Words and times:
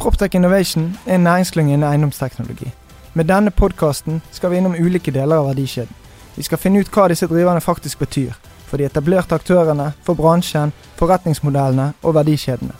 Proptech 0.00 0.34
Innovation 0.34 0.96
er 1.06 1.14
en 1.14 1.20
næringsklynge 1.20 1.72
innen 1.74 1.88
eiendomsteknologi. 1.92 2.72
Med 3.14 3.24
denne 3.24 3.50
podkasten 3.50 4.22
skal 4.32 4.50
vi 4.50 4.56
innom 4.56 4.72
ulike 4.72 5.12
deler 5.12 5.36
av 5.36 5.50
verdikjeden. 5.50 5.92
Vi 6.36 6.42
skal 6.42 6.58
finne 6.58 6.80
ut 6.80 6.88
hva 6.94 7.04
disse 7.12 7.28
driverne 7.28 7.60
faktisk 7.60 7.98
betyr. 8.00 8.32
For 8.70 8.80
de 8.80 8.86
etablerte 8.88 9.36
aktørene, 9.36 9.90
for 10.02 10.16
bransjen, 10.16 10.72
forretningsmodellene 10.96 11.90
og 12.02 12.16
verdikjedene. 12.16 12.72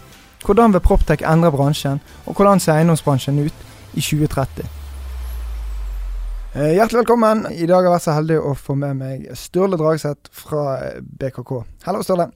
Hvordan 0.46 0.72
vil 0.72 0.80
Proptech 0.80 1.26
endre 1.28 1.52
bransjen, 1.52 2.00
og 2.24 2.40
hvordan 2.40 2.60
ser 2.60 2.78
eiendomsbransjen 2.78 3.44
ut 3.44 3.68
i 3.92 4.00
2030? 4.00 4.64
Eh, 6.54 6.72
Hjertelig 6.72 7.02
velkommen. 7.02 7.46
I 7.52 7.66
dag 7.66 7.82
har 7.82 7.90
jeg 7.90 7.96
vært 7.98 8.08
så 8.08 8.16
heldig 8.16 8.40
å 8.40 8.56
få 8.56 8.80
med 8.80 8.96
meg 8.96 9.28
Sturle 9.36 9.76
Dragseth 9.76 10.32
fra 10.32 10.78
eh, 10.88 11.00
BKK. 11.04 11.58
Hallo, 11.84 12.00
Sturle. 12.00 12.30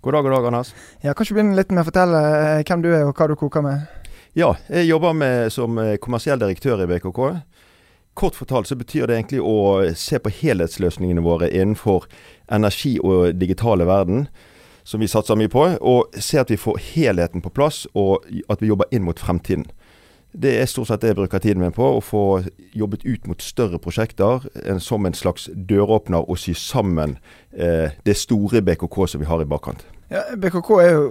God 0.00 0.16
dag, 0.16 0.24
god 0.24 0.32
dag, 0.38 0.46
Anders. 0.54 0.72
Ja, 1.04 1.12
kan 1.12 1.26
ikke 1.28 1.42
begynne 1.42 1.60
litt 1.60 1.76
med 1.76 1.84
å 1.84 1.90
fortelle 1.92 2.28
eh, 2.40 2.62
hvem 2.64 2.88
du 2.88 2.94
er 2.94 3.04
og 3.04 3.12
hva 3.12 3.28
du 3.28 3.36
koker 3.36 3.68
med? 3.68 3.99
Ja, 4.32 4.52
jeg 4.68 4.86
jobber 4.86 5.48
som 5.50 5.78
eh, 5.82 5.96
kommersiell 5.98 6.38
direktør 6.38 6.84
i 6.84 6.86
BKK. 6.86 7.18
Kort 8.14 8.36
fortalt 8.38 8.68
så 8.68 8.76
betyr 8.78 9.08
det 9.08 9.16
egentlig 9.16 9.40
å 9.42 9.90
se 9.98 10.20
på 10.22 10.30
helhetsløsningene 10.30 11.24
våre 11.24 11.48
innenfor 11.50 12.06
energi 12.46 12.94
og 13.02 13.34
digitale 13.40 13.88
verden, 13.90 14.28
som 14.86 15.02
vi 15.02 15.10
satser 15.10 15.38
mye 15.38 15.50
på. 15.50 15.66
Og 15.82 16.14
se 16.14 16.38
at 16.38 16.50
vi 16.50 16.60
får 16.62 16.78
helheten 16.92 17.42
på 17.42 17.50
plass, 17.50 17.88
og 17.98 18.22
at 18.46 18.62
vi 18.62 18.70
jobber 18.70 18.90
inn 18.94 19.08
mot 19.08 19.18
fremtiden. 19.18 19.66
Det 20.30 20.60
er 20.60 20.70
stort 20.70 20.92
sett 20.92 21.02
det 21.02 21.10
jeg 21.10 21.18
bruker 21.18 21.42
tiden 21.42 21.64
min 21.64 21.74
på. 21.74 21.88
Å 21.98 22.02
få 22.04 22.24
jobbet 22.70 23.02
ut 23.02 23.26
mot 23.26 23.42
større 23.42 23.82
prosjekter 23.82 24.46
som 24.78 25.06
en 25.06 25.16
slags 25.16 25.50
døråpner 25.54 26.22
og 26.22 26.38
sy 26.38 26.54
sammen 26.54 27.18
eh, 27.50 27.98
det 28.06 28.14
store 28.14 28.62
BKK 28.62 29.08
som 29.10 29.24
vi 29.24 29.26
har 29.26 29.42
i 29.42 29.50
bakkant. 29.50 29.82
Ja, 30.10 30.24
BKK 30.36 30.70
er 30.82 30.88
jo, 30.90 31.02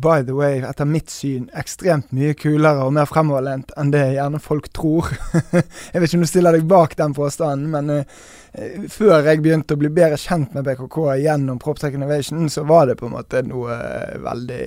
by 0.00 0.22
the 0.24 0.32
way, 0.32 0.62
etter 0.64 0.88
mitt 0.88 1.10
syn 1.12 1.50
ekstremt 1.60 2.14
mye 2.16 2.32
kulere 2.32 2.86
og 2.86 2.94
mer 2.96 3.04
fremoverlent 3.10 3.74
enn 3.76 3.90
det 3.92 4.06
gjerne 4.14 4.40
folk 4.40 4.70
tror. 4.72 5.10
jeg 5.52 6.00
vet 6.00 6.06
ikke 6.06 6.16
om 6.16 6.24
du 6.24 6.30
stiller 6.30 6.56
deg 6.56 6.64
bak 6.70 6.96
den 6.96 7.12
påstanden, 7.18 7.68
men 7.74 7.92
uh, 7.92 8.86
før 8.88 9.28
jeg 9.28 9.42
begynte 9.44 9.76
å 9.76 9.82
bli 9.82 9.92
bedre 9.92 10.16
kjent 10.22 10.56
med 10.56 10.64
BKK 10.64 10.96
gjennom 11.20 11.60
Proptech 11.60 12.00
Innovation, 12.00 12.48
så 12.48 12.64
var 12.64 12.88
det 12.88 12.96
på 13.02 13.10
en 13.10 13.18
måte 13.18 13.44
noe 13.44 13.76
uh, 13.76 14.16
veldig 14.24 14.64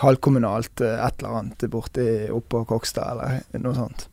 halvkommunalt, 0.00 0.80
uh, 0.80 0.96
et 1.04 1.20
eller 1.20 1.38
annet 1.42 1.68
borti 1.76 2.08
oppå 2.32 2.64
Kokstad 2.72 3.20
eller 3.20 3.60
noe 3.60 3.76
sånt. 3.82 4.08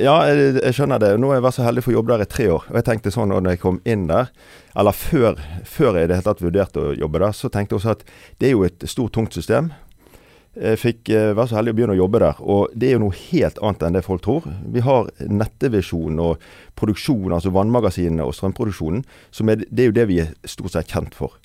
Ja, 0.00 0.14
jeg, 0.30 0.54
jeg, 0.62 0.74
skjønner 0.76 1.00
det. 1.02 1.10
Nå 1.20 1.28
har 1.28 1.38
jeg 1.40 1.44
vært 1.44 1.56
så 1.58 1.66
heldig 1.66 1.84
for 1.84 1.92
å 1.92 1.98
jobbe 1.98 2.14
der 2.14 2.24
i 2.24 2.30
tre 2.30 2.46
år. 2.54 2.64
Og 2.70 2.78
jeg 2.78 2.86
tenkte 2.86 3.12
sånn 3.12 3.32
når 3.34 3.52
jeg 3.52 3.60
kom 3.60 3.80
inn 3.84 4.06
der, 4.08 4.30
eller 4.78 4.96
før, 4.96 5.36
før 5.68 5.98
jeg 5.98 6.06
i 6.06 6.10
det 6.10 6.16
hele 6.16 6.28
tatt 6.30 6.42
vurderte 6.44 6.80
å 6.82 6.96
jobbe 6.96 7.20
der, 7.20 7.36
så 7.36 7.50
tenkte 7.52 7.74
jeg 7.74 7.82
også 7.82 7.94
at 7.98 8.04
det 8.40 8.48
er 8.48 8.54
jo 8.54 8.64
et 8.64 8.86
stort, 8.88 9.12
tungt 9.16 9.36
system. 9.36 9.72
Jeg 10.56 10.80
fikk 10.82 11.12
uh, 11.12 11.30
være 11.36 11.46
så 11.46 11.58
heldig 11.60 11.74
å 11.74 11.76
begynne 11.78 11.94
å 11.94 12.00
jobbe 12.00 12.22
der. 12.24 12.40
Og 12.40 12.72
det 12.72 12.88
er 12.88 12.96
jo 12.96 13.02
noe 13.04 13.18
helt 13.18 13.60
annet 13.60 13.84
enn 13.86 13.98
det 13.98 14.04
folk 14.06 14.24
tror. 14.24 14.48
Vi 14.72 14.84
har 14.86 15.12
nettevisjon 15.20 16.24
og 16.24 16.48
produksjon, 16.80 17.36
altså 17.36 17.52
vannmagasinene 17.54 18.24
og 18.24 18.34
strømproduksjonen. 18.38 19.04
Som 19.36 19.52
er, 19.52 19.66
det 19.68 19.84
er 19.84 19.92
jo 19.92 19.98
det 20.00 20.08
vi 20.10 20.22
er 20.24 20.32
stort 20.48 20.74
sett 20.78 20.90
kjent 20.90 21.18
for. 21.18 21.36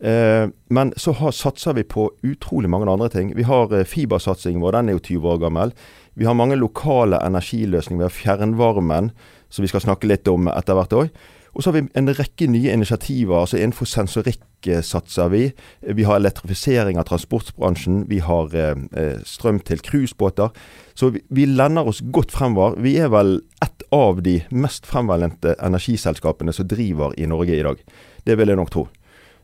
Uh, 0.00 0.48
men 0.72 0.94
så 0.96 1.12
har, 1.12 1.34
satser 1.36 1.76
vi 1.76 1.84
på 1.84 2.06
utrolig 2.24 2.70
mange 2.72 2.88
andre 2.88 3.10
ting. 3.12 3.34
Vi 3.36 3.44
har 3.44 3.72
uh, 3.72 3.84
fibersatsingen 3.84 4.62
vår, 4.62 4.78
den 4.78 4.88
er 4.88 4.96
jo 4.96 5.04
20 5.10 5.34
år 5.34 5.42
gammel. 5.42 5.74
Vi 6.16 6.24
har 6.28 6.38
mange 6.38 6.56
lokale 6.56 7.20
energiløsninger. 7.24 8.00
Vi 8.00 8.08
har 8.08 8.16
fjernvarmen, 8.16 9.12
som 9.50 9.66
vi 9.66 9.70
skal 9.70 9.84
snakke 9.84 10.08
litt 10.08 10.28
om 10.30 10.48
etter 10.52 10.78
hvert 10.78 10.96
òg. 10.96 11.12
Og 11.50 11.62
så 11.62 11.70
har 11.70 11.80
vi 11.80 11.88
en 11.98 12.10
rekke 12.14 12.46
nye 12.46 12.72
initiativer. 12.72 13.40
altså 13.40 13.58
Innenfor 13.58 13.88
sensorikk 13.90 14.68
satser 14.86 15.30
vi. 15.32 15.42
Vi 15.82 16.04
har 16.06 16.20
elektrifisering 16.20 16.98
av 17.00 17.08
transportbransjen. 17.08 18.04
Vi 18.10 18.20
har 18.22 18.54
eh, 18.54 19.18
strøm 19.26 19.58
til 19.66 19.82
cruisebåter. 19.82 20.54
Så 20.94 21.10
vi, 21.10 21.24
vi 21.28 21.48
lender 21.50 21.88
oss 21.90 22.02
godt 22.12 22.30
fremover. 22.32 22.78
Vi 22.78 22.96
er 23.02 23.10
vel 23.10 23.40
et 23.64 23.86
av 23.90 24.22
de 24.22 24.38
mest 24.50 24.86
fremvendte 24.86 25.56
energiselskapene 25.58 26.54
som 26.54 26.68
driver 26.70 27.16
i 27.18 27.26
Norge 27.26 27.58
i 27.58 27.66
dag. 27.66 27.82
Det 28.24 28.38
vil 28.38 28.52
jeg 28.52 28.60
nok 28.60 28.70
tro. 28.70 28.86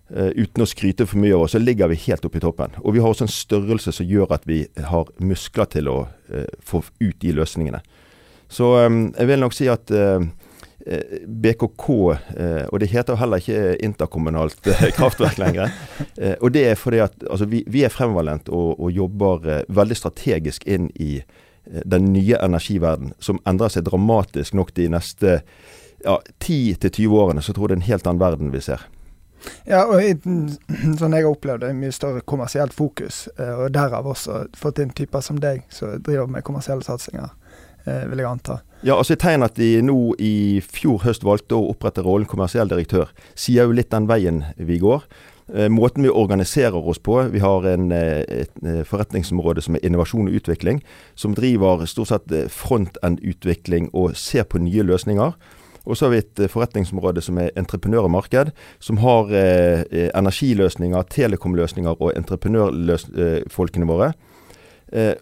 Uh, 0.07 0.31
uten 0.39 0.63
å 0.63 0.69
skryte 0.71 1.03
for 1.03 1.19
mye 1.19 1.35
av 1.35 1.43
oss, 1.43 1.57
så 1.57 1.59
ligger 1.59 1.91
vi 1.91 1.99
helt 2.05 2.23
oppe 2.29 2.39
i 2.39 2.43
toppen. 2.45 2.77
Og 2.87 2.95
vi 2.95 3.01
har 3.03 3.11
også 3.11 3.27
en 3.27 3.33
størrelse 3.33 3.91
som 3.91 4.07
gjør 4.07 4.37
at 4.37 4.45
vi 4.47 4.61
har 4.91 5.09
muskler 5.19 5.67
til 5.73 5.91
å 5.91 5.97
uh, 6.07 6.45
få 6.63 6.85
ut 7.01 7.17
de 7.25 7.33
løsningene. 7.35 7.81
Så 8.47 8.69
um, 8.87 9.09
jeg 9.17 9.27
vil 9.33 9.43
nok 9.43 9.57
si 9.57 9.67
at 9.73 9.91
uh, 9.91 10.23
BKK, 11.27 11.87
og 11.91 12.77
det 12.79 12.93
heter 12.93 13.19
heller 13.19 13.43
ikke 13.43 13.73
interkommunalt 13.83 14.69
kraftverk 14.99 15.41
lenger. 15.43 15.73
og 16.39 16.53
det 16.55 16.63
er 16.69 16.79
fordi 16.79 17.01
at 17.03 17.25
altså, 17.27 17.49
vi, 17.51 17.65
vi, 17.67 17.83
er 17.83 17.91
fremvalent 17.91 18.47
og, 18.55 18.77
og 18.79 18.93
jobber 18.95 19.65
veldig 19.67 19.97
strategisk 19.99 20.63
inn 20.71 20.87
i 20.95 21.25
den 21.67 22.13
nye 22.13 22.39
energiverden, 22.39 23.17
som 23.19 23.43
endrer 23.51 23.75
seg 23.75 23.89
dramatisk 23.89 24.55
nok 24.55 24.71
de 24.79 24.87
neste 24.95 25.41
ja, 26.05 26.21
10-20 26.39 27.19
årene. 27.19 27.43
Så 27.43 27.57
tror 27.57 27.67
jeg 27.67 27.75
det 27.75 27.81
er 27.81 27.83
en 27.83 27.91
helt 27.91 28.07
annen 28.07 28.23
verden 28.23 28.55
vi 28.55 28.63
ser. 28.63 28.87
Ja, 29.67 29.85
og 29.87 30.03
i, 30.03 30.15
sånn 31.01 31.17
jeg 31.17 31.27
har 31.27 31.31
opplevd 31.31 31.67
det, 31.67 31.73
mye 31.79 31.95
større 31.95 32.23
kommersielt 32.27 32.75
fokus. 32.77 33.27
Eh, 33.39 33.53
og 33.53 33.73
derav 33.75 34.07
også 34.07 34.45
fått 34.57 34.81
inn 34.83 34.95
typer 34.97 35.25
som 35.25 35.41
deg, 35.43 35.65
som 35.75 35.97
driver 36.07 36.31
med 36.31 36.47
kommersielle 36.47 36.87
satsinger, 36.87 37.33
eh, 37.85 38.05
vil 38.11 38.23
jeg 38.23 38.31
anta. 38.31 38.61
Ja, 38.83 38.99
altså 38.99 39.17
et 39.17 39.25
tegn 39.25 39.47
at 39.47 39.57
de 39.59 39.81
nå 39.83 39.99
i 40.23 40.61
fjor 40.63 41.01
høst 41.07 41.25
valgte 41.27 41.59
å 41.59 41.73
opprette 41.73 42.05
rollen 42.07 42.29
kommersiell 42.31 42.71
direktør, 42.71 43.11
sier 43.35 43.67
jo 43.67 43.75
litt 43.75 43.91
den 43.95 44.07
veien 44.11 44.45
vi 44.59 44.79
går. 44.83 45.07
Eh, 45.55 45.69
måten 45.71 46.07
vi 46.07 46.11
organiserer 46.11 46.89
oss 46.91 46.99
på. 47.03 47.21
Vi 47.31 47.43
har 47.43 47.67
en, 47.71 47.91
et 47.93 48.65
forretningsområde 48.87 49.63
som 49.63 49.79
er 49.79 49.87
innovasjon 49.87 50.31
og 50.31 50.41
utvikling, 50.41 50.83
som 51.15 51.35
driver 51.39 51.87
stort 51.87 52.11
sett 52.11 52.35
front-end-utvikling 52.55 53.93
og 53.95 54.19
ser 54.19 54.47
på 54.47 54.63
nye 54.63 54.87
løsninger. 54.87 55.39
Og 55.87 55.97
så 55.97 56.07
har 56.07 56.15
vi 56.15 56.23
et 56.23 56.43
forretningsområde 56.51 57.23
som 57.25 57.39
er 57.39 57.55
entreprenør 57.59 58.09
og 58.09 58.15
marked, 58.17 58.51
som 58.83 58.99
har 59.03 59.31
eh, 59.31 59.85
energiløsninger, 60.11 61.07
telekomløsninger 61.15 62.03
og 62.03 62.11
entreprenørfolkene 62.19 63.89
våre. 63.89 64.11
Eh, 64.93 65.15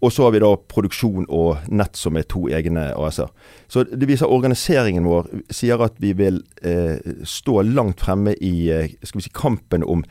og 0.00 0.12
så 0.14 0.24
har 0.24 0.34
vi 0.34 0.40
da 0.42 0.52
produksjon 0.70 1.26
og 1.34 1.68
nett 1.74 1.98
som 1.98 2.16
er 2.18 2.26
to 2.30 2.44
egne 2.54 2.84
AS-er. 2.94 3.30
Så 3.66 3.82
det 3.88 4.06
viser 4.06 4.30
organiseringen 4.30 5.08
vår 5.08 5.26
sier 5.50 5.82
at 5.82 5.96
vi 6.02 6.12
vil 6.18 6.38
eh, 6.62 7.02
stå 7.26 7.64
langt 7.66 8.04
fremme 8.06 8.36
i 8.38 8.68
eh, 8.70 8.92
skal 9.02 9.18
vi 9.18 9.26
si, 9.26 9.34
kampen 9.34 9.82
om 9.82 10.04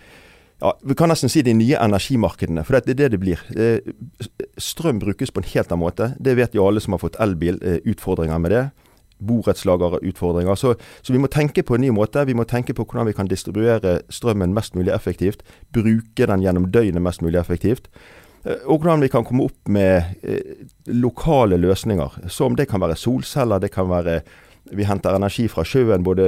ja, 0.60 0.72
Vi 0.82 0.96
kan 0.98 1.12
nesten 1.12 1.30
si 1.30 1.44
de 1.46 1.54
nye 1.54 1.78
energimarkedene, 1.78 2.64
for 2.66 2.82
det 2.82 2.96
er 2.96 3.00
det 3.04 3.12
det 3.14 3.22
blir. 3.22 3.42
Eh, 3.54 3.94
strøm 4.58 5.00
brukes 5.00 5.32
på 5.32 5.44
en 5.44 5.50
helt 5.54 5.72
annen 5.72 5.86
måte. 5.86 6.10
Det 6.20 6.34
vet 6.36 6.58
jo 6.58 6.66
alle 6.66 6.82
som 6.82 6.96
har 6.98 7.04
fått 7.04 7.20
elbil, 7.22 7.62
eh, 7.62 7.80
utfordringer 7.86 8.42
med 8.42 8.56
det 8.56 8.64
borettslagerutfordringer. 9.20 10.56
Så, 10.56 10.76
så 11.02 11.14
vi 11.14 11.22
må 11.22 11.30
tenke 11.32 11.64
på 11.64 11.76
en 11.76 11.82
ny 11.86 11.90
måte. 11.96 12.26
Vi 12.28 12.36
må 12.38 12.46
tenke 12.50 12.76
på 12.78 12.86
hvordan 12.86 13.10
vi 13.10 13.16
kan 13.18 13.30
distribuere 13.30 14.00
strømmen 14.14 14.54
mest 14.56 14.76
mulig 14.76 14.94
effektivt. 14.96 15.44
Bruke 15.74 16.30
den 16.30 16.44
gjennom 16.46 16.70
døgnet 16.72 17.04
mest 17.04 17.24
mulig 17.26 17.40
effektivt. 17.42 17.90
Eh, 18.46 18.64
og 18.66 18.82
hvordan 18.82 19.02
vi 19.02 19.12
kan 19.12 19.26
komme 19.28 19.48
opp 19.48 19.72
med 19.72 20.04
eh, 20.24 20.66
lokale 20.94 21.58
løsninger. 21.58 22.28
Som 22.28 22.56
det 22.56 22.70
kan 22.70 22.82
være 22.82 22.96
solceller, 23.00 23.60
det 23.60 23.72
kan 23.72 23.90
være 23.90 24.22
Vi 24.68 24.84
henter 24.84 25.16
energi 25.16 25.48
fra 25.48 25.64
sjøen, 25.64 26.04
både 26.04 26.24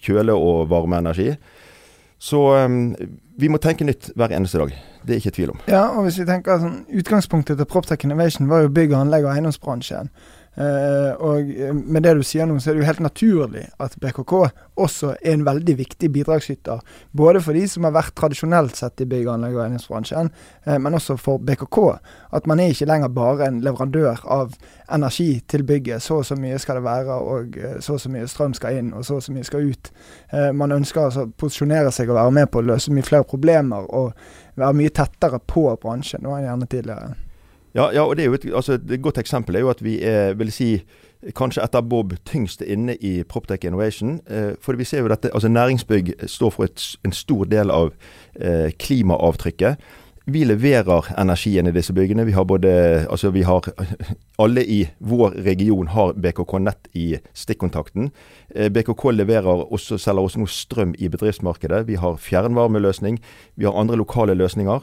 kjøle- 0.00 0.32
og 0.32 0.70
varmeenergi. 0.70 1.34
Så 2.18 2.64
um, 2.64 2.94
vi 3.36 3.50
må 3.52 3.58
tenke 3.60 3.84
nytt 3.84 4.08
hver 4.16 4.32
eneste 4.32 4.58
dag. 4.58 4.72
Det 5.04 5.12
er 5.12 5.20
ikke 5.20 5.34
tvil 5.36 5.50
om. 5.52 5.58
Ja, 5.68 5.82
og 5.92 6.06
hvis 6.06 6.16
vi 6.16 6.24
tenker 6.24 6.56
sånn, 6.62 6.86
Utgangspunktet 6.88 7.60
til 7.60 7.68
Proptech 7.68 8.06
Innovation 8.08 8.48
var 8.48 8.64
jo 8.64 8.72
bygg 8.72 8.94
anlegg 8.96 9.28
og 9.28 9.34
eiendomsbransjen. 9.34 10.08
Uh, 10.08 10.35
og 11.20 11.50
eh, 11.52 11.72
med 11.74 12.06
det 12.06 12.14
du 12.16 12.22
sier 12.24 12.46
nå, 12.48 12.56
så 12.60 12.70
er 12.70 12.76
det 12.76 12.80
jo 12.80 12.88
helt 12.88 13.02
naturlig 13.04 13.64
at 13.82 13.96
BKK 14.00 14.32
også 14.80 15.10
er 15.18 15.34
en 15.34 15.44
veldig 15.44 15.74
viktig 15.76 16.08
bidragsyter. 16.14 16.80
Både 17.16 17.42
for 17.44 17.56
de 17.56 17.66
som 17.68 17.84
har 17.84 17.92
vært 17.96 18.14
tradisjonelt 18.16 18.78
sett 18.78 19.04
i 19.04 19.08
bygg-, 19.08 19.28
anlegg- 19.34 19.58
og 19.58 19.66
eiendomsbransjen, 19.66 20.30
uh, 20.64 20.78
men 20.80 20.96
også 20.96 21.18
for 21.20 21.44
BKK. 21.44 21.78
At 22.36 22.48
man 22.48 22.60
er 22.60 22.72
ikke 22.72 22.88
lenger 22.88 23.12
bare 23.12 23.50
en 23.50 23.60
leverandør 23.64 24.24
av 24.24 24.56
energi 24.92 25.42
til 25.48 25.66
bygget. 25.68 26.04
Så 26.04 26.22
og 26.22 26.26
så 26.28 26.38
mye 26.40 26.60
skal 26.62 26.80
det 26.80 26.86
være, 26.86 27.20
og 27.20 27.60
så 27.84 27.98
og 27.98 28.00
så 28.00 28.12
mye 28.12 28.28
strøm 28.30 28.56
skal 28.56 28.80
inn, 28.80 28.90
og 28.96 29.04
så 29.04 29.20
og 29.20 29.26
så 29.26 29.36
mye 29.36 29.44
skal 29.44 29.68
ut. 29.68 29.92
man 30.54 30.72
ønsker 30.72 31.00
altså 31.00 31.26
å 31.26 31.30
posisjonere 31.40 31.92
seg 31.92 32.10
og 32.10 32.16
være 32.16 32.34
med 32.40 32.50
på 32.50 32.60
å 32.60 32.68
løse 32.72 32.92
mye 32.92 33.04
flere 33.04 33.28
problemer, 33.28 33.88
og 33.92 34.12
være 34.56 34.76
mye 34.76 34.92
tettere 34.92 35.40
på 35.40 35.68
bransjen 35.82 36.24
nå 36.24 36.36
enn 36.36 36.48
gjerne 36.48 36.68
tidligere. 36.72 37.25
Ja, 37.76 37.90
ja, 37.92 38.06
og 38.06 38.16
det 38.16 38.24
er 38.24 38.30
jo 38.30 38.38
et, 38.38 38.46
altså, 38.54 38.78
et 38.80 39.02
godt 39.04 39.18
eksempel 39.20 39.56
er 39.58 39.66
jo 39.66 39.68
at 39.70 39.82
vi 39.84 39.98
er, 40.00 40.32
vil 40.40 40.52
si, 40.52 40.70
kanskje 41.36 41.64
etter 41.64 41.84
Bob 41.84 42.14
tyngst 42.28 42.62
inne 42.64 42.96
i 43.04 43.18
Proptech 43.28 43.66
Innovation. 43.68 44.16
Eh, 44.30 44.54
for 44.62 44.78
vi 44.80 44.86
ser 44.88 45.04
jo 45.04 45.12
dette, 45.12 45.32
altså 45.34 45.48
Næringsbygg 45.52 46.14
står 46.30 46.54
for 46.54 46.70
et, 46.70 46.88
en 47.04 47.12
stor 47.12 47.44
del 47.52 47.72
av 47.74 47.92
eh, 48.40 48.72
klimaavtrykket. 48.80 49.76
Vi 50.26 50.40
leverer 50.42 51.12
energien 51.20 51.68
i 51.70 51.72
disse 51.74 51.94
byggene. 51.94 52.24
Vi 52.26 52.32
har 52.34 52.44
både, 52.44 52.70
altså 53.10 53.30
vi 53.30 53.44
har, 53.46 53.68
Alle 54.42 54.64
i 54.64 54.80
vår 54.98 55.36
region 55.46 55.86
har 55.92 56.16
BKK 56.18 56.56
Nett 56.58 56.88
i 56.98 57.04
stikkontakten. 57.34 58.10
Eh, 58.54 58.72
BKK 58.72 59.04
leverer 59.12 59.66
også, 59.68 59.98
selger 59.98 60.26
også 60.26 60.42
noe 60.42 60.50
strøm 60.50 60.96
i 60.98 61.12
bedriftsmarkedet. 61.12 61.84
Vi 61.86 62.00
har 62.02 62.18
fjernvarmeløsning. 62.18 63.20
Vi 63.54 63.68
har 63.68 63.78
andre 63.78 64.00
lokale 64.00 64.34
løsninger. 64.34 64.82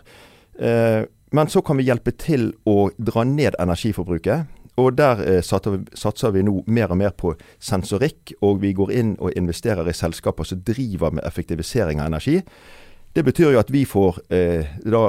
Eh, 0.60 1.04
men 1.33 1.50
så 1.50 1.63
kan 1.65 1.80
vi 1.80 1.88
hjelpe 1.88 2.13
til 2.13 2.51
å 2.69 2.91
dra 3.01 3.24
ned 3.25 3.57
energiforbruket. 3.59 4.51
Og 4.81 4.95
der 4.97 5.21
eh, 5.25 5.41
satser 5.45 6.33
vi 6.33 6.44
nå 6.45 6.59
mer 6.65 6.94
og 6.94 7.00
mer 7.01 7.13
på 7.18 7.33
sensorikk, 7.62 8.35
og 8.45 8.62
vi 8.63 8.74
går 8.77 8.94
inn 8.94 9.13
og 9.19 9.33
investerer 9.38 9.89
i 9.89 9.95
selskaper 9.97 10.47
som 10.50 10.62
driver 10.65 11.13
med 11.13 11.25
effektivisering 11.25 12.01
av 12.01 12.09
energi. 12.09 12.39
Det 13.13 13.25
betyr 13.25 13.53
jo 13.53 13.62
at 13.62 13.74
vi 13.74 13.83
får 13.85 14.21
eh, 14.33 14.77
da, 14.85 15.03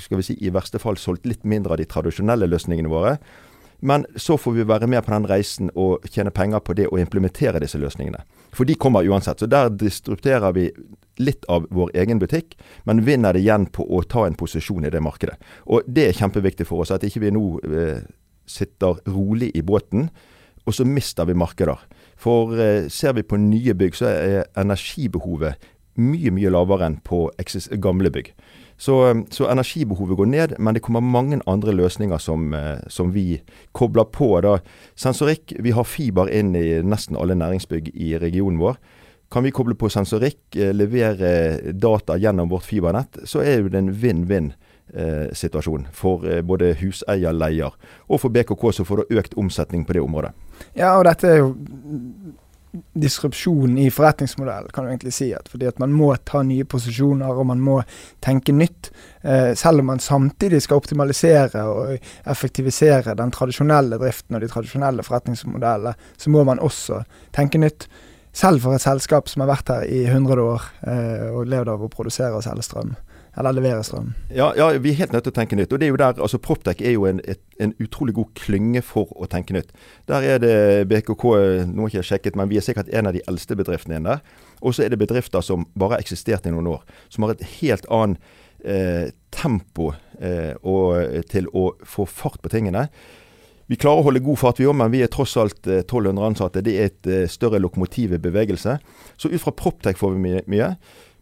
skal 0.00 0.20
vi 0.20 0.28
si, 0.28 0.36
i 0.40 0.52
verste 0.52 0.80
fall 0.80 1.00
solgt 1.00 1.28
litt 1.28 1.44
mindre 1.44 1.74
av 1.74 1.82
de 1.82 1.88
tradisjonelle 1.88 2.48
løsningene 2.48 2.92
våre. 2.92 3.18
Men 3.84 4.04
så 4.16 4.36
får 4.38 4.52
vi 4.52 4.64
være 4.70 4.86
med 4.86 5.02
på 5.02 5.10
den 5.10 5.26
reisen 5.26 5.70
og 5.74 6.04
tjene 6.06 6.30
penger 6.30 6.62
på 6.62 6.74
det 6.78 6.86
å 6.86 7.00
implementere 7.02 7.58
disse 7.62 7.80
løsningene. 7.82 8.20
For 8.54 8.68
de 8.68 8.76
kommer 8.78 9.02
uansett. 9.02 9.42
Så 9.42 9.48
der 9.50 9.72
distribuerer 9.74 10.54
vi 10.54 10.68
litt 11.18 11.42
av 11.50 11.66
vår 11.74 11.90
egen 11.98 12.20
butikk, 12.22 12.54
men 12.86 13.02
vinner 13.06 13.34
det 13.34 13.42
igjen 13.42 13.66
på 13.74 13.82
å 13.82 14.04
ta 14.06 14.26
en 14.26 14.38
posisjon 14.38 14.86
i 14.86 14.92
det 14.92 15.02
markedet. 15.02 15.34
Og 15.66 15.88
det 15.90 16.06
er 16.08 16.20
kjempeviktig 16.20 16.68
for 16.68 16.84
oss, 16.84 16.94
at 16.94 17.02
ikke 17.06 17.24
vi 17.24 17.34
nå 17.34 17.44
eh, 17.66 18.06
sitter 18.46 19.02
rolig 19.10 19.50
i 19.58 19.64
båten, 19.66 20.08
og 20.62 20.78
så 20.78 20.86
mister 20.86 21.26
vi 21.26 21.34
markeder. 21.34 21.82
For 22.22 22.54
eh, 22.54 22.86
ser 22.86 23.18
vi 23.18 23.26
på 23.26 23.40
nye 23.40 23.74
bygg, 23.74 23.98
så 23.98 24.12
er 24.12 24.50
energibehovet 24.62 25.58
mye, 26.00 26.32
mye 26.32 26.52
lavere 26.54 26.88
enn 26.88 27.00
på 27.04 27.26
gamle 27.82 28.14
bygg. 28.14 28.30
Så, 28.76 29.10
um, 29.10 29.26
så, 29.30 29.46
energibehovet 29.50 30.16
går 30.16 30.26
ned, 30.26 30.54
men 30.58 30.74
det 30.74 30.82
kommer 30.82 31.04
mange 31.04 31.40
andre 31.46 31.74
løsninger 31.76 32.18
som, 32.18 32.52
uh, 32.54 32.80
som, 32.88 33.12
vi 33.12 33.42
kobler 33.72 34.04
på. 34.04 34.34
Da. 34.44 34.58
Sensorikk, 34.98 35.54
vi 35.58 35.74
har 35.76 35.86
fiber 35.88 36.30
inn 36.32 36.56
i 36.58 36.82
nesten 36.82 37.18
alle 37.18 37.36
næringsbygg 37.38 37.92
i 37.94 38.16
regionen 38.22 38.60
vår. 38.62 38.80
Kan 39.32 39.46
vi 39.46 39.52
koble 39.54 39.76
på 39.78 39.90
sensorikk, 39.92 40.40
uh, 40.56 40.72
levere 40.74 41.72
data 41.72 42.18
gjennom 42.18 42.50
vårt 42.52 42.68
fibernett, 42.68 43.22
så 43.24 43.44
er 43.44 43.68
det 43.68 43.82
en 43.82 43.94
vinn-vinn. 43.94 44.52
Eh, 44.92 45.30
situasjon 45.32 45.86
for 45.94 46.26
både 46.44 46.74
huseier, 46.76 47.32
leier 47.32 47.72
og 48.12 48.18
for 48.20 48.34
BKK, 48.34 48.66
som 48.76 48.84
får 48.84 49.06
økt 49.08 49.36
omsetning 49.40 49.86
på 49.88 49.94
det 49.96 50.02
området. 50.04 50.34
Ja, 50.76 50.98
og 50.98 51.06
dette 51.06 51.30
er 51.30 51.38
jo 51.38 51.54
disrupsjon 52.72 53.78
i 53.78 53.90
forretningsmodellen, 53.90 54.70
kan 54.72 54.84
du 54.84 54.90
egentlig 54.90 55.12
si. 55.14 55.28
At 55.34 55.48
fordi 55.52 55.68
at 55.68 55.80
man 55.82 55.92
må 55.92 56.10
ta 56.28 56.42
nye 56.46 56.64
posisjoner 56.64 57.32
og 57.36 57.48
man 57.50 57.60
må 57.64 57.80
tenke 58.24 58.54
nytt. 58.56 58.90
Eh, 59.20 59.52
selv 59.58 59.82
om 59.82 59.90
man 59.92 60.00
samtidig 60.00 60.62
skal 60.64 60.80
optimalisere 60.80 61.66
og 61.68 62.08
effektivisere 62.32 63.16
den 63.18 63.34
tradisjonelle 63.34 64.00
driften 64.00 64.38
og 64.38 64.44
de 64.44 64.50
tradisjonelle 64.52 65.04
forretningsmodellene, 65.06 65.94
så 66.16 66.32
må 66.32 66.44
man 66.48 66.62
også 66.62 67.02
tenke 67.36 67.60
nytt. 67.60 67.88
Selv 68.32 68.64
for 68.64 68.72
et 68.72 68.84
selskap 68.84 69.28
som 69.28 69.44
har 69.44 69.52
vært 69.52 69.68
her 69.68 69.84
i 69.84 70.04
100 70.08 70.40
år 70.40 70.68
eh, 70.88 71.28
og 71.28 71.50
levd 71.52 71.74
av 71.74 71.84
å 71.84 71.92
produsere 71.92 72.38
og 72.38 72.46
selge 72.46 72.64
strøm 72.64 72.94
eller 73.38 73.54
levere 73.56 73.84
strøm. 73.86 74.10
Ja, 74.34 74.50
ja, 74.56 74.68
vi 74.78 74.92
er 74.92 74.98
helt 74.98 75.14
nødt 75.14 75.24
til 75.24 75.32
å 75.32 75.38
tenke 75.38 75.56
nytt. 75.56 75.72
og 75.72 75.80
det 75.80 75.86
er 75.86 75.92
jo 75.94 76.00
der, 76.00 76.20
altså 76.20 76.38
Proptech 76.42 76.82
er 76.84 76.92
jo 76.96 77.06
en, 77.08 77.20
et, 77.24 77.40
en 77.60 77.72
utrolig 77.80 78.14
god 78.14 78.34
klynge 78.36 78.82
for 78.84 79.08
å 79.16 79.28
tenke 79.30 79.56
nytt. 79.56 79.72
Der 80.10 80.26
er 80.34 80.42
det 80.42 80.56
BKK, 80.90 81.24
nå 81.72 81.86
har 81.86 81.94
jeg 81.94 82.02
ikke 82.02 82.10
sjekket, 82.10 82.36
men 82.36 82.50
vi 82.52 82.60
er 82.60 82.66
sikkert 82.66 82.92
en 82.92 83.08
av 83.08 83.16
de 83.16 83.24
eldste 83.28 83.56
bedriftene 83.56 84.00
inne 84.00 84.18
der. 84.18 84.36
Og 84.60 84.76
så 84.76 84.84
er 84.84 84.92
det 84.92 85.00
bedrifter 85.00 85.44
som 85.44 85.66
bare 85.72 85.96
har 85.96 86.04
eksistert 86.04 86.46
i 86.46 86.52
noen 86.52 86.68
år. 86.74 86.84
Som 87.08 87.24
har 87.24 87.34
et 87.34 87.48
helt 87.62 87.88
annet 87.88 88.20
eh, 88.64 89.08
tempo 89.32 89.92
eh, 90.20 90.52
og, 90.62 91.24
til 91.32 91.48
å 91.56 91.72
få 91.88 92.06
fart 92.06 92.42
på 92.44 92.52
tingene. 92.52 92.88
Vi 93.70 93.78
klarer 93.80 94.02
å 94.02 94.06
holde 94.08 94.20
god 94.20 94.36
fart, 94.36 94.58
vi 94.60 94.66
òg, 94.68 94.74
men 94.76 94.90
vi 94.92 95.00
er 95.00 95.10
tross 95.12 95.32
alt 95.40 95.64
1200 95.64 96.12
eh, 96.12 96.26
ansatte. 96.28 96.64
Det 96.64 96.74
er 96.76 96.90
et 96.90 97.08
eh, 97.08 97.30
større 97.30 97.62
lokomotiv 97.62 98.12
i 98.12 98.20
bevegelse. 98.20 98.76
Så 99.16 99.30
ut 99.32 99.40
fra 99.40 99.54
Proptech 99.56 99.96
får 100.00 100.16
vi 100.18 100.36
mye. 100.52 100.68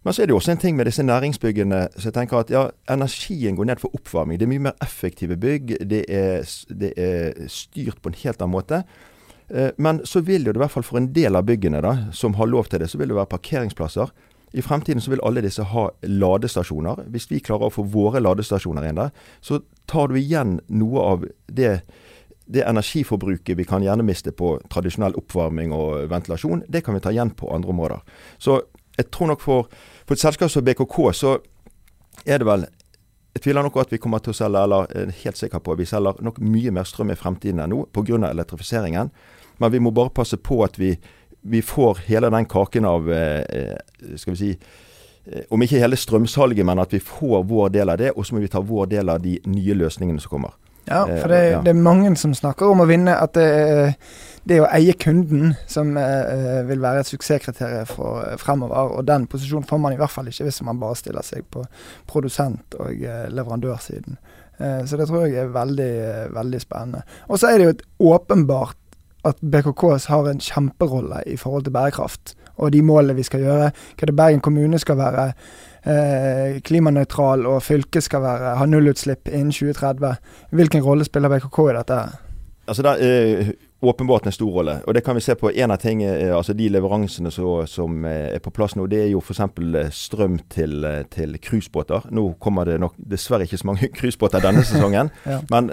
Men 0.02 0.16
så 0.16 0.22
er 0.22 0.28
det 0.28 0.32
jo 0.32 0.38
også 0.40 0.54
en 0.54 0.62
ting 0.62 0.76
med 0.78 0.88
disse 0.88 1.04
næringsbyggene 1.04 1.80
så 1.92 2.08
jeg 2.08 2.16
tenker 2.16 2.40
at 2.40 2.50
ja, 2.52 2.62
energien 2.88 3.56
går 3.58 3.68
ned 3.68 3.82
for 3.82 3.92
oppvarming. 3.96 4.40
Det 4.40 4.46
er 4.46 4.52
mye 4.54 4.66
mer 4.70 4.84
effektive 4.84 5.36
bygg. 5.36 5.74
Det 5.90 6.04
er, 6.08 6.46
det 6.72 6.94
er 6.96 7.48
styrt 7.52 8.00
på 8.00 8.12
en 8.12 8.20
helt 8.22 8.40
annen 8.40 8.54
måte. 8.54 8.82
Eh, 9.50 9.70
men 9.76 10.00
så 10.06 10.22
vil 10.24 10.46
det 10.46 10.56
i 10.56 10.62
hvert 10.62 10.72
fall 10.72 10.86
for 10.86 11.00
en 11.00 11.10
del 11.12 11.36
av 11.36 11.44
byggene 11.48 11.82
da, 11.84 11.94
som 12.16 12.38
har 12.40 12.48
lov 12.48 12.70
til 12.70 12.80
det, 12.80 12.88
så 12.88 13.00
vil 13.00 13.12
det 13.12 13.18
være 13.18 13.34
parkeringsplasser. 13.34 14.12
I 14.52 14.62
fremtiden 14.62 15.02
så 15.02 15.12
vil 15.12 15.22
alle 15.26 15.44
disse 15.44 15.62
ha 15.62 15.88
ladestasjoner. 16.02 17.04
Hvis 17.12 17.28
vi 17.30 17.42
klarer 17.44 17.68
å 17.68 17.74
få 17.74 17.84
våre 17.86 18.22
ladestasjoner 18.22 18.88
inn 18.88 18.98
der, 18.98 19.12
så 19.44 19.60
tar 19.90 20.10
du 20.10 20.18
igjen 20.18 20.58
noe 20.72 21.04
av 21.12 21.28
det, 21.46 21.76
det 22.50 22.64
energiforbruket 22.66 23.58
vi 23.58 23.68
kan 23.68 23.84
gjerne 23.84 24.06
miste 24.06 24.32
på 24.34 24.56
tradisjonell 24.72 25.14
oppvarming 25.20 25.74
og 25.76 26.10
ventilasjon. 26.10 26.64
Det 26.66 26.82
kan 26.86 26.96
vi 26.96 27.04
ta 27.04 27.14
igjen 27.14 27.34
på 27.38 27.52
andre 27.54 27.74
områder. 27.74 28.02
Så 28.42 28.62
jeg 29.00 29.10
tror 29.10 29.32
nok 29.32 29.40
for, 29.44 29.70
for 30.04 30.16
et 30.16 30.22
selskap 30.22 30.52
som 30.52 30.64
BKK, 30.66 31.00
så 31.16 31.38
er 32.26 32.42
det 32.42 32.48
vel 32.48 32.68
jeg 33.30 33.44
tviler 33.44 33.62
nok 33.62 33.76
at 33.78 33.92
vi 33.92 34.00
kommer 34.02 34.18
til 34.22 34.32
å 34.32 34.36
selge, 34.36 34.62
eller 34.66 34.90
er 34.90 35.12
helt 35.22 35.38
sikker 35.38 35.62
på 35.62 35.74
at 35.74 35.78
vi 35.78 35.86
selger 35.86 36.18
nok 36.26 36.40
mye 36.42 36.72
mer 36.74 36.86
strøm 36.88 37.12
i 37.14 37.18
fremtiden 37.18 37.62
enn 37.62 37.70
nå 37.70 37.84
pga. 37.94 38.18
elektrifiseringen. 38.26 39.10
Men 39.58 39.72
vi 39.72 39.78
må 39.78 39.92
bare 39.94 40.10
passe 40.10 40.36
på 40.36 40.64
at 40.64 40.78
vi, 40.78 40.96
vi 41.42 41.62
får 41.62 42.06
hele 42.08 42.30
den 42.30 42.48
kaken 42.50 42.84
av 42.84 43.12
eh, 43.12 43.44
eh 43.48 44.16
skal 44.16 44.34
vi 44.34 44.36
si, 44.36 44.50
eh, 45.26 45.44
om 45.50 45.62
ikke 45.62 45.78
hele 45.78 45.96
strømsalget, 45.96 46.66
men 46.66 46.78
at 46.78 46.92
vi 46.92 46.98
får 46.98 47.44
vår 47.46 47.68
del 47.68 47.88
av 47.88 47.98
det. 47.98 48.10
Og 48.16 48.26
så 48.26 48.34
må 48.34 48.40
vi 48.40 48.48
ta 48.48 48.60
vår 48.60 48.86
del 48.86 49.08
av 49.08 49.22
de 49.22 49.38
nye 49.46 49.74
løsningene 49.74 50.20
som 50.20 50.30
kommer. 50.30 50.56
Ja, 50.88 51.04
for 51.06 51.28
det, 51.28 51.60
det, 51.64 51.70
er 51.70 51.78
mange 51.78 52.16
som 52.16 52.34
snakker 52.34 52.72
om 52.72 52.82
å 52.82 52.88
vinne. 52.88 53.14
At 53.14 53.36
det, 53.38 53.94
det 54.48 54.60
å 54.62 54.68
eie 54.72 54.94
kunden 54.96 55.54
som 55.68 55.92
eh, 56.00 56.60
vil 56.68 56.80
være 56.82 57.02
et 57.02 57.10
suksesskriterium 57.10 57.88
for 57.88 58.22
eh, 58.24 58.36
fremover. 58.40 58.96
Og 58.96 59.06
den 59.08 59.26
posisjonen 59.30 59.68
får 59.68 59.82
man 59.82 59.94
i 59.94 60.00
hvert 60.00 60.12
fall 60.12 60.30
ikke 60.30 60.48
hvis 60.48 60.62
man 60.66 60.80
bare 60.80 60.98
stiller 60.98 61.26
seg 61.26 61.46
på 61.52 61.64
produsent- 62.10 62.78
og 62.80 63.04
eh, 63.04 63.26
leverandørsiden. 63.32 64.18
Eh, 64.58 64.82
så 64.88 64.98
det 65.00 65.08
tror 65.10 65.26
jeg 65.26 65.44
er 65.44 65.54
veldig, 65.54 65.92
veldig 66.36 66.60
spennende. 66.62 67.04
Og 67.28 67.40
så 67.40 67.50
er 67.50 67.58
det 67.58 67.68
jo 67.68 67.74
et 67.76 67.86
åpenbart 68.12 68.76
at 69.28 69.40
BKK 69.44 69.82
har 70.08 70.30
en 70.30 70.40
kjemperolle 70.40 71.20
i 71.28 71.36
forhold 71.36 71.66
til 71.66 71.76
bærekraft 71.76 72.34
og 72.60 72.72
de 72.72 72.82
målene 72.84 73.16
vi 73.16 73.24
skal 73.24 73.44
gjøre. 73.44 73.70
Hva 73.96 74.08
det 74.08 74.16
Bergen 74.16 74.42
kommune 74.44 74.78
skal 74.80 74.98
være 75.00 75.26
eh, 75.84 76.60
klimanøytral 76.64 77.46
og 77.48 77.62
fylket 77.64 78.04
skal 78.04 78.24
være, 78.24 78.56
ha 78.60 78.68
nullutslipp 78.68 79.28
innen 79.28 79.52
2030. 79.52 80.14
Hvilken 80.56 80.84
rolle 80.84 81.08
spiller 81.08 81.32
BKK 81.32 81.60
i 81.66 81.76
dette? 81.78 82.00
Altså 82.68 82.84
det 82.86 82.96
er 83.04 83.52
åpenbart 83.80 84.26
en 84.26 84.32
stor 84.32 84.50
rolle. 84.52 84.76
Og 84.86 84.94
det 84.94 85.02
kan 85.04 85.16
vi 85.16 85.22
se 85.24 85.34
på 85.34 85.50
en 85.50 85.70
av 85.72 85.80
tingene, 85.80 86.32
altså 86.36 86.52
De 86.52 86.68
leveransene 86.68 87.30
så, 87.32 87.66
som 87.66 88.04
er 88.04 88.38
på 88.44 88.52
plass 88.52 88.76
nå, 88.76 88.86
det 88.90 89.04
er 89.06 89.12
jo 89.14 89.22
f.eks. 89.24 89.40
strøm 89.96 90.38
til, 90.52 90.84
til 91.10 91.38
cruisebåter. 91.40 92.10
Nå 92.10 92.34
kommer 92.40 92.68
det 92.68 92.80
nok 92.80 92.98
dessverre 92.98 93.48
ikke 93.48 93.60
så 93.60 93.70
mange 93.70 93.88
cruisebåter 93.98 94.44
denne 94.44 94.64
sesongen. 94.64 95.12
ja. 95.32 95.40
Men 95.50 95.72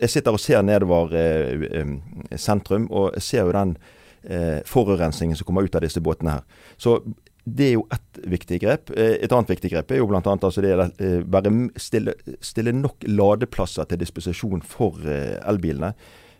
jeg 0.00 0.12
sitter 0.12 0.34
og 0.36 0.42
ser 0.42 0.64
nedover 0.66 1.14
eh, 1.16 1.68
eh, 1.80 1.94
sentrum, 2.36 2.90
og 2.90 3.14
jeg 3.16 3.22
ser 3.22 3.46
jo 3.46 3.54
den 3.56 3.76
eh, 4.24 4.60
forurensningen 4.66 5.38
som 5.38 5.48
kommer 5.48 5.64
ut 5.64 5.78
av 5.78 5.86
disse 5.86 6.02
båtene 6.04 6.36
her. 6.36 6.66
Så 6.76 6.98
det 7.46 7.68
er 7.68 7.74
jo 7.76 7.86
ett 7.94 8.20
viktig 8.26 8.60
grep. 8.64 8.90
Eh, 8.90 9.16
et 9.22 9.32
annet 9.32 9.54
viktig 9.54 9.70
grep 9.72 9.92
er 9.94 10.02
jo 10.02 10.08
bl.a. 10.10 10.20
Altså 10.34 10.64
det 10.64 10.74
å 10.74 10.88
eh, 10.98 11.58
stille, 11.80 12.16
stille, 12.42 12.74
nok 12.74 13.06
ladeplasser 13.06 13.86
til 13.86 14.00
disposisjon 14.02 14.64
for 14.66 14.98
eh, 15.06 15.36
elbilene. 15.46 15.94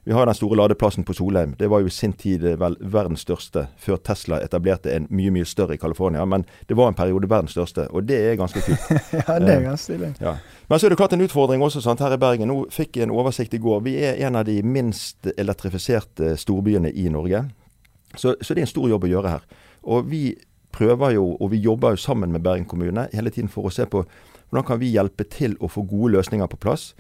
Vi 0.07 0.13
har 0.13 0.27
den 0.27 0.35
store 0.35 0.57
ladeplassen 0.57 1.05
på 1.05 1.15
Solheim. 1.15 1.55
Det 1.59 1.67
var 1.67 1.81
jo 1.83 1.87
i 1.87 1.91
sin 1.91 2.13
tid 2.13 2.45
vel 2.61 2.77
verdens 2.81 3.25
største, 3.27 3.65
før 3.77 3.97
Tesla 4.07 4.37
etablerte 4.39 4.93
en 4.95 5.09
mye 5.11 5.33
mye 5.35 5.45
større 5.45 5.75
i 5.75 5.81
California. 5.83 6.23
Men 6.25 6.45
det 6.69 6.77
var 6.79 6.93
en 6.93 6.95
periode 6.95 7.27
verdens 7.27 7.57
største, 7.57 7.89
og 7.91 8.07
det 8.07 8.21
er 8.29 8.39
ganske 8.39 8.63
kult. 8.63 8.85
ja, 9.17 9.39
det 9.43 9.51
er 9.57 9.65
ganske 9.65 9.83
stilig. 9.83 10.13
Ja. 10.23 10.37
Men 10.69 10.79
så 10.79 10.87
er 10.87 10.95
det 10.95 11.01
klart 11.01 11.17
en 11.17 11.27
utfordring 11.27 11.63
også 11.63 11.83
sant, 11.83 12.05
her 12.07 12.15
i 12.15 12.21
Bergen. 12.23 12.47
Nå 12.47 12.61
fikk 12.71 13.01
jeg 13.01 13.09
en 13.09 13.17
oversikt 13.19 13.59
i 13.59 13.61
går. 13.67 13.83
Vi 13.83 13.97
er 13.99 14.23
en 14.29 14.39
av 14.39 14.47
de 14.47 14.61
minst 14.63 15.27
elektrifiserte 15.35 16.37
storbyene 16.39 16.95
i 16.95 17.09
Norge. 17.11 17.43
Så, 18.15 18.37
så, 18.39 18.55
det 18.55 18.63
er 18.63 18.69
en 18.69 18.75
stor 18.77 18.87
jobb 18.95 19.11
å 19.11 19.11
gjøre 19.11 19.35
her. 19.35 19.51
Og 19.91 20.07
vi 20.15 20.23
prøver 20.71 21.19
jo, 21.19 21.33
og 21.35 21.51
vi 21.51 21.65
jobber 21.67 21.97
jo 21.97 22.05
sammen 22.07 22.31
med 22.31 22.47
Bergen 22.47 22.71
kommune 22.71 23.09
hele 23.11 23.35
tiden 23.35 23.51
for 23.51 23.67
å 23.67 23.75
se 23.75 23.91
på 23.91 24.07
hvordan 24.07 24.71
kan 24.71 24.79
vi 24.79 24.95
hjelpe 24.95 25.27
til 25.27 25.59
å 25.59 25.67
få 25.67 25.83
gode 25.83 26.15
løsninger 26.15 26.47
på 26.47 26.63
plass. 26.63 26.93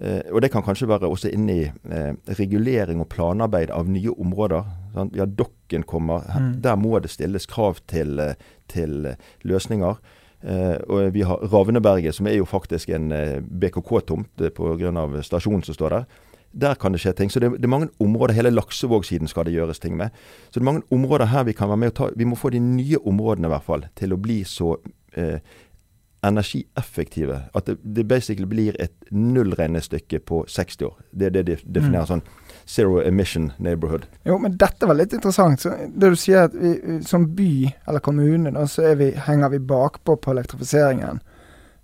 Eh, 0.00 0.22
og 0.32 0.40
det 0.40 0.52
kan 0.52 0.64
kanskje 0.64 0.88
være 0.88 1.10
også 1.10 1.32
inne 1.32 1.58
i 1.58 1.66
eh, 1.68 2.14
regulering 2.38 3.02
og 3.02 3.10
planarbeid 3.12 3.70
av 3.74 3.90
nye 3.92 4.14
områder. 4.16 4.64
Sant? 4.94 5.16
Ja, 5.16 5.26
Dokken 5.26 5.84
kommer. 5.88 6.24
Mm. 6.32 6.50
Der 6.64 6.80
må 6.80 6.98
det 7.00 7.12
stilles 7.12 7.46
krav 7.46 7.82
til, 7.90 8.18
eh, 8.20 8.34
til 8.72 9.14
løsninger. 9.44 10.00
Eh, 10.42 10.76
og 10.88 11.12
vi 11.14 11.22
har 11.22 11.38
Ravneberget, 11.52 12.14
som 12.14 12.26
er 12.26 12.40
jo 12.40 12.48
faktisk 12.48 12.90
en 12.90 13.12
eh, 13.12 13.40
BKK-tomt 13.40 14.42
pga. 14.56 15.22
stasjonen 15.22 15.62
som 15.62 15.74
står 15.74 15.90
der. 15.90 16.04
Der 16.52 16.74
kan 16.74 16.92
det 16.92 17.00
skje 17.00 17.12
ting. 17.16 17.30
Så 17.30 17.40
det, 17.40 17.50
det 17.56 17.64
er 17.64 17.68
mange 17.68 17.88
områder, 18.00 18.34
hele 18.34 18.50
Laksevåg-siden 18.50 19.28
skal 19.28 19.44
det 19.44 19.54
gjøres 19.54 19.78
ting 19.78 19.96
med. 19.96 20.10
Så 20.50 20.58
det 20.58 20.62
er 20.62 20.72
mange 20.72 20.82
områder 20.90 21.26
her 21.26 21.44
vi 21.44 21.52
kan 21.52 21.68
være 21.68 21.76
med 21.76 21.92
og 21.92 21.94
ta 21.94 22.08
Vi 22.16 22.24
må 22.24 22.36
få 22.36 22.50
de 22.50 22.60
nye 22.60 22.98
områdene 23.06 23.48
i 23.48 23.52
hvert 23.54 23.68
fall 23.68 23.86
til 23.96 24.12
å 24.12 24.20
bli 24.20 24.42
så 24.44 24.76
eh, 25.16 25.38
energieffektive. 26.22 27.40
At 27.54 27.66
det, 27.66 27.76
det 27.82 28.04
basically 28.08 28.46
blir 28.46 28.76
et 28.82 28.94
nullregnestykke 29.10 30.18
på 30.18 30.44
60 30.48 30.86
år. 30.86 30.94
Det 31.10 31.26
er 31.26 31.36
det 31.36 31.46
de 31.48 31.56
definerer 31.64 32.06
mm. 32.06 32.12
sånn 32.12 32.24
zero 32.66 33.00
emission 33.02 33.50
neighborhood. 33.58 34.06
Jo, 34.24 34.38
men 34.38 34.54
dette 34.56 34.86
var 34.86 34.98
litt 34.98 35.12
interessant. 35.16 35.64
Så 35.64 35.74
det 35.88 36.12
du 36.14 36.18
sier 36.18 36.46
at 36.46 36.54
vi, 36.54 37.00
som 37.06 37.26
by 37.36 37.52
eller 37.88 38.04
kommune, 38.04 38.54
da, 38.54 38.66
så 38.70 38.94
vi, 38.98 39.12
henger 39.26 39.56
vi 39.56 39.62
bakpå 39.72 40.16
på 40.22 40.34
elektrifiseringen. 40.34 41.22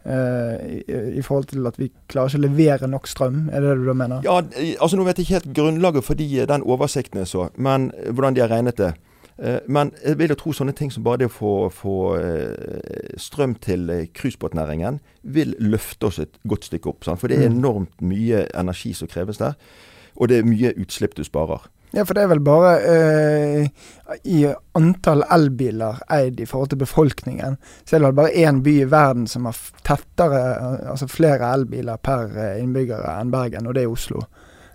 Uh, 0.09 0.55
i, 0.65 0.79
i, 1.19 1.23
forhold 1.27 1.51
til 1.51 1.67
at 1.69 1.77
vi 1.77 1.91
klarer 2.09 2.31
ikke 2.31 2.39
å 2.39 2.45
levere 2.47 2.89
nok 2.89 3.09
strøm, 3.11 3.49
er 3.53 3.61
det 3.61 3.75
det 3.75 3.81
du 3.83 3.89
da 3.91 3.97
mener? 3.99 4.23
Ja, 4.25 4.39
altså 4.81 4.97
Nå 4.97 5.05
vet 5.05 5.19
jeg 5.19 5.27
ikke 5.27 5.41
helt 5.41 5.51
grunnlaget 5.59 6.07
for 6.07 6.17
de, 6.17 6.29
den 6.49 6.65
oversikten 6.65 7.21
jeg 7.21 7.29
så, 7.29 7.49
men 7.59 7.91
hvordan 8.07 8.39
de 8.39 8.45
har 8.45 8.53
regnet 8.55 8.79
det. 8.79 8.95
Uh, 9.39 9.61
men 9.71 9.93
jeg 10.03 10.19
vil 10.19 10.35
jo 10.35 10.39
tro 10.41 10.55
sånne 10.57 10.75
ting 10.75 10.91
som 10.91 11.05
bare 11.07 11.23
det 11.23 11.31
å 11.31 11.35
få, 11.35 11.53
få 11.75 11.97
uh, 12.19 13.15
strøm 13.21 13.55
til 13.63 13.91
cruisebåtnæringen 14.19 14.99
vil 15.23 15.55
løfte 15.63 16.11
oss 16.11 16.19
et 16.23 16.41
godt 16.49 16.71
stykke 16.71 16.91
opp. 16.91 17.07
Sant? 17.07 17.23
For 17.23 17.31
det 17.31 17.39
er 17.39 17.49
mm. 17.49 17.59
enormt 17.61 18.03
mye 18.03 18.47
energi 18.59 18.95
som 18.99 19.11
kreves 19.11 19.41
der. 19.43 19.59
Og 20.19 20.31
det 20.31 20.41
er 20.41 20.49
mye 20.49 20.75
utslipp 20.83 21.15
du 21.15 21.23
sparer. 21.27 21.69
Ja, 21.91 22.05
for 22.05 22.15
det 22.15 22.27
er 22.27 22.33
vel 22.35 22.43
bare 22.45 22.73
eh, 22.85 23.69
i 24.29 24.43
antall 24.77 25.23
elbiler 25.33 26.03
eid 26.13 26.41
i 26.41 26.47
forhold 26.49 26.75
til 26.75 26.83
befolkningen, 26.83 27.57
så 27.85 27.97
er 27.97 28.03
det 28.03 28.11
vel 28.11 28.19
bare 28.19 28.35
én 28.45 28.61
by 28.65 28.75
i 28.83 28.91
verden 28.93 29.25
som 29.31 29.49
har 29.49 29.57
tettere, 29.87 30.43
altså 30.93 31.09
flere 31.09 31.49
elbiler 31.57 31.97
per 32.05 32.37
eh, 32.37 32.59
innbyggere 32.61 33.15
enn 33.23 33.33
Bergen, 33.33 33.71
og 33.71 33.79
det 33.79 33.87
er 33.87 33.95
Oslo. 33.95 34.27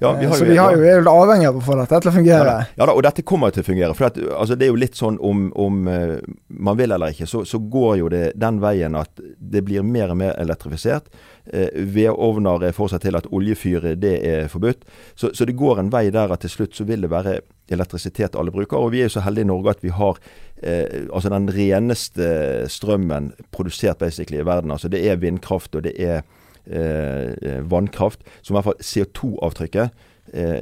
Ja, 0.03 0.11
vi 0.19 0.25
eh, 0.25 0.33
så 0.33 0.45
vi 0.45 0.57
har 0.57 0.75
jo, 0.75 0.83
er 0.83 0.99
jo 0.99 1.11
avhengig 1.11 1.47
av 1.47 1.59
å 1.59 1.63
få 1.63 1.77
dette 1.79 1.99
til 2.03 2.11
å 2.11 2.15
fungere. 2.17 2.55
Ja, 2.59 2.71
ja 2.81 2.87
da, 2.89 2.95
og 2.95 3.03
dette 3.05 3.23
kommer 3.27 3.53
til 3.55 3.63
å 3.63 3.67
fungere. 3.67 3.95
For 3.97 4.09
at, 4.09 4.19
altså, 4.19 4.57
det 4.59 4.67
er 4.67 4.73
jo 4.73 4.81
litt 4.81 4.99
sånn 4.99 5.19
om, 5.23 5.45
om 5.59 5.87
uh, 5.87 6.17
man 6.47 6.79
vil 6.79 6.91
eller 6.91 7.15
ikke, 7.15 7.27
så, 7.29 7.43
så, 7.47 7.61
går 7.73 7.95
jo 8.01 8.09
det 8.11 8.23
den 8.39 8.59
veien 8.63 8.97
at 8.99 9.23
det 9.39 9.63
blir 9.65 9.85
mer 9.87 10.11
og 10.11 10.19
mer 10.19 10.35
elektrifisert. 10.41 11.07
Eh, 11.45 11.71
Vedovner 11.95 12.69
får 12.75 12.93
seg 12.93 13.01
til 13.03 13.17
at 13.19 13.27
oljefyr 13.31 13.89
det 13.99 14.13
er 14.27 14.51
forbudt. 14.51 14.85
Så, 15.15 15.31
så, 15.33 15.47
det 15.47 15.57
går 15.59 15.81
en 15.81 15.91
vei 15.93 16.05
der 16.13 16.31
at 16.35 16.43
til 16.43 16.51
slutt 16.51 16.77
så 16.77 16.87
vil 16.87 17.03
det 17.03 17.11
være 17.11 17.39
elektrisitet 17.71 18.35
alle 18.39 18.53
bruker. 18.53 18.77
Og 18.77 18.93
vi 18.93 19.01
er 19.01 19.09
jo 19.09 19.15
så 19.17 19.25
heldige 19.25 19.47
i 19.47 19.51
Norge 19.51 19.77
at 19.77 19.83
vi 19.83 19.95
har 19.95 20.19
eh, 20.61 21.07
altså 21.07 21.31
den 21.33 21.49
reneste 21.51 22.29
strømmen 22.71 23.33
produsert 23.55 24.03
basically 24.03 24.43
i 24.43 24.47
verden. 24.47 24.71
Altså 24.71 24.91
det 24.91 25.03
er 25.07 25.21
vindkraft 25.21 25.75
og 25.79 25.87
det 25.87 25.95
er 25.99 26.23
Eh, 26.65 27.59
vannkraft, 27.61 28.19
som 28.41 28.53
i 28.53 28.55
hvert 28.55 28.69
fall 28.69 28.77
CO2-avtrykket 28.79 29.89
eh, 30.31 30.61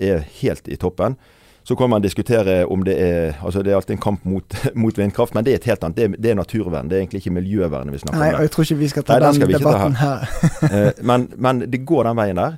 er 0.00 0.22
helt 0.40 0.68
i 0.68 0.78
toppen. 0.80 1.18
Så 1.62 1.76
kan 1.76 1.90
man 1.92 2.02
diskutere 2.02 2.64
om 2.64 2.80
det 2.86 2.94
er 2.96 3.36
altså 3.44 3.60
det 3.62 3.70
er 3.70 3.76
alltid 3.76 3.98
en 3.98 4.02
kamp 4.02 4.24
mot, 4.24 4.56
mot 4.84 4.98
vindkraft, 4.98 5.34
men 5.36 5.44
det 5.44 5.52
er 5.52 5.60
et 5.60 5.68
helt 5.68 5.84
annet. 5.84 5.98
Det 5.98 6.06
er, 6.06 6.14
det 6.16 6.30
er 6.30 6.38
naturvern. 6.40 6.88
Det 6.88 6.96
er 6.96 7.04
egentlig 7.04 7.20
ikke 7.20 7.34
miljøvernet 7.36 7.92
vi 7.92 8.00
snakker 8.00 8.18
Nei, 8.18 8.30
om. 8.30 8.38
Nei, 8.38 8.46
jeg 8.46 8.54
tror 8.54 8.68
ikke 8.68 8.78
vi 8.80 8.88
skal 8.94 9.04
ta 9.04 9.18
Nei, 9.18 9.28
den, 9.28 9.44
den 9.44 9.52
debatten 9.58 9.98
her. 10.00 10.24
her. 10.24 10.70
Eh, 10.70 11.02
men, 11.12 11.28
men, 11.36 11.66
det 11.68 11.84
går 11.84 12.08
den 12.08 12.22
veien 12.22 12.40
der. 12.40 12.56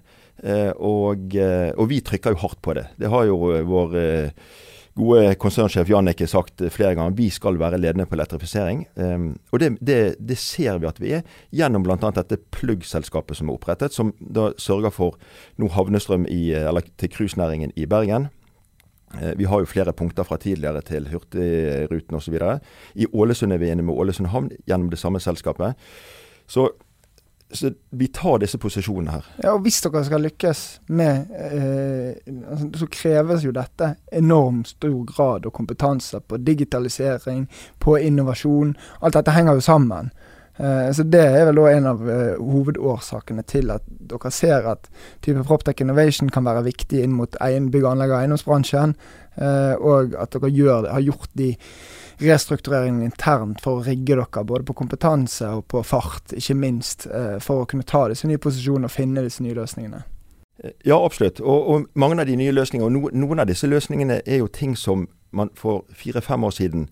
Og, 0.77 1.35
og, 1.35 1.85
vi 1.89 2.01
trykker 2.05 2.35
jo 2.35 2.41
hardt 2.43 2.59
på 2.63 2.75
det. 2.77 2.89
Det 3.01 3.09
har 3.09 3.27
jo 3.27 3.37
vår 3.65 3.95
gode 4.95 5.35
konsernsjef 5.43 5.89
Jannicke 5.91 6.27
sagt 6.31 6.63
flere 6.73 6.95
ganger 6.95 7.17
vi 7.19 7.27
skal 7.33 7.59
være 7.59 7.81
ledende 7.81 8.07
på 8.07 8.17
elektrifisering. 8.17 8.85
Um, 8.95 9.33
og 9.53 9.61
det, 9.63 9.73
det, 9.81 9.99
det, 10.23 10.39
ser 10.39 10.79
vi 10.83 10.89
at 10.91 11.01
vi 11.03 11.13
er, 11.19 11.27
gjennom 11.55 11.85
bl.a. 11.87 11.99
dette 11.99 12.39
Plugg-selskapet 12.55 13.39
som 13.39 13.51
er 13.51 13.59
opprettet, 13.59 13.95
som 13.97 14.15
da 14.19 14.53
sørger 14.61 14.95
for 14.95 15.19
nå 15.59 15.71
havnestrøm 15.75 16.29
i, 16.31 16.55
eller, 16.59 16.87
til 17.01 17.13
cruisenæringen 17.15 17.75
i 17.77 17.89
Bergen. 17.91 18.31
Uh, 19.15 19.33
vi 19.39 19.51
har 19.51 19.63
jo 19.63 19.71
flere 19.71 19.95
punkter 19.97 20.27
fra 20.27 20.39
tidligere 20.43 20.85
til 20.87 21.11
Hurtigruten 21.11 22.21
osv. 22.21 22.39
I 22.95 23.11
Ålesund 23.11 23.55
er 23.55 23.63
vi 23.63 23.75
inne 23.75 23.87
med 23.87 23.99
Ålesund 23.99 24.31
havn 24.31 24.53
gjennom 24.69 24.93
det 24.95 25.03
samme 25.03 25.23
selskapet. 25.23 25.75
Så 26.47 26.69
så 27.55 27.71
vi 27.91 28.09
tar 28.09 28.39
disse 28.43 28.59
posisjonene 28.59 29.15
her. 29.15 29.27
Ja, 29.43 29.55
og 29.55 29.63
Hvis 29.65 29.81
dere 29.85 30.05
skal 30.05 30.25
lykkes 30.27 30.63
med 30.89 31.31
eh, 31.39 32.17
altså, 32.51 32.69
Så 32.83 32.89
kreves 32.91 33.45
jo 33.47 33.55
dette 33.55 33.95
enormt 34.13 34.75
stor 34.75 35.01
grad 35.09 35.47
og 35.47 35.53
kompetanse 35.55 36.21
på 36.21 36.37
digitalisering, 36.43 37.47
på 37.79 37.97
innovasjon. 37.97 38.75
Alt 39.03 39.19
dette 39.19 39.35
henger 39.37 39.61
jo 39.61 39.61
sammen. 39.65 40.11
Eh, 40.57 40.93
så 40.93 41.03
Det 41.03 41.21
er 41.21 41.49
vel 41.49 41.59
en 41.59 41.87
av 41.87 42.11
eh, 42.11 42.37
hovedårsakene 42.39 43.43
til 43.43 43.71
at 43.75 43.83
dere 43.89 44.31
ser 44.31 44.69
at 44.71 44.87
type 45.23 45.43
Proptech 45.43 45.83
Innovation 45.83 46.31
kan 46.31 46.47
være 46.47 46.67
viktig 46.69 47.03
inn 47.03 47.17
mot 47.19 47.35
bygg- 47.35 47.89
anlegg- 47.91 48.15
og 48.15 48.21
eiendomsbransjen, 48.21 48.95
eh, 49.37 49.75
og 49.75 50.15
at 50.15 50.31
dere 50.31 50.51
gjør, 50.51 50.91
har 50.93 51.01
gjort 51.01 51.31
de 51.35 51.57
restruktureringen 52.18 53.02
internt 53.02 53.61
for 53.64 53.80
å 53.80 53.85
rigge 53.85 54.16
dere 54.16 54.44
både 54.44 54.66
på 54.68 54.76
kompetanse 54.78 55.49
og 55.59 55.66
på 55.68 55.83
fart, 55.87 56.35
ikke 56.37 56.56
minst, 56.59 57.06
eh, 57.06 57.38
for 57.40 57.62
å 57.62 57.68
kunne 57.71 57.87
ta 57.87 58.06
disse 58.09 58.28
nye 58.28 58.38
posisjonene 58.38 58.90
og 58.90 58.94
finne 58.94 59.25
disse 59.25 59.42
nye 59.42 59.54
løsningene? 59.54 60.04
Eh, 60.62 60.71
ja, 60.85 60.99
absolutt. 61.04 61.40
Og, 61.40 61.71
og 61.71 61.88
mange 61.94 62.21
av 62.21 62.26
de 62.26 62.37
nye 62.37 62.52
løsningene, 62.54 62.87
og 62.87 62.92
no, 62.92 63.26
noen 63.26 63.42
av 63.42 63.50
disse 63.50 63.66
løsningene 63.66 64.23
er 64.26 64.42
jo 64.42 64.47
ting 64.47 64.76
som 64.76 65.09
man 65.35 65.50
for 65.59 65.85
fire-fem 65.90 66.44
år 66.44 66.54
siden 66.54 66.88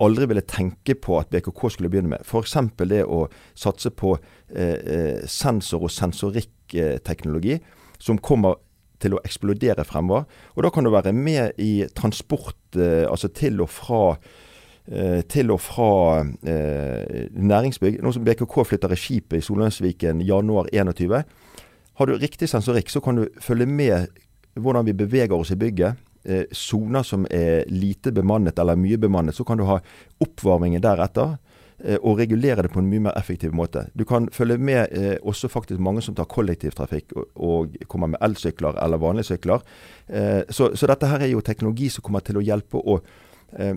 aldri 0.00 0.28
ville 0.30 0.44
tenke 0.46 0.94
på 0.94 1.18
at 1.18 1.30
BKK 1.30 1.64
skulle 1.74 1.90
begynne 1.90 2.12
med. 2.14 2.22
F.eks. 2.24 2.56
det 2.88 3.02
å 3.04 3.26
satse 3.58 3.90
på 3.90 4.14
eh, 4.54 4.78
eh, 4.78 5.26
sensor- 5.26 5.82
og 5.82 5.92
sensorikkteknologi, 5.92 7.58
som 7.98 8.18
kommer 8.18 8.60
til 9.02 9.16
å 9.16 9.22
eksplodere 9.24 9.84
fremover. 9.86 10.26
Og 10.56 10.62
Da 10.62 10.70
kan 10.70 10.84
du 10.84 10.90
være 10.90 11.12
med 11.12 11.58
i 11.58 11.86
transport, 11.94 12.56
eh, 12.76 13.06
altså 13.08 13.28
til 13.28 13.60
og 13.60 13.70
fra 13.70 14.18
eh, 14.90 15.22
til 15.22 15.50
og 15.50 15.60
fra 15.60 16.24
eh, 16.42 17.28
næringsbygg. 17.32 18.02
Nå 18.02 18.12
som 18.12 18.24
BKK 18.24 18.64
flytter 18.64 18.92
i 18.92 18.96
skipet 18.96 19.38
i 19.38 19.44
Solheimsviken 19.44 20.20
januar 20.20 20.68
21. 20.72 21.24
Har 21.98 22.06
du 22.06 22.16
riktig 22.16 22.48
sensorikk, 22.48 22.90
så 22.90 23.00
kan 23.00 23.16
du 23.16 23.28
følge 23.40 23.66
med 23.66 24.08
hvordan 24.54 24.86
vi 24.86 24.92
beveger 24.92 25.34
oss 25.34 25.50
i 25.50 25.56
bygget. 25.56 25.94
Soner 26.52 27.02
som 27.02 27.24
er 27.30 27.64
lite 27.70 28.12
bemannet 28.12 28.58
eller 28.58 28.76
mye 28.76 28.98
bemannet, 28.98 29.34
så 29.34 29.44
kan 29.44 29.56
du 29.56 29.64
ha 29.64 29.78
oppvarmingen 30.20 30.82
deretter. 30.82 31.38
Eh, 31.84 31.98
og 32.02 32.18
regulere 32.18 32.62
det 32.62 32.72
på 32.74 32.80
en 32.82 32.88
mye 32.90 33.04
mer 33.06 33.18
effektiv 33.18 33.52
måte. 33.54 33.84
Du 33.94 34.02
kan 34.04 34.26
følge 34.34 34.58
med 34.58 34.88
eh, 34.90 35.14
også 35.22 35.46
faktisk 35.48 35.78
mange 35.78 36.02
som 36.02 36.16
tar 36.18 36.26
kollektivtrafikk 36.26 37.12
og, 37.14 37.28
og 37.36 37.76
kommer 37.86 38.10
med 38.10 38.22
elsykler 38.26 38.80
eller 38.82 38.98
vanlige 38.98 39.28
sykler. 39.30 39.62
Eh, 40.08 40.42
så, 40.50 40.72
så, 40.74 40.88
dette 40.90 41.06
her 41.06 41.22
er 41.22 41.30
jo 41.30 41.44
teknologi 41.46 41.86
som 41.94 42.02
kommer 42.02 42.24
til 42.26 42.40
å 42.40 42.42
hjelpe 42.42 42.82
å 42.82 42.98
eh, 43.54 43.76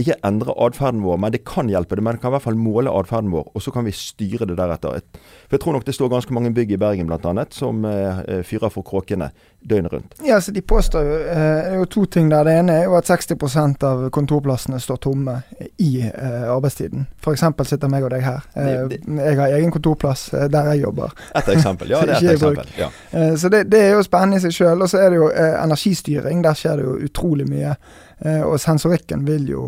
ikke 0.00 0.16
endre 0.24 0.54
atferden 0.64 1.02
vår, 1.04 1.18
men 1.20 1.32
det 1.34 1.42
kan 1.44 1.68
hjelpe 1.70 1.96
det. 1.96 2.02
Men 2.02 2.16
det 2.16 2.22
kan 2.22 2.32
i 2.32 2.36
hvert 2.36 2.46
fall 2.46 2.58
måle 2.58 2.90
atferden 2.90 3.30
vår, 3.32 3.50
og 3.52 3.62
så 3.62 3.72
kan 3.74 3.84
vi 3.84 3.92
styre 3.94 4.48
det 4.48 4.56
deretter. 4.58 5.02
For 5.46 5.58
Jeg 5.58 5.64
tror 5.64 5.76
nok 5.76 5.86
det 5.86 5.94
står 5.94 6.08
ganske 6.12 6.34
mange 6.34 6.52
bygg 6.54 6.72
i 6.72 6.80
Bergen 6.80 7.10
bl.a. 7.10 7.46
som 7.52 7.84
eh, 7.84 8.40
fyrer 8.46 8.72
for 8.72 8.86
kråkene 8.86 9.30
døgnet 9.60 9.92
rundt. 9.92 10.14
Ja, 10.24 10.40
så 10.40 10.52
De 10.52 10.62
påstår 10.62 11.04
jo 11.06 11.18
eh, 11.20 11.62
det 11.62 11.74
er 11.74 11.78
jo 11.78 11.88
to 11.92 12.04
ting 12.06 12.30
der. 12.30 12.44
Det 12.44 12.54
ene 12.58 12.78
er 12.80 12.88
jo 12.88 12.96
at 12.98 13.10
60% 13.10 13.84
av 13.86 14.04
kontorplassene 14.14 14.80
står 14.80 15.00
tomme 15.04 15.36
i 15.78 15.90
eh, 16.08 16.48
arbeidstiden. 16.50 17.06
F.eks. 17.22 17.44
sitter 17.68 17.92
meg 17.92 18.06
og 18.06 18.12
deg 18.14 18.24
her. 18.26 18.46
Eh, 18.56 18.72
det, 18.90 19.02
det, 19.04 19.18
jeg 19.20 19.38
har 19.38 19.56
egen 19.58 19.74
kontorplass 19.74 20.28
eh, 20.34 20.48
der 20.52 20.72
jeg 20.72 20.86
jobber. 20.86 21.12
Et 21.36 21.52
eksempel, 21.54 21.92
ja. 21.92 22.00
det 22.06 22.16
er 22.16 22.24
et 22.24 22.32
eksempel. 22.34 22.72
Ja. 22.78 22.88
Eh, 23.12 23.36
så 23.36 23.52
det, 23.52 23.66
det, 23.72 23.84
er 23.90 23.94
jo 23.98 24.06
spennende 24.06 24.40
i 24.40 24.44
seg 24.46 24.56
sjøl. 24.56 24.82
Og 24.82 24.90
så 24.90 25.04
er 25.04 25.12
det 25.12 25.20
jo 25.20 25.28
energistyring. 25.36 26.42
Der 26.44 26.58
skjer 26.58 26.80
det 26.80 26.88
jo 26.88 26.96
utrolig 27.10 27.48
mye. 27.50 27.76
og 28.22 28.60
sensorikken 28.60 29.24
vil 29.26 29.48
jo 29.50 29.62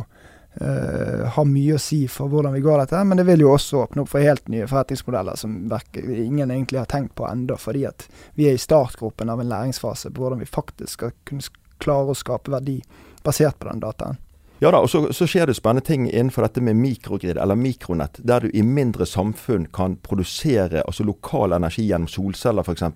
Uh, 0.54 1.24
har 1.34 1.48
mye 1.50 1.74
å 1.74 1.82
si 1.82 2.04
for 2.06 2.30
hvordan 2.30 2.52
vi 2.54 2.62
går 2.62 2.84
dette, 2.84 3.00
men 3.02 3.18
det 3.18 3.24
vil 3.26 3.42
jo 3.42 3.54
også 3.56 3.80
åpne 3.82 4.04
opp 4.04 4.12
for 4.12 4.22
helt 4.22 4.46
nye 4.52 4.68
forretningsmodeller 4.70 5.38
som 5.40 5.56
ingen 6.04 6.52
egentlig 6.52 6.78
har 6.78 6.90
tenkt 6.90 7.16
på 7.18 7.26
ennå, 7.26 7.56
fordi 7.58 7.82
at 7.88 8.06
vi 8.38 8.46
er 8.46 8.54
i 8.54 8.62
startgropen 8.62 9.32
av 9.34 9.42
en 9.42 9.50
læringsfase 9.50 10.12
på 10.14 10.22
hvordan 10.22 10.44
vi 10.44 10.46
faktisk 10.46 11.00
skal 11.00 11.16
kunne 11.26 11.42
klare 11.82 12.14
å 12.14 12.18
skape 12.18 12.54
verdi 12.54 12.78
basert 13.26 13.58
på 13.58 13.72
den 13.72 13.82
dataen. 13.82 14.20
Ja 14.62 14.70
da, 14.70 14.78
og 14.80 14.88
så, 14.88 15.02
så, 15.12 15.26
skjer 15.28 15.50
det 15.50 15.56
spennende 15.58 15.84
ting 15.84 16.06
innenfor 16.06 16.46
dette 16.46 16.62
med 16.62 16.78
mikrogrid 16.78 17.36
eller 17.36 17.58
mikronett, 17.58 18.20
der 18.22 18.46
du 18.46 18.54
i 18.54 18.62
mindre 18.62 19.06
samfunn 19.06 19.66
kan 19.74 19.98
produsere 20.00 20.84
altså 20.86 21.04
lokal 21.04 21.52
energi 21.56 21.88
gjennom 21.88 22.08
solceller 22.08 22.62
f.eks., 22.62 22.86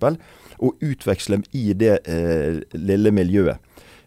og 0.59 0.81
utveksle 0.83 1.43
i 1.59 1.73
det 1.79 1.99
eh, 2.11 2.63
lille 2.79 3.13
miljøet. 3.15 3.61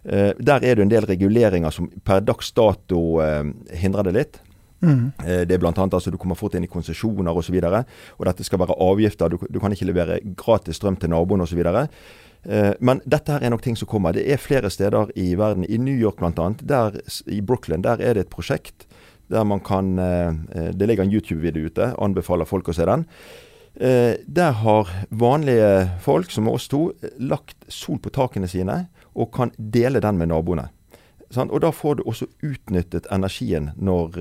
Eh, 0.04 0.32
der 0.38 0.64
er 0.66 0.76
det 0.76 0.86
en 0.86 0.92
del 0.92 1.06
reguleringer 1.06 1.74
som 1.74 1.90
per 2.06 2.24
dags 2.26 2.52
dato 2.58 3.22
eh, 3.22 3.44
hindrer 3.78 4.10
det 4.10 4.16
litt. 4.16 4.40
Mm. 4.82 5.12
Eh, 5.22 5.44
det 5.46 5.56
er 5.56 5.62
bl.a. 5.62 5.74
altså 5.76 6.12
du 6.12 6.18
kommer 6.18 6.40
fort 6.40 6.56
inn 6.58 6.66
i 6.66 6.72
konsesjoner 6.72 7.38
osv. 7.38 7.58
Og, 7.60 7.68
så 7.70 7.84
og 8.18 8.30
dette 8.30 8.48
skal 8.48 8.64
være 8.64 8.78
avgifter. 8.82 9.30
Du, 9.30 9.38
du 9.50 9.60
kan 9.62 9.74
ikke 9.74 9.90
levere 9.92 10.20
gratis 10.38 10.82
strøm 10.82 10.98
til 10.98 11.14
naboen 11.14 11.46
osv. 11.46 11.62
Men 12.82 13.04
dette 13.06 13.36
her 13.36 13.44
er 13.46 13.52
nok 13.54 13.62
ting 13.62 13.76
som 13.78 13.86
kommer. 13.86 14.16
Det 14.18 14.26
er 14.26 14.42
flere 14.42 14.72
steder 14.74 15.12
i 15.14 15.36
verden. 15.38 15.68
I 15.70 15.78
New 15.78 15.94
York 15.94 16.18
bl.a. 16.18 16.88
I 17.30 17.42
Brooklyn 17.46 17.84
der 17.86 18.02
er 18.02 18.18
det 18.18 18.26
et 18.26 18.34
prosjekt 18.34 18.88
der 19.32 19.46
man 19.48 19.62
kan 19.64 19.96
Det 19.96 20.88
ligger 20.88 21.06
en 21.06 21.14
YouTube-video 21.14 21.70
ute. 21.70 21.94
Anbefaler 22.02 22.50
folk 22.50 22.68
å 22.68 22.74
se 22.74 22.88
den. 22.90 23.06
Der 23.78 24.58
har 24.64 24.90
vanlige 25.14 25.70
folk, 26.02 26.34
som 26.34 26.50
oss 26.50 26.66
to, 26.68 26.90
lagt 27.22 27.56
sol 27.70 28.02
på 28.02 28.10
takene 28.12 28.50
sine 28.50 28.88
og 29.16 29.32
kan 29.36 29.52
dele 29.58 30.02
den 30.04 30.18
med 30.18 30.32
naboene. 30.32 30.70
Og 31.32 31.62
da 31.64 31.72
får 31.72 32.00
du 32.00 32.04
også 32.06 32.28
utnyttet 32.44 33.06
energien 33.12 33.70
når, 33.80 34.18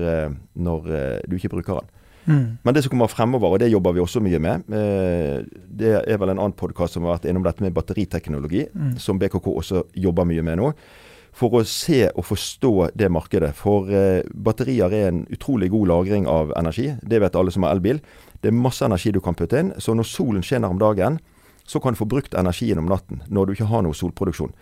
når 0.55 0.85
du 1.27 1.35
ikke 1.35 1.51
bruker 1.51 1.81
den. 1.81 1.89
Mm. 2.25 2.57
Men 2.63 2.73
det 2.73 2.83
som 2.83 2.93
kommer 2.93 3.09
fremover, 3.09 3.55
og 3.55 3.59
det 3.59 3.71
jobber 3.71 3.95
vi 3.95 4.01
også 4.03 4.21
mye 4.21 4.39
med, 4.39 4.67
eh, 4.69 5.41
det 5.79 5.93
er 6.05 6.19
vel 6.21 6.33
en 6.33 6.39
annen 6.39 6.57
podkast 6.57 6.93
som 6.95 7.05
har 7.05 7.17
vært 7.17 7.29
innom 7.29 7.45
dette 7.45 7.63
med 7.63 7.73
batteriteknologi, 7.73 8.67
mm. 8.73 8.97
som 9.01 9.19
BKK 9.19 9.47
også 9.47 9.85
jobber 9.95 10.27
mye 10.29 10.45
med 10.45 10.61
nå. 10.61 10.71
For 11.33 11.55
å 11.55 11.63
se 11.63 12.09
og 12.09 12.25
forstå 12.27 12.91
det 12.99 13.07
markedet. 13.11 13.53
For 13.55 13.89
eh, 13.89 14.27
batterier 14.35 14.91
er 14.91 15.09
en 15.09 15.23
utrolig 15.31 15.71
god 15.71 15.87
lagring 15.93 16.27
av 16.27 16.51
energi. 16.59 16.91
Det 17.01 17.21
vet 17.23 17.37
alle 17.39 17.53
som 17.55 17.63
har 17.63 17.77
elbil. 17.77 18.01
Det 18.41 18.51
er 18.51 18.57
masse 18.57 18.85
energi 18.85 19.13
du 19.15 19.21
kan 19.23 19.37
putte 19.37 19.61
inn. 19.61 19.71
Så 19.79 19.95
når 19.95 20.09
solen 20.11 20.43
skinner 20.43 20.73
om 20.73 20.81
dagen, 20.81 21.21
så 21.67 21.79
kan 21.79 21.93
du 21.93 21.99
få 21.99 22.09
brukt 22.09 22.33
energien 22.37 22.79
om 22.81 22.89
natten. 22.89 23.21
Når 23.27 23.45
du 23.45 23.53
ikke 23.55 23.69
har 23.71 23.83
noe 23.85 23.97
solproduksjon. 23.97 24.53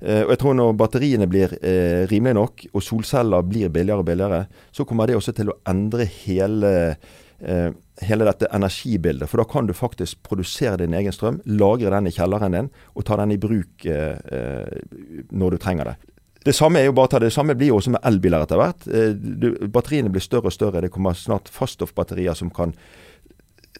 Eh, 0.00 0.22
og 0.24 0.34
jeg 0.34 0.40
tror 0.42 0.56
Når 0.58 0.72
batteriene 0.78 1.28
blir 1.30 1.56
eh, 1.62 2.04
rimelige 2.10 2.38
nok, 2.38 2.66
og 2.72 2.82
solceller 2.82 3.46
blir 3.46 3.72
billigere 3.72 4.04
og 4.04 4.08
billigere, 4.08 4.46
så 4.72 4.84
kommer 4.84 5.06
det 5.06 5.16
også 5.16 5.34
til 5.36 5.52
å 5.52 5.58
endre 5.70 6.06
hele, 6.24 6.96
eh, 7.40 7.70
hele 8.02 8.24
dette 8.28 8.50
energibildet. 8.52 9.28
For 9.30 9.40
da 9.40 9.48
kan 9.48 9.66
du 9.66 9.74
faktisk 9.76 10.22
produsere 10.22 10.82
din 10.82 10.94
egen 10.94 11.12
strøm, 11.14 11.40
lagre 11.46 11.94
den 11.94 12.10
i 12.10 12.14
kjelleren 12.14 12.58
din 12.58 12.72
og 12.94 13.06
ta 13.06 13.16
den 13.20 13.36
i 13.36 13.40
bruk 13.40 13.86
eh, 13.86 14.18
eh 14.18 15.30
når 15.30 15.56
du 15.56 15.58
trenger 15.58 15.92
det. 15.92 15.96
Det 16.44 16.52
samme, 16.52 16.92
bare, 16.92 17.22
det 17.22 17.32
samme 17.32 17.54
blir 17.56 17.70
jo 17.70 17.78
også 17.78 17.94
med 17.94 18.04
elbiler 18.04 18.42
etter 18.44 18.60
hvert. 18.60 18.84
Eh, 18.92 19.68
batteriene 19.72 20.10
blir 20.12 20.20
større 20.20 20.50
og 20.50 20.52
større. 20.52 20.82
Det 20.84 20.90
kommer 20.92 21.16
snart 21.16 21.48
faststoffbatterier 21.48 22.36
som 22.36 22.50
kan 22.52 22.74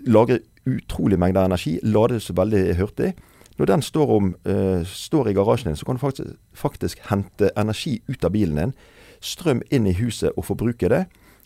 lagre 0.01 0.41
utrolig 0.67 1.19
mengder 1.21 1.47
energi, 1.47 1.79
lades 1.83 2.31
veldig 2.35 2.77
hurtig. 2.79 3.13
Når 3.59 3.71
den 3.71 3.85
står, 3.87 4.11
om, 4.11 4.33
uh, 4.49 4.83
står 4.87 5.31
i 5.31 5.35
garasjen 5.37 5.71
din, 5.71 5.79
så 5.79 5.87
kan 5.87 5.99
du 5.99 6.03
faktisk, 6.03 6.39
faktisk, 6.59 7.05
hente 7.11 7.53
energi 7.57 8.01
ut 8.09 8.25
av 8.27 8.35
bilen 8.35 8.59
din, 8.59 8.73
strøm 9.25 9.63
inn 9.71 9.87
i 9.87 9.95
huset 9.97 10.35
og 10.35 10.49
forbruke 10.49 10.91
det. 10.91 11.05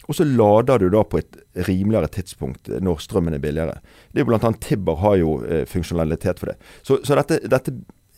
Og 0.09 0.17
så 0.17 0.25
lader 0.25 0.81
du 0.81 0.89
da 0.89 1.03
på 1.05 1.21
et 1.21 1.37
rimeligere 1.69 2.09
tidspunkt 2.09 2.71
når 2.81 3.03
strømmen 3.05 3.37
er 3.37 3.43
billigere. 3.43 3.77
Det 4.09 4.23
er 4.23 4.25
jo 4.25 4.31
Bl.a. 4.31 4.53
Tibber 4.65 5.03
har 5.03 5.19
jo 5.21 5.35
uh, 5.43 5.65
funksjonalitet 5.69 6.41
for 6.41 6.53
det. 6.53 6.57
Så, 6.83 7.03
så 7.05 7.19
dette, 7.19 7.43
dette, 7.45 7.75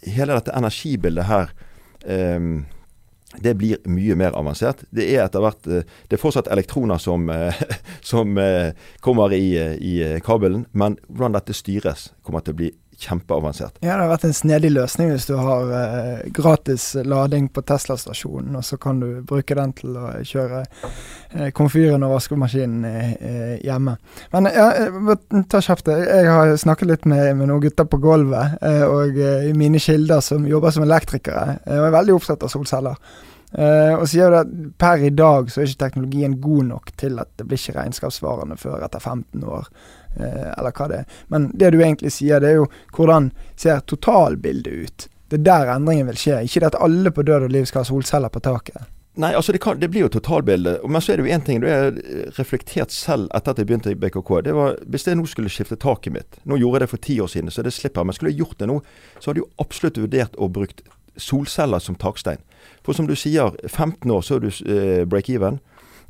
hele 0.07 0.37
dette 0.39 0.55
energibildet 0.57 1.27
her 1.27 1.51
um, 2.37 2.63
det 3.39 3.55
blir 3.55 3.79
mye 3.87 4.17
mer 4.19 4.35
avansert. 4.35 4.83
Det 4.91 5.07
er 5.07 5.23
etter 5.23 5.45
hvert 5.45 5.63
Det 5.63 6.17
er 6.17 6.21
fortsatt 6.21 6.51
elektroner 6.51 6.99
som, 6.99 7.31
som 8.13 8.39
kommer 9.01 9.35
i, 9.37 9.55
i 9.79 9.95
kabelen, 10.27 10.67
men 10.73 10.99
hvordan 11.09 11.39
dette 11.39 11.55
styres, 11.55 12.11
kommer 12.27 12.43
til 12.43 12.57
å 12.57 12.61
bli 12.63 12.73
kjempeavansert. 13.01 13.79
Ja, 13.81 13.95
det 13.95 14.05
har 14.05 14.11
vært 14.13 14.27
en 14.29 14.37
snedig 14.37 14.71
løsning 14.75 15.11
hvis 15.13 15.27
du 15.29 15.35
har 15.41 15.71
eh, 15.77 16.27
gratis 16.37 16.93
lading 17.09 17.49
på 17.53 17.63
Tesla-stasjonen, 17.67 18.59
og 18.59 18.67
så 18.67 18.77
kan 18.81 19.01
du 19.01 19.23
bruke 19.27 19.57
den 19.57 19.73
til 19.79 19.97
å 19.97 20.11
kjøre 20.27 20.61
eh, 20.67 21.49
komfyren 21.57 22.05
og 22.07 22.15
vaskemaskinen 22.17 22.85
eh, 22.91 23.55
hjemme. 23.65 23.97
Men 24.35 24.51
ja, 24.53 24.69
eh, 24.85 25.43
ta 25.51 25.63
kjeft. 25.65 25.89
Jeg 25.89 26.29
har 26.29 26.53
snakket 26.61 26.93
litt 26.93 27.09
med, 27.09 27.33
med 27.41 27.51
noen 27.51 27.65
gutter 27.65 27.89
på 27.89 28.03
gulvet, 28.03 28.61
eh, 28.61 28.85
og 28.85 29.19
i 29.21 29.57
mine 29.57 29.81
kilder 29.81 30.23
som 30.25 30.47
jobber 30.49 30.77
som 30.77 30.85
elektrikere, 30.87 31.61
og 31.67 31.89
er 31.89 31.99
veldig 31.99 32.17
opptatt 32.21 32.47
av 32.47 32.53
solceller. 32.53 33.01
Uh, 33.51 33.97
og 33.99 34.05
sier 34.07 34.31
at 34.39 34.51
per 34.79 35.01
i 35.03 35.09
dag 35.11 35.49
så 35.51 35.59
er 35.59 35.67
ikke 35.67 35.81
teknologien 35.81 36.37
god 36.39 36.69
nok 36.69 36.93
til 37.01 37.19
at 37.19 37.33
det 37.35 37.49
blir 37.51 37.59
ikke 37.59 37.81
regnskapsvarende 37.81 38.55
før 38.61 38.85
etter 38.87 39.03
15 39.03 39.43
år. 39.43 39.67
Uh, 40.19 40.51
eller 40.57 40.75
hva 40.75 40.89
det 40.91 41.03
er. 41.03 41.19
Men 41.31 41.51
det 41.55 41.73
du 41.75 41.81
egentlig 41.81 42.11
sier, 42.15 42.43
det 42.43 42.51
er 42.51 42.61
jo 42.63 42.71
hvordan 42.97 43.31
ser 43.61 43.85
totalbildet 43.87 44.87
ut. 44.87 45.09
Det 45.31 45.39
er 45.39 45.45
der 45.47 45.75
endringen 45.77 46.11
vil 46.11 46.19
skje. 46.19 46.41
Ikke 46.47 46.67
at 46.67 46.79
alle 46.83 47.13
på 47.15 47.23
død 47.23 47.47
og 47.47 47.55
liv 47.55 47.69
skal 47.71 47.85
ha 47.85 47.91
solceller 47.91 48.33
på 48.35 48.43
taket. 48.43 48.89
Nei, 49.21 49.33
altså 49.35 49.53
det, 49.53 49.59
kan, 49.63 49.79
det 49.81 49.91
blir 49.91 50.07
jo 50.07 50.13
totalbildet. 50.15 50.85
Men 50.89 51.03
så 51.03 51.13
er 51.13 51.19
det 51.19 51.27
jo 51.27 51.35
én 51.35 51.43
ting 51.45 51.61
du 51.63 51.67
har 51.69 51.97
reflektert 52.39 52.95
selv 52.95 53.29
etter 53.35 53.53
at 53.53 53.59
jeg 53.59 53.69
begynte 53.69 53.93
i 53.93 53.99
BKK. 53.99 54.31
Det 54.47 54.55
var 54.55 54.79
Hvis 54.87 55.07
jeg 55.07 55.19
nå 55.19 55.27
skulle 55.29 55.51
skifte 55.51 55.77
taket 55.77 56.15
mitt 56.15 56.39
Nå 56.47 56.59
gjorde 56.61 56.79
jeg 56.79 56.85
det 56.85 56.91
for 56.93 57.05
ti 57.07 57.19
år 57.21 57.31
siden, 57.33 57.51
så 57.51 57.63
det 57.67 57.75
slipper. 57.75 58.07
Men 58.07 58.17
skulle 58.17 58.33
jeg 58.33 58.43
gjort 58.43 58.59
det 58.63 58.71
nå, 58.71 58.81
så 59.19 59.31
hadde 59.31 59.43
jeg 59.43 59.47
jo 59.47 59.65
absolutt 59.67 59.99
vurdert 59.99 60.39
å 60.39 60.49
brukt 60.49 60.83
solceller 61.21 61.83
som 61.83 61.99
takstein. 61.99 62.41
For 62.87 62.97
som 62.97 63.09
du 63.11 63.17
sier, 63.19 63.55
15 63.69 64.11
år 64.11 64.23
så 64.25 64.39
er 64.39 64.47
du 64.47 64.51
eh, 64.51 65.03
break-even. 65.11 65.59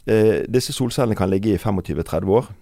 Eh, 0.06 0.44
disse 0.48 0.76
solcellene 0.76 1.16
kan 1.18 1.32
ligge 1.32 1.54
i 1.54 1.58
25-30 1.58 2.36
år. 2.36 2.52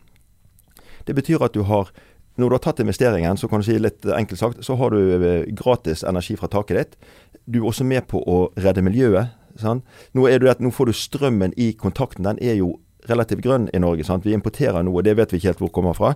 Det 1.08 1.16
betyr 1.16 1.42
at 1.44 1.56
du 1.56 1.64
har 1.68 1.90
når 2.38 2.52
du 2.52 2.54
har 2.54 2.62
tatt 2.62 2.80
investeringen, 2.84 3.34
så 3.34 3.48
kan 3.50 3.58
du 3.58 3.66
si 3.66 3.74
litt 3.82 4.06
enkelt 4.14 4.38
sagt, 4.38 4.60
så 4.62 4.76
har 4.78 4.94
du 4.94 5.00
eh, 5.16 5.48
gratis 5.58 6.04
energi 6.06 6.36
fra 6.38 6.46
taket 6.52 6.78
ditt. 6.78 7.08
Du 7.50 7.64
er 7.64 7.66
også 7.72 7.86
med 7.88 8.06
på 8.06 8.20
å 8.22 8.36
redde 8.54 8.84
miljøet. 8.86 9.34
Sant? 9.58 9.82
Nå, 10.14 10.28
det, 10.30 10.52
nå 10.62 10.70
får 10.70 10.86
du 10.86 10.94
strømmen 10.94 11.56
i 11.58 11.72
kontakten. 11.74 12.28
Den 12.28 12.38
er 12.38 12.60
jo 12.60 12.76
relativt 13.10 13.42
grønn 13.42 13.66
i 13.74 13.82
Norge. 13.82 14.06
Sant? 14.06 14.22
Vi 14.22 14.36
importerer 14.36 14.86
noe, 14.86 15.02
det 15.02 15.16
vet 15.18 15.34
vi 15.34 15.42
ikke 15.42 15.50
helt 15.50 15.64
hvor 15.64 15.72
det 15.72 15.76
kommer 15.80 15.98
fra. 15.98 16.12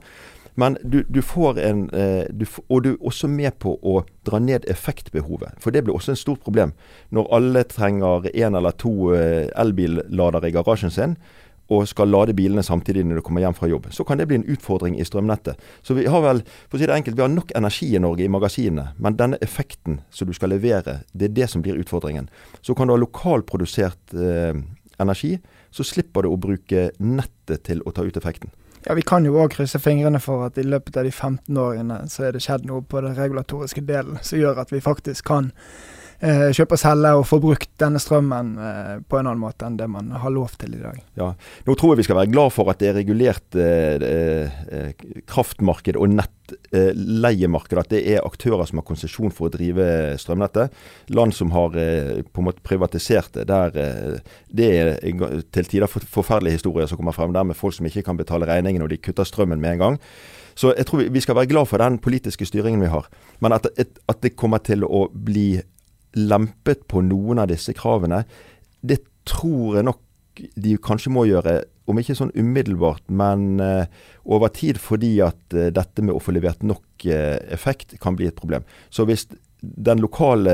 Men 0.55 0.76
du, 0.85 1.00
du 1.09 1.22
får 1.24 1.59
en 1.64 1.87
eh, 1.96 2.26
du, 2.31 2.44
Og 2.68 2.85
du 2.85 2.90
er 2.92 3.07
også 3.09 3.28
med 3.28 3.57
på 3.62 3.78
å 3.81 4.02
dra 4.28 4.38
ned 4.38 4.68
effektbehovet. 4.70 5.57
For 5.64 5.72
det 5.72 5.85
blir 5.87 5.96
også 5.96 6.12
en 6.12 6.20
stort 6.20 6.42
problem. 6.44 6.74
Når 7.11 7.31
alle 7.33 7.62
trenger 7.66 8.28
én 8.35 8.55
eller 8.59 8.76
to 8.76 9.14
eh, 9.16 9.48
elbilladere 9.57 10.52
i 10.52 10.55
garasjen 10.55 10.92
sin, 10.92 11.16
og 11.73 11.89
skal 11.91 12.11
lade 12.13 12.35
bilene 12.37 12.65
samtidig 12.67 13.05
når 13.07 13.21
du 13.21 13.25
kommer 13.27 13.45
hjem 13.45 13.57
fra 13.57 13.71
jobb, 13.71 13.89
så 13.95 14.05
kan 14.07 14.21
det 14.21 14.29
bli 14.31 14.41
en 14.41 14.49
utfordring 14.53 14.99
i 15.01 15.07
strømnettet. 15.09 15.61
Så 15.83 15.97
vi 15.99 16.07
har 16.11 16.25
vel, 16.25 16.43
for 16.69 16.79
å 16.79 16.83
si 16.83 16.89
det 16.89 16.97
enkelt, 16.97 17.17
vi 17.19 17.25
har 17.25 17.33
nok 17.33 17.55
energi 17.59 17.89
i 17.97 18.03
Norge 18.03 18.27
i 18.27 18.33
magasinene, 18.33 18.93
men 19.03 19.19
denne 19.19 19.41
effekten 19.45 20.01
som 20.11 20.31
du 20.31 20.37
skal 20.37 20.55
levere, 20.55 21.01
det 21.13 21.31
er 21.31 21.37
det 21.41 21.51
som 21.51 21.65
blir 21.65 21.81
utfordringen. 21.81 22.31
Så 22.61 22.77
kan 22.79 22.89
du 22.89 22.97
ha 22.97 23.01
lokalprodusert 23.01 24.17
eh, 24.17 24.59
energi, 25.03 25.37
så 25.73 25.87
slipper 25.87 26.27
du 26.27 26.33
å 26.33 26.41
bruke 26.41 26.91
nettet 27.01 27.65
til 27.69 27.81
å 27.87 27.95
ta 27.95 28.05
ut 28.05 28.19
effekten. 28.21 28.53
Ja, 28.83 28.95
Vi 28.95 29.05
kan 29.07 29.25
jo 29.25 29.37
òg 29.39 29.53
krysse 29.55 29.79
fingrene 29.79 30.19
for 30.21 30.43
at 30.49 30.57
i 30.59 30.67
løpet 30.67 30.97
av 30.99 31.07
de 31.07 31.13
15 31.13 31.59
årene 31.59 32.01
så 32.11 32.27
er 32.27 32.35
det 32.35 32.43
skjedd 32.43 32.67
noe 32.67 32.83
på 32.83 33.01
den 33.05 33.15
regulatoriske 33.15 33.85
delen 33.87 34.19
som 34.27 34.41
gjør 34.41 34.59
at 34.65 34.73
vi 34.75 34.83
faktisk 34.83 35.29
kan 35.31 35.53
kjøpe 36.23 36.77
og 36.77 36.79
selge 36.79 37.11
og 37.19 37.25
få 37.27 37.39
brukt 37.43 37.71
denne 37.83 37.99
strømmen 37.99 38.53
eh, 38.63 38.91
på 39.03 39.19
en 39.19 39.27
annen 39.27 39.43
måte 39.43 39.67
enn 39.67 39.79
det 39.79 39.89
man 39.91 40.13
har 40.23 40.31
lov 40.31 40.53
til 40.61 40.77
i 40.77 40.83
dag. 40.83 41.01
Ja, 41.19 41.33
Nå 41.67 41.75
tror 41.79 41.93
jeg 41.93 42.03
vi 42.03 42.07
skal 42.07 42.21
være 42.21 42.31
glad 42.31 42.53
for 42.55 42.71
at 42.71 42.79
det 42.79 42.93
er 42.93 42.99
regulert 43.01 43.59
eh, 43.59 44.05
eh, 44.07 44.61
eh 44.71 45.19
kraftmarked 45.27 45.99
og 45.99 46.13
nettleiemarked. 46.15 47.79
at 47.79 47.91
det 47.91 48.03
er 48.15 48.27
aktører 48.27 48.69
som 48.69 48.79
har 48.79 48.87
konsesjon 48.87 49.35
for 49.35 49.49
å 49.49 49.55
drive 49.55 49.87
strømnettet. 50.23 50.71
Land 51.11 51.35
som 51.35 51.51
har 51.57 51.75
eh, 51.75 52.23
på 52.23 52.43
en 52.43 52.49
måte 52.51 52.63
privatisert 52.63 53.35
det, 53.35 53.49
der 53.51 54.23
det 54.53 54.69
er 54.79 55.43
til 55.51 55.67
tider 55.67 55.91
forferdelige 55.91 56.61
historier 56.61 56.87
som 56.87 57.01
kommer 57.01 57.17
frem 57.17 57.35
der 57.35 57.49
med 57.49 57.59
folk 57.59 57.75
som 57.75 57.87
ikke 57.87 58.05
kan 58.07 58.21
betale 58.21 58.47
regningen 58.47 58.83
og 58.83 58.93
de 58.93 59.01
kutter 59.03 59.27
strømmen 59.27 59.61
med 59.61 59.75
en 59.75 59.85
gang. 59.87 59.99
Så 60.55 60.75
jeg 60.77 60.87
tror 60.87 61.09
vi 61.11 61.21
skal 61.21 61.37
være 61.37 61.51
glad 61.51 61.67
for 61.67 61.81
den 61.81 61.99
politiske 61.99 62.47
styringen 62.47 62.83
vi 62.83 62.93
har. 62.93 63.09
Men 63.41 63.53
at, 63.57 63.67
at 63.79 64.23
det 64.23 64.37
kommer 64.37 64.59
til 64.59 64.85
å 64.85 65.07
bli 65.13 65.63
lempet 66.18 66.87
på 66.88 67.03
noen 67.07 67.42
av 67.42 67.51
disse 67.53 67.75
kravene. 67.77 68.22
Det 68.81 69.01
tror 69.29 69.79
jeg 69.79 69.87
nok 69.88 70.01
de 70.55 70.77
kanskje 70.83 71.12
må 71.12 71.27
gjøre, 71.29 71.61
om 71.90 71.98
ikke 71.98 72.16
sånn 72.16 72.33
umiddelbart, 72.38 73.05
men 73.12 73.61
uh, 73.61 73.85
over 74.25 74.53
tid 74.55 74.79
fordi 74.81 75.16
at 75.25 75.57
uh, 75.57 75.68
dette 75.75 76.05
med 76.05 76.14
å 76.14 76.22
få 76.22 76.35
levert 76.35 76.62
nok 76.64 77.07
uh, 77.11 77.38
effekt 77.53 77.96
kan 78.03 78.16
bli 78.18 78.31
et 78.31 78.38
problem. 78.38 78.64
Så 78.90 79.07
hvis 79.09 79.27
den 79.62 80.01
lokale 80.03 80.53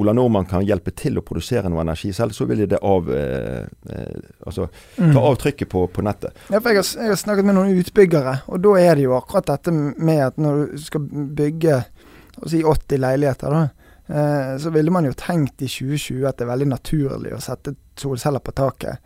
Ola 0.00 0.14
Nordmann 0.16 0.46
kan 0.48 0.64
hjelpe 0.64 0.94
til 0.96 1.18
å 1.20 1.24
produsere 1.26 1.68
noe 1.68 1.82
energi 1.82 2.12
selv, 2.16 2.32
så 2.32 2.46
vil 2.48 2.62
det 2.70 2.78
av, 2.80 3.10
altså, 3.12 4.64
ta 4.96 5.02
avtrykket 5.04 5.18
av 5.20 5.36
trykket 5.42 5.70
på, 5.74 5.82
på 5.92 6.04
nettet. 6.06 6.38
Ja, 6.46 6.56
jeg 6.56 6.78
har, 6.78 6.78
jeg 6.80 7.12
har, 7.12 7.20
snakket 7.20 7.50
med 7.50 7.58
noen 7.58 7.82
utbyggere, 7.82 8.38
og 8.48 8.62
da 8.64 8.72
er 8.80 8.96
det 8.96 9.04
jo 9.04 9.12
akkurat 9.18 9.50
dette 9.50 9.74
med 9.74 10.22
at 10.30 10.40
når 10.40 10.62
du 10.72 10.80
skal 10.86 11.04
bygge 11.42 11.82
si 12.48 12.62
80 12.64 13.04
leiligheter, 13.04 13.52
da, 13.52 13.66
Eh, 13.66 13.89
så 14.60 14.70
ville 14.74 14.90
man 14.90 15.06
jo 15.06 15.12
tenkt 15.14 15.62
i 15.62 15.68
2020 15.70 16.24
at 16.26 16.38
det 16.38 16.46
er 16.46 16.50
veldig 16.50 16.70
naturlig 16.72 17.34
å 17.36 17.42
sette 17.44 17.76
solceller 18.00 18.42
på 18.42 18.54
taket. 18.58 18.98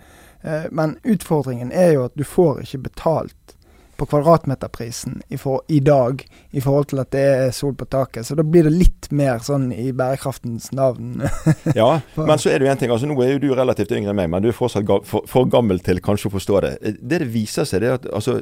Eh, 0.45 0.62
men 0.71 0.99
utfordringen 1.03 1.73
er 1.73 1.95
jo 1.97 2.05
at 2.09 2.14
du 2.14 2.25
får 2.25 2.64
ikke 2.64 2.87
betalt 2.90 3.55
på 3.95 4.07
kvadratmeterprisen 4.11 5.21
i, 5.29 5.38
for, 5.38 5.62
i, 5.71 5.79
dag 5.81 6.25
i 6.51 6.61
forhold 6.61 6.88
til 6.90 7.01
at 7.01 7.12
det 7.14 7.23
er 7.31 7.53
sol 7.55 7.77
på 7.79 7.87
taket. 7.87 8.27
Så 8.27 8.35
da 8.35 8.43
blir 8.43 8.67
det 8.67 8.75
litt 8.75 9.09
mer 9.14 9.38
sånn 9.45 9.69
i 9.73 9.93
bærekraftens 9.95 10.73
navn. 10.75 11.23
ja, 11.79 11.88
men 12.19 12.43
så 12.43 12.51
er 12.51 12.59
det 12.59 12.67
jo 12.67 12.73
en 12.73 12.83
ting. 12.83 12.93
altså 12.93 13.09
Nå 13.09 13.17
er 13.23 13.37
jo 13.37 13.43
du 13.47 13.53
relativt 13.55 13.95
yngre 13.95 14.11
enn 14.12 14.19
meg, 14.19 14.33
men 14.33 14.45
du 14.45 14.51
er 14.51 14.57
fortsatt 14.57 14.90
for, 15.09 15.25
for, 15.31 15.49
gammel 15.49 15.81
til 15.85 16.03
kanskje 16.05 16.33
å 16.33 16.35
forstå 16.35 16.62
det. 16.67 16.73
Det 16.99 17.23
det 17.23 17.31
viser 17.33 17.69
seg, 17.69 17.85
det 17.85 17.93
er 17.93 18.01
at 18.01 18.11
altså, 18.12 18.40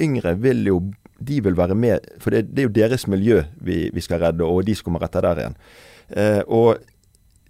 yngre 0.00 0.36
vil 0.38 0.66
jo 0.68 0.82
de 1.20 1.42
vil 1.44 1.56
være 1.56 1.74
med, 1.76 2.06
for 2.20 2.32
det, 2.32 2.46
det 2.48 2.62
er 2.62 2.68
jo 2.68 2.76
deres 2.78 3.02
miljø 3.10 3.42
vi, 3.60 3.90
vi 3.92 4.04
skal 4.04 4.22
redde, 4.22 4.46
og 4.46 4.62
de 4.64 4.72
som 4.76 4.86
kommer 4.86 5.04
etter 5.04 5.24
der 5.26 5.42
igjen. 5.42 5.56
Eh, 6.16 6.42
og 6.46 6.80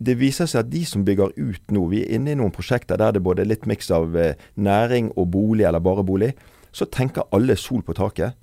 det 0.01 0.17
viser 0.21 0.49
seg 0.49 0.65
at 0.65 0.73
de 0.73 0.83
som 0.89 1.05
bygger 1.05 1.35
ut 1.37 1.75
nå, 1.75 1.85
vi 1.93 2.05
er 2.05 2.17
inne 2.17 2.33
i 2.33 2.39
noen 2.39 2.55
prosjekter 2.55 3.01
der 3.01 3.17
det 3.17 3.25
både 3.25 3.45
er 3.45 3.51
litt 3.51 3.67
miks 3.69 3.91
av 3.95 4.17
eh, 4.17 4.37
næring 4.57 5.13
og 5.17 5.31
bolig, 5.35 5.67
eller 5.69 5.85
bare 5.85 6.05
bolig, 6.07 6.33
så 6.73 6.89
tenker 6.89 7.29
alle 7.37 7.57
sol 7.59 7.85
på 7.87 7.97
taket. 7.99 8.37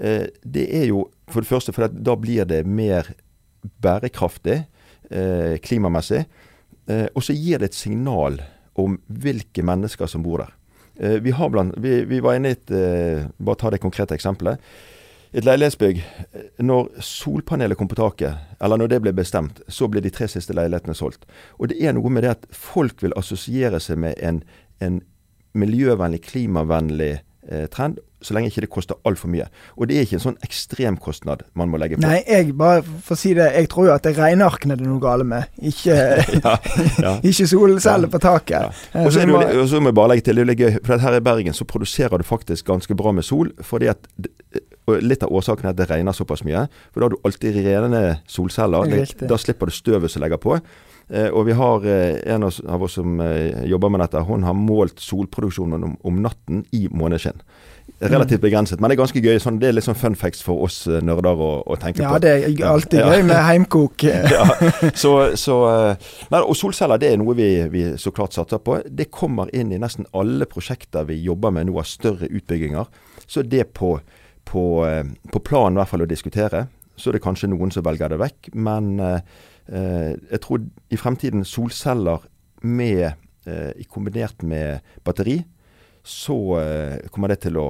Eh, 0.00 0.26
det 0.42 0.66
er 0.80 0.88
jo 0.90 1.06
for 1.30 1.44
det 1.44 1.50
første 1.50 1.74
for 1.74 1.88
da 1.88 2.16
blir 2.18 2.48
det 2.48 2.64
mer 2.66 3.14
bærekraftig 3.80 4.64
klimamessig. 5.64 6.22
Og 7.14 7.20
så 7.22 7.34
gir 7.36 7.60
det 7.60 7.68
et 7.68 7.76
signal 7.76 8.38
om 8.80 8.96
hvilke 9.06 9.62
mennesker 9.64 10.08
som 10.08 10.24
bor 10.24 10.40
der. 10.40 10.54
Vi, 11.20 11.32
blant, 11.52 11.76
vi, 11.80 11.92
vi, 12.08 12.20
var 12.24 12.38
inne 12.38 12.54
i 12.54 12.56
et 12.56 12.72
Bare 13.36 13.60
ta 13.60 13.70
det 13.72 13.82
konkrete 13.84 14.16
eksempelet 14.16 14.60
et 15.34 15.46
leilighetsbygg 15.46 16.02
Når 16.62 17.02
solpanelet 17.02 17.78
kom 17.78 17.90
på 17.90 17.98
taket, 17.98 18.38
eller 18.62 18.78
når 18.80 18.92
det 18.92 19.00
ble 19.02 19.14
bestemt, 19.16 19.60
så 19.68 19.88
ble 19.90 20.02
de 20.04 20.12
tre 20.14 20.28
siste 20.30 20.54
leilighetene 20.56 20.94
solgt. 20.94 21.26
Og 21.58 21.72
det 21.72 21.80
er 21.82 21.96
noe 21.96 22.12
med 22.12 22.24
det 22.24 22.36
at 22.36 22.48
folk 22.54 23.02
vil 23.02 23.14
assosiere 23.18 23.82
seg 23.82 23.98
med 24.04 24.20
en, 24.22 24.42
en 24.80 25.02
miljøvennlig, 25.58 26.22
klimavennlig 26.28 27.12
eh, 27.18 27.66
trend, 27.72 27.98
så 28.24 28.32
lenge 28.32 28.48
ikke 28.48 28.62
det 28.64 28.70
koster 28.72 28.96
altfor 29.04 29.28
mye. 29.28 29.46
Og 29.76 29.88
det 29.88 29.98
er 29.98 30.06
ikke 30.06 30.16
en 30.16 30.22
sånn 30.22 30.38
ekstremkostnad 30.46 31.42
man 31.58 31.68
må 31.68 31.78
legge 31.80 31.98
på. 31.98 32.04
Nei, 32.06 32.22
jeg 32.24 32.54
bare 32.56 32.80
for 32.84 33.16
å 33.16 33.20
si 33.20 33.34
det, 33.36 33.50
jeg 33.52 33.68
tror 33.72 33.90
jo 33.90 33.94
at 33.94 34.06
det 34.06 34.14
er 34.14 34.20
regnearkene 34.22 34.78
det 34.80 34.86
er 34.86 34.90
noe 34.90 35.02
gale 35.02 35.26
med, 35.28 35.50
ikke, 35.60 35.98
ja, 36.38 36.54
ja. 37.04 37.16
ikke 37.30 37.48
solceller 37.50 38.12
på 38.12 38.22
taket. 38.24 38.70
Ja. 38.70 39.02
Og 39.04 39.12
så 39.12 39.26
må 39.82 39.90
jeg 39.90 39.98
bare 39.98 40.14
legge 40.14 40.28
til, 40.28 40.40
det 40.40 40.46
er 40.46 40.52
litt 40.52 40.62
gøy, 40.62 40.78
for 40.86 41.04
her 41.04 41.18
i 41.18 41.24
Bergen 41.26 41.58
så 41.58 41.68
produserer 41.68 42.22
du 42.22 42.26
faktisk 42.26 42.70
ganske 42.70 42.96
bra 42.96 43.12
med 43.12 43.28
sol. 43.28 43.52
fordi 43.60 43.92
at 43.92 44.08
og 44.84 45.04
Litt 45.04 45.22
av 45.24 45.32
årsaken 45.32 45.68
er 45.68 45.72
at 45.72 45.78
det 45.78 45.88
regner 45.90 46.16
såpass 46.16 46.44
mye. 46.44 46.66
For 46.92 47.00
da 47.00 47.08
har 47.08 47.14
du 47.14 47.22
alltid 47.24 47.60
rene 47.64 48.02
solceller. 48.28 48.90
Riktig. 48.90 49.28
Da 49.30 49.38
slipper 49.40 49.70
du 49.70 49.76
støvet 49.76 50.12
som 50.12 50.24
legger 50.24 50.40
på. 50.42 50.58
Eh, 51.12 51.28
og 51.28 51.44
vi 51.48 51.52
har 51.56 51.84
eh, 51.84 52.16
en 52.32 52.46
av 52.48 52.82
oss 52.82 52.96
som 52.96 53.20
eh, 53.20 53.64
jobber 53.68 53.92
med 53.92 54.00
dette, 54.00 54.24
hun 54.24 54.44
har 54.46 54.56
målt 54.56 55.02
solproduksjonen 55.04 55.84
om, 55.84 55.96
om 56.00 56.20
natten 56.24 56.64
i 56.72 56.86
måneskinn 56.88 57.42
relativt 58.00 58.40
begrenset. 58.40 58.80
Men 58.80 58.90
det 58.90 58.96
er 58.96 59.00
ganske 59.02 59.20
gøy. 59.20 59.38
Sånn, 59.40 59.58
det 59.60 59.68
er 59.68 59.74
litt 59.76 59.84
sånn 59.86 59.96
fun 59.96 60.16
facts 60.18 60.40
for 60.44 60.64
oss 60.64 60.82
nerder 61.04 61.40
å, 61.40 61.50
å 61.68 61.76
tenke 61.80 62.02
ja, 62.02 62.10
på. 62.10 62.16
Ja, 62.16 62.22
det 62.24 62.32
er 62.32 62.64
alltid 62.68 63.00
ja. 63.00 63.10
gøy 63.12 63.26
med 63.28 63.38
heimkok. 63.44 64.04
ja, 64.34 64.44
så, 65.02 65.12
så 65.40 65.58
nei, 66.32 66.40
og 66.40 66.56
solceller 66.58 67.00
det 67.00 67.12
er 67.12 67.20
noe 67.20 67.36
vi, 67.38 67.48
vi, 67.72 67.84
så 68.00 68.12
klart 68.16 68.36
satser 68.36 68.60
på. 68.64 68.80
Det 68.88 69.10
kommer 69.14 69.52
inn 69.56 69.72
i 69.72 69.80
nesten 69.80 70.08
alle 70.16 70.48
prosjekter 70.50 71.06
vi 71.08 71.20
jobber 71.24 71.54
med 71.54 71.68
nå 71.68 71.78
av 71.80 71.88
større 71.88 72.28
utbygginger. 72.28 72.88
Så 73.28 73.44
det 73.44 73.68
på 73.76 73.94
på, 74.48 74.84
eh, 74.86 75.04
på 75.32 75.42
planen 75.44 75.80
hvert 75.80 75.92
fall 75.92 76.06
å 76.06 76.10
diskutere. 76.10 76.66
Så 76.96 77.10
er 77.10 77.18
det 77.18 77.24
kanskje 77.24 77.50
noen 77.50 77.72
som 77.74 77.84
velger 77.86 78.12
det 78.12 78.20
vekk. 78.22 78.52
Men 78.54 78.98
eh, 79.00 79.20
eh 79.68 80.12
jeg 80.30 80.40
tror 80.44 80.64
i 80.90 81.00
fremtiden 81.00 81.44
solceller 81.44 82.26
med, 82.62 83.14
eh, 83.46 83.84
kombinert 83.88 84.42
med 84.42 84.80
batteri, 85.04 85.42
så 86.04 86.38
eh, 86.60 87.08
kommer 87.10 87.28
det 87.32 87.40
til 87.46 87.56
å 87.56 87.68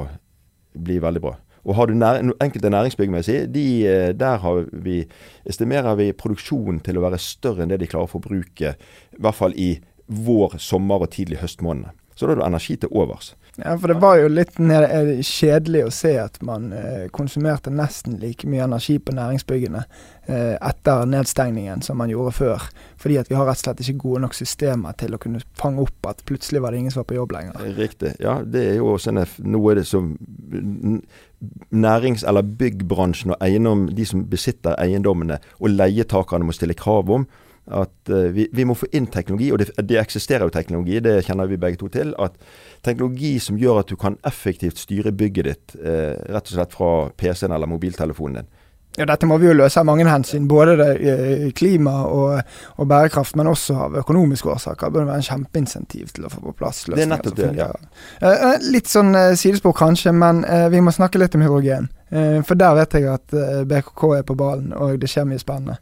bli 0.75 0.99
veldig 0.99 1.23
bra. 1.23 1.37
Og 1.65 1.79
har 1.79 1.89
du 1.89 1.95
nær, 1.97 2.21
enkelte 2.43 2.71
næringsbygg, 2.71 3.11
må 3.11 3.23
jeg 3.23 3.29
si, 3.29 3.37
de, 3.49 3.67
eh, 3.89 4.13
der 4.13 4.43
vi, 4.85 5.01
estimerer 5.49 5.97
vi 5.97 6.13
produksjonen 6.13 6.83
til 6.85 6.99
å 6.99 7.07
være 7.07 7.21
større 7.23 7.65
enn 7.65 7.73
det 7.73 7.81
de 7.81 7.89
klarer 7.89 8.11
å 8.11 8.15
forbruke, 8.17 8.75
i 8.77 9.23
hvert 9.23 9.39
fall 9.39 9.57
i 9.57 9.71
vår, 10.05 10.59
sommer 10.61 11.07
og 11.07 11.15
tidlig 11.15 11.41
høstmåned. 11.41 11.95
Så 12.15 12.27
da 12.27 12.35
er 12.35 12.43
det 12.43 12.47
energi 12.47 12.77
til 12.77 12.93
overs. 12.93 13.33
Ja, 13.57 13.79
for 13.79 13.88
det 13.88 13.95
var 14.03 14.17
jo 14.19 14.31
litt 14.33 14.57
eh, 14.59 15.21
kjedelig 15.23 15.85
å 15.87 15.90
se 15.95 16.17
at 16.19 16.40
man 16.43 16.73
eh, 16.75 17.05
konsumerte 17.14 17.71
nesten 17.71 18.17
like 18.19 18.49
mye 18.51 18.64
energi 18.67 18.97
på 18.99 19.14
næringsbyggene 19.14 19.83
eh, 20.27 20.57
etter 20.59 21.07
nedstengningen 21.07 21.85
som 21.87 22.01
man 22.03 22.11
gjorde 22.11 22.33
før. 22.35 22.64
Fordi 22.99 23.21
at 23.21 23.31
vi 23.31 23.38
har 23.38 23.47
rett 23.47 23.61
og 23.62 23.69
slett 23.69 23.85
ikke 23.85 24.03
gode 24.09 24.25
nok 24.25 24.35
systemer 24.35 24.99
til 24.99 25.14
å 25.14 25.21
kunne 25.23 25.45
fange 25.61 25.87
opp 25.87 26.11
at 26.11 26.25
plutselig 26.27 26.64
var 26.64 26.75
det 26.75 26.83
ingen 26.83 26.95
som 26.95 27.05
var 27.05 27.11
på 27.12 27.21
jobb 27.21 27.37
lenger. 27.37 27.62
Riktig. 27.79 28.17
Ja, 28.25 28.40
det 28.43 28.67
er 28.73 28.75
jo 28.81 28.90
også 28.97 29.14
noe 29.14 29.79
det 29.79 29.87
som 29.87 30.17
nærings- 31.71 32.27
eller 32.27 32.43
byggbransjen 32.59 33.37
og 33.37 33.43
eiendom, 33.45 33.87
de 33.95 34.09
som 34.09 34.27
besitter 34.27 34.75
eiendommene 34.83 35.38
og 35.61 35.77
leietakerne 35.77 36.49
må 36.49 36.57
stille 36.57 36.75
krav 36.79 37.11
om 37.21 37.29
at 37.66 38.11
uh, 38.12 38.29
vi, 38.35 38.48
vi, 38.53 38.64
må 38.68 38.77
få 38.77 38.88
inn 38.92 39.07
teknologi, 39.09 39.50
og 39.53 39.62
det, 39.62 39.70
det, 39.88 39.96
eksisterer 40.00 40.44
jo 40.44 40.53
teknologi, 40.53 40.98
det 41.00 41.22
kjenner 41.24 41.48
vi 41.48 41.61
begge 41.61 41.81
to 41.81 41.88
til. 41.92 42.12
At 42.20 42.37
teknologi 42.85 43.38
som 43.40 43.57
gjør 43.61 43.81
at 43.81 43.92
du 43.92 43.96
kan 44.00 44.18
effektivt 44.27 44.83
styre 44.83 45.14
bygget 45.16 45.48
ditt, 45.48 45.79
uh, 45.81 46.12
rett 46.29 46.50
og 46.50 46.59
slett 46.59 46.77
fra 46.77 46.92
PC-en 47.16 47.57
eller 47.57 47.70
mobiltelefonen 47.70 48.42
din. 48.42 48.53
Ja, 48.94 49.09
Dette 49.11 49.27
må 49.27 49.40
vi 49.42 49.48
jo 49.48 49.55
løse 49.57 49.81
av 49.81 49.88
mange 49.88 50.05
hensyn. 50.07 50.44
Både 50.46 50.77
det, 50.79 50.90
eh, 51.03 51.48
klima 51.50 52.05
og, 52.07 52.53
og, 52.77 52.85
bærekraft, 52.87 53.35
men 53.35 53.48
også 53.50 53.74
av 53.88 53.96
økonomiske 54.05 54.53
årsaker. 54.53 54.87
Det 54.87 54.94
bør 54.94 55.09
være 55.09 55.18
en 55.18 55.27
kjempeinsentiv 55.27 56.12
til 56.14 56.29
å 56.29 56.31
få 56.31 56.44
på 56.44 56.55
plass 56.61 56.85
løsninger. 56.87 57.00
Det 57.00 57.09
er 57.09 57.11
nettopp 57.11 57.40
det, 57.40 57.48
ja. 57.59 57.72
Uh, 58.22 58.68
litt 58.70 58.92
sånn 58.92 59.11
sidespor 59.35 59.74
kanskje, 59.81 60.12
men 60.14 60.44
vi 60.70 60.79
må 60.85 60.94
snakke 60.94 61.18
litt 61.18 61.35
om 61.35 61.42
hydrogen. 61.42 61.90
for 62.46 62.55
der 62.55 62.74
vet 62.79 62.92
jeg 62.94 63.09
at 63.11 63.33
BKK 63.66 64.03
er 64.20 64.22
på 64.22 64.37
ballen, 64.38 64.70
og 64.72 65.00
det 65.03 65.11
skjer 65.11 65.27
mye 65.27 65.42
spennende. 65.42 65.81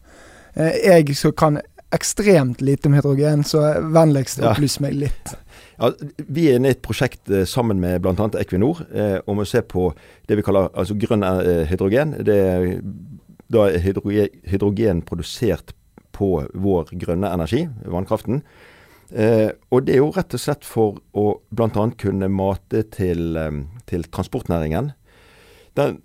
jeg 0.56 1.16
så 1.16 1.32
kan 1.32 1.60
ekstremt 1.92 2.60
lite 2.64 2.88
om 2.88 2.96
hydrogen, 2.96 3.44
så 3.44 3.64
vennligst 3.92 4.42
opplys 4.42 4.78
meg 4.82 4.96
litt. 5.04 5.34
Ja, 5.78 5.90
vi 6.16 6.48
er 6.48 6.58
inne 6.58 6.72
i 6.72 6.76
et 6.76 6.82
prosjekt 6.84 7.30
eh, 7.30 7.46
sammen 7.48 7.80
med 7.82 8.02
bl.a. 8.04 8.28
Equinor 8.40 8.84
eh, 8.94 9.18
om 9.26 9.42
å 9.42 9.48
se 9.48 9.62
på 9.66 9.90
det 10.28 10.38
vi 10.38 10.44
kaller 10.46 10.70
altså 10.78 10.96
grønn 11.00 11.24
eh, 11.26 11.64
hydrogen. 11.70 12.16
Det 12.26 12.36
er, 12.38 12.68
da 13.52 13.68
hydrogen, 13.82 14.42
hydrogen, 14.48 15.02
produsert 15.08 15.74
på 16.16 16.34
vår 16.52 16.92
grønne 17.00 17.32
energi, 17.32 17.64
vannkraften. 17.88 18.42
Eh, 19.12 19.50
og 19.72 19.84
det 19.84 19.96
er 19.96 20.00
jo 20.00 20.12
rett 20.14 20.36
og 20.36 20.40
slett 20.40 20.64
for 20.64 21.00
å 21.18 21.26
bl.a. 21.52 21.84
kunne 22.00 22.30
mate 22.32 22.84
til, 22.94 23.36
eh, 23.36 23.58
til 23.88 24.06
transportnæringen. 24.08 24.92
Den, 25.76 25.98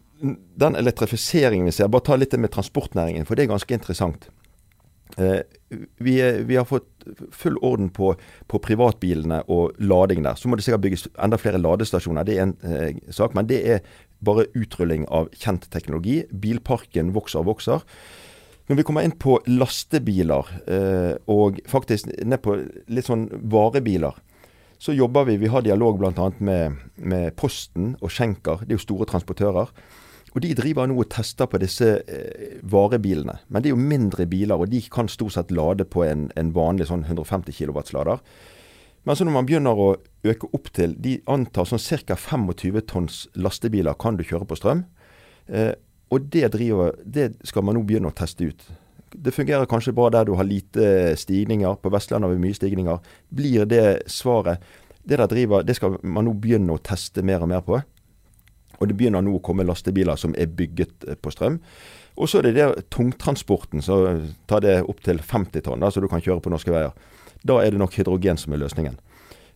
den, 0.59 0.75
elektrifiseringen 0.75 1.69
vi 1.69 1.75
ser, 1.75 1.91
bare 1.91 2.07
ta 2.07 2.17
litt 2.19 2.35
med 2.35 2.51
transportnæringen, 2.51 3.27
for 3.27 3.35
det 3.35 3.45
er 3.45 3.53
ganske 3.53 3.79
interessant. 3.79 4.29
Eh, 5.17 5.39
vi, 5.97 6.31
vi, 6.43 6.55
har 6.55 6.65
fått 6.65 6.87
full 7.31 7.57
orden 7.57 7.89
på, 7.89 8.13
på, 8.47 8.59
privatbilene 8.63 9.41
og 9.47 9.77
lading 9.79 10.23
der. 10.25 10.37
Så 10.37 10.49
må 10.49 10.57
det 10.57 10.67
sikkert 10.67 10.85
bygges 10.85 11.07
enda 11.23 11.39
flere 11.41 11.61
ladestasjoner. 11.61 12.27
Det 12.27 12.37
er 12.37 12.47
en 12.47 12.55
eh, 12.67 13.01
sak, 13.13 13.35
men 13.37 13.49
det 13.49 13.63
er 13.63 13.83
bare 14.25 14.47
utrulling 14.57 15.07
av 15.13 15.31
kjent 15.37 15.69
teknologi. 15.73 16.21
Bilparken 16.31 17.13
vokser 17.15 17.43
og 17.43 17.51
vokser. 17.53 17.85
Når 18.67 18.79
vi 18.79 18.83
kommer 18.83 19.05
inn 19.07 19.15
på 19.15 19.37
lastebiler, 19.47 20.49
eh, 20.67 21.13
og 21.31 21.61
faktisk 21.71 22.09
ned 22.19 22.41
på 22.43 22.57
litt 22.91 23.07
sånn 23.07 23.29
varebiler, 23.47 24.17
så 24.77 24.93
jobber 24.93 25.25
vi 25.25 25.37
Vi 25.41 25.47
har 25.49 25.63
dialog 25.65 25.97
bl.a. 25.97 26.31
Med, 26.37 26.75
med 26.97 27.35
Posten 27.35 27.95
og 28.01 28.11
Schenker. 28.13 28.61
Det 28.61 28.75
er 28.75 28.77
jo 28.77 28.83
store 28.83 29.07
transportører. 29.09 29.71
Og 30.37 30.43
De 30.45 30.53
driver 30.53 30.85
nå 30.85 30.99
og 31.01 31.07
tester 31.09 31.47
på 31.49 31.57
disse 31.57 31.87
eh, 32.05 32.59
varebilene. 32.61 33.39
Men 33.49 33.63
det 33.63 33.71
er 33.71 33.73
jo 33.73 33.89
mindre 33.89 34.27
biler, 34.29 34.53
og 34.53 34.69
de 34.69 34.83
kan 34.93 35.09
stort 35.09 35.33
sett 35.33 35.49
lade 35.49 35.87
på 35.89 36.03
en, 36.05 36.27
en 36.37 36.51
vanlig 36.53 36.91
sånn 36.91 37.07
150 37.07 37.55
kW-lader. 37.57 38.21
Men 39.07 39.17
så 39.17 39.25
når 39.25 39.33
man 39.33 39.47
begynner 39.49 39.81
å 39.81 39.87
øke 40.27 40.49
opp 40.53 40.69
til 40.75 40.93
De 41.01 41.15
antar 41.31 41.65
sånn 41.65 41.81
ca. 41.81 42.13
25 42.19 42.81
tonns 42.85 43.19
lastebiler 43.33 43.97
kan 43.97 44.19
du 44.19 44.21
kjøre 44.27 44.45
på 44.45 44.59
strøm. 44.59 44.85
Eh, 45.49 45.73
og 46.13 46.29
det, 46.29 46.51
driver, 46.53 46.93
det 47.01 47.31
skal 47.47 47.65
man 47.65 47.79
nå 47.79 47.81
begynne 47.87 48.13
å 48.13 48.15
teste 48.15 48.45
ut. 48.45 48.69
Det 49.17 49.33
fungerer 49.33 49.65
kanskje 49.65 49.95
bra 49.97 50.11
der 50.13 50.29
du 50.29 50.35
har 50.37 50.45
lite 50.45 51.15
stigninger. 51.17 51.81
På 51.81 51.89
Vestlandet 51.89 52.29
har 52.29 52.37
vi 52.37 52.45
mye 52.45 52.61
stigninger. 52.61 53.01
Blir 53.33 53.65
det 53.65 53.85
svaret? 54.11 54.61
Det 55.01 55.17
der 55.17 55.33
driver, 55.33 55.65
det 55.65 55.79
skal 55.79 55.97
man 56.03 56.29
nå 56.29 56.37
begynne 56.37 56.77
å 56.77 56.83
teste 56.83 57.25
mer 57.25 57.41
og 57.41 57.49
mer 57.49 57.65
på. 57.65 57.81
Og 58.77 58.83
det 58.89 58.97
begynner 58.97 59.21
nå 59.25 59.31
å 59.37 59.43
komme 59.43 59.67
lastebiler 59.67 60.15
som 60.19 60.35
er 60.37 60.47
bygget 60.53 60.95
eh, 61.07 61.17
på 61.19 61.29
strøm. 61.33 61.57
Og 62.17 62.25
så 62.29 62.35
er 62.39 62.43
det 62.47 62.57
der 62.57 62.71
tungtransporten, 62.93 63.79
så 63.85 63.95
tar 64.49 64.59
det 64.65 64.75
opp 64.89 64.99
til 65.05 65.17
50 65.21 65.61
tonn, 65.67 65.83
så 65.91 65.99
du 66.01 66.07
kan 66.09 66.23
kjøre 66.23 66.43
på 66.43 66.53
norske 66.53 66.73
veier. 66.73 66.91
Da 67.45 67.55
er 67.61 67.69
det 67.71 67.81
nok 67.81 67.97
hydrogen 67.97 68.37
som 68.41 68.53
er 68.53 68.61
løsningen. 68.63 68.95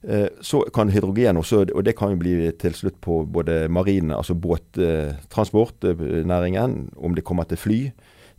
Eh, 0.02 0.30
så 0.42 0.58
kan 0.74 0.94
hydrogen 0.94 1.38
også, 1.42 1.58
og 1.74 1.82
det 1.86 1.96
kan 1.98 2.10
jo 2.14 2.22
bli 2.22 2.34
til 2.62 2.74
slutt 2.78 2.98
på 3.02 3.14
både 3.26 3.54
marine, 3.70 4.18
altså 4.18 4.34
båttransportnæringen, 4.34 6.72
eh, 6.82 6.86
om 6.98 7.16
det 7.18 7.26
kommer 7.26 7.44
til 7.50 7.58
fly. 7.58 7.92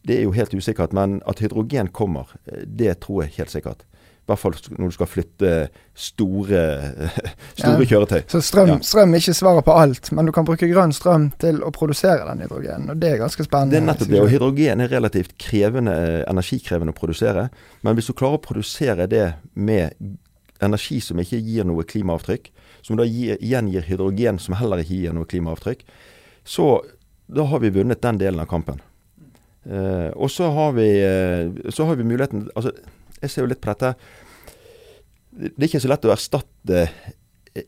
Det 0.03 0.19
er 0.19 0.23
jo 0.27 0.35
helt 0.35 0.55
usikkert, 0.55 0.93
men 0.93 1.23
at 1.31 1.39
hydrogen 1.39 1.89
kommer, 1.95 2.27
det 2.67 2.99
tror 3.05 3.23
jeg 3.23 3.33
helt 3.39 3.55
sikkert. 3.55 3.81
I 4.23 4.31
hvert 4.31 4.39
fall 4.39 4.55
når 4.79 4.93
du 4.93 4.95
skal 4.95 5.09
flytte 5.11 5.53
store, 5.99 6.61
store 7.59 7.83
ja. 7.83 7.89
kjøretøy. 7.91 8.21
Så 8.31 8.41
strøm, 8.47 8.69
ja. 8.71 8.77
strøm, 8.87 9.17
er 9.17 9.25
ikke 9.25 9.35
svaret 9.35 9.67
på 9.67 9.75
alt, 9.75 10.13
men 10.15 10.29
du 10.29 10.33
kan 10.37 10.47
bruke 10.47 10.69
grønn 10.71 10.95
strøm 10.95 11.27
til 11.43 11.59
å 11.67 11.73
produsere 11.75 12.23
den 12.29 12.45
hydrogenen. 12.45 12.93
og 12.95 13.01
Det 13.03 13.11
er 13.11 13.19
ganske 13.25 13.47
spennende. 13.49 13.75
Det 13.75 13.81
er 13.81 13.89
nettopp 13.89 14.13
det. 14.13 14.21
og 14.23 14.31
Hydrogen 14.31 14.85
er 14.85 14.95
relativt 14.95 15.35
krevende, 15.43 15.97
energikrevende 16.31 16.95
å 16.95 17.01
produsere. 17.01 17.49
Men 17.83 17.99
hvis 17.99 18.13
du 18.13 18.15
klarer 18.15 18.39
å 18.39 18.45
produsere 18.47 19.09
det 19.11 19.27
med 19.59 19.99
energi 20.63 21.01
som 21.03 21.19
ikke 21.19 21.43
gir 21.43 21.67
noe 21.67 21.83
klimaavtrykk, 21.83 22.49
som 22.87 22.99
da 22.99 23.07
gir, 23.07 23.43
igjen 23.43 23.71
gir 23.75 23.87
hydrogen 23.91 24.39
som 24.43 24.55
heller 24.59 24.83
ikke 24.83 25.01
gir 25.03 25.19
noe 25.19 25.27
klimaavtrykk, 25.27 25.83
så 26.47 26.73
da 27.27 27.51
har 27.51 27.63
vi 27.63 27.75
vunnet 27.75 28.03
den 28.03 28.23
delen 28.23 28.43
av 28.43 28.51
kampen. 28.51 28.79
Uh, 29.63 30.11
og 30.19 30.31
så 30.31 30.49
har, 30.51 30.73
vi, 30.75 30.89
uh, 31.03 31.71
så 31.71 31.87
har 31.87 31.99
vi 31.99 32.07
muligheten 32.07 32.49
altså 32.59 32.73
jeg 33.23 33.31
ser 33.31 33.45
jo 33.45 33.51
litt 33.51 33.63
på 33.63 33.73
dette 33.73 33.95
Det 35.33 35.57
er 35.57 35.69
ikke 35.71 35.83
så 35.83 35.91
lett 35.93 36.07
å 36.07 36.13
erstatte 36.13 36.87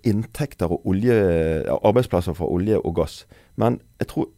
inntekter 0.04 0.72
og 0.72 0.86
olje, 0.88 1.14
arbeidsplasser 1.74 2.36
fra 2.36 2.48
olje 2.48 2.78
og 2.80 2.94
gass. 2.96 3.24
Men 3.60 3.78
jeg 4.00 4.08
tror 4.12 4.30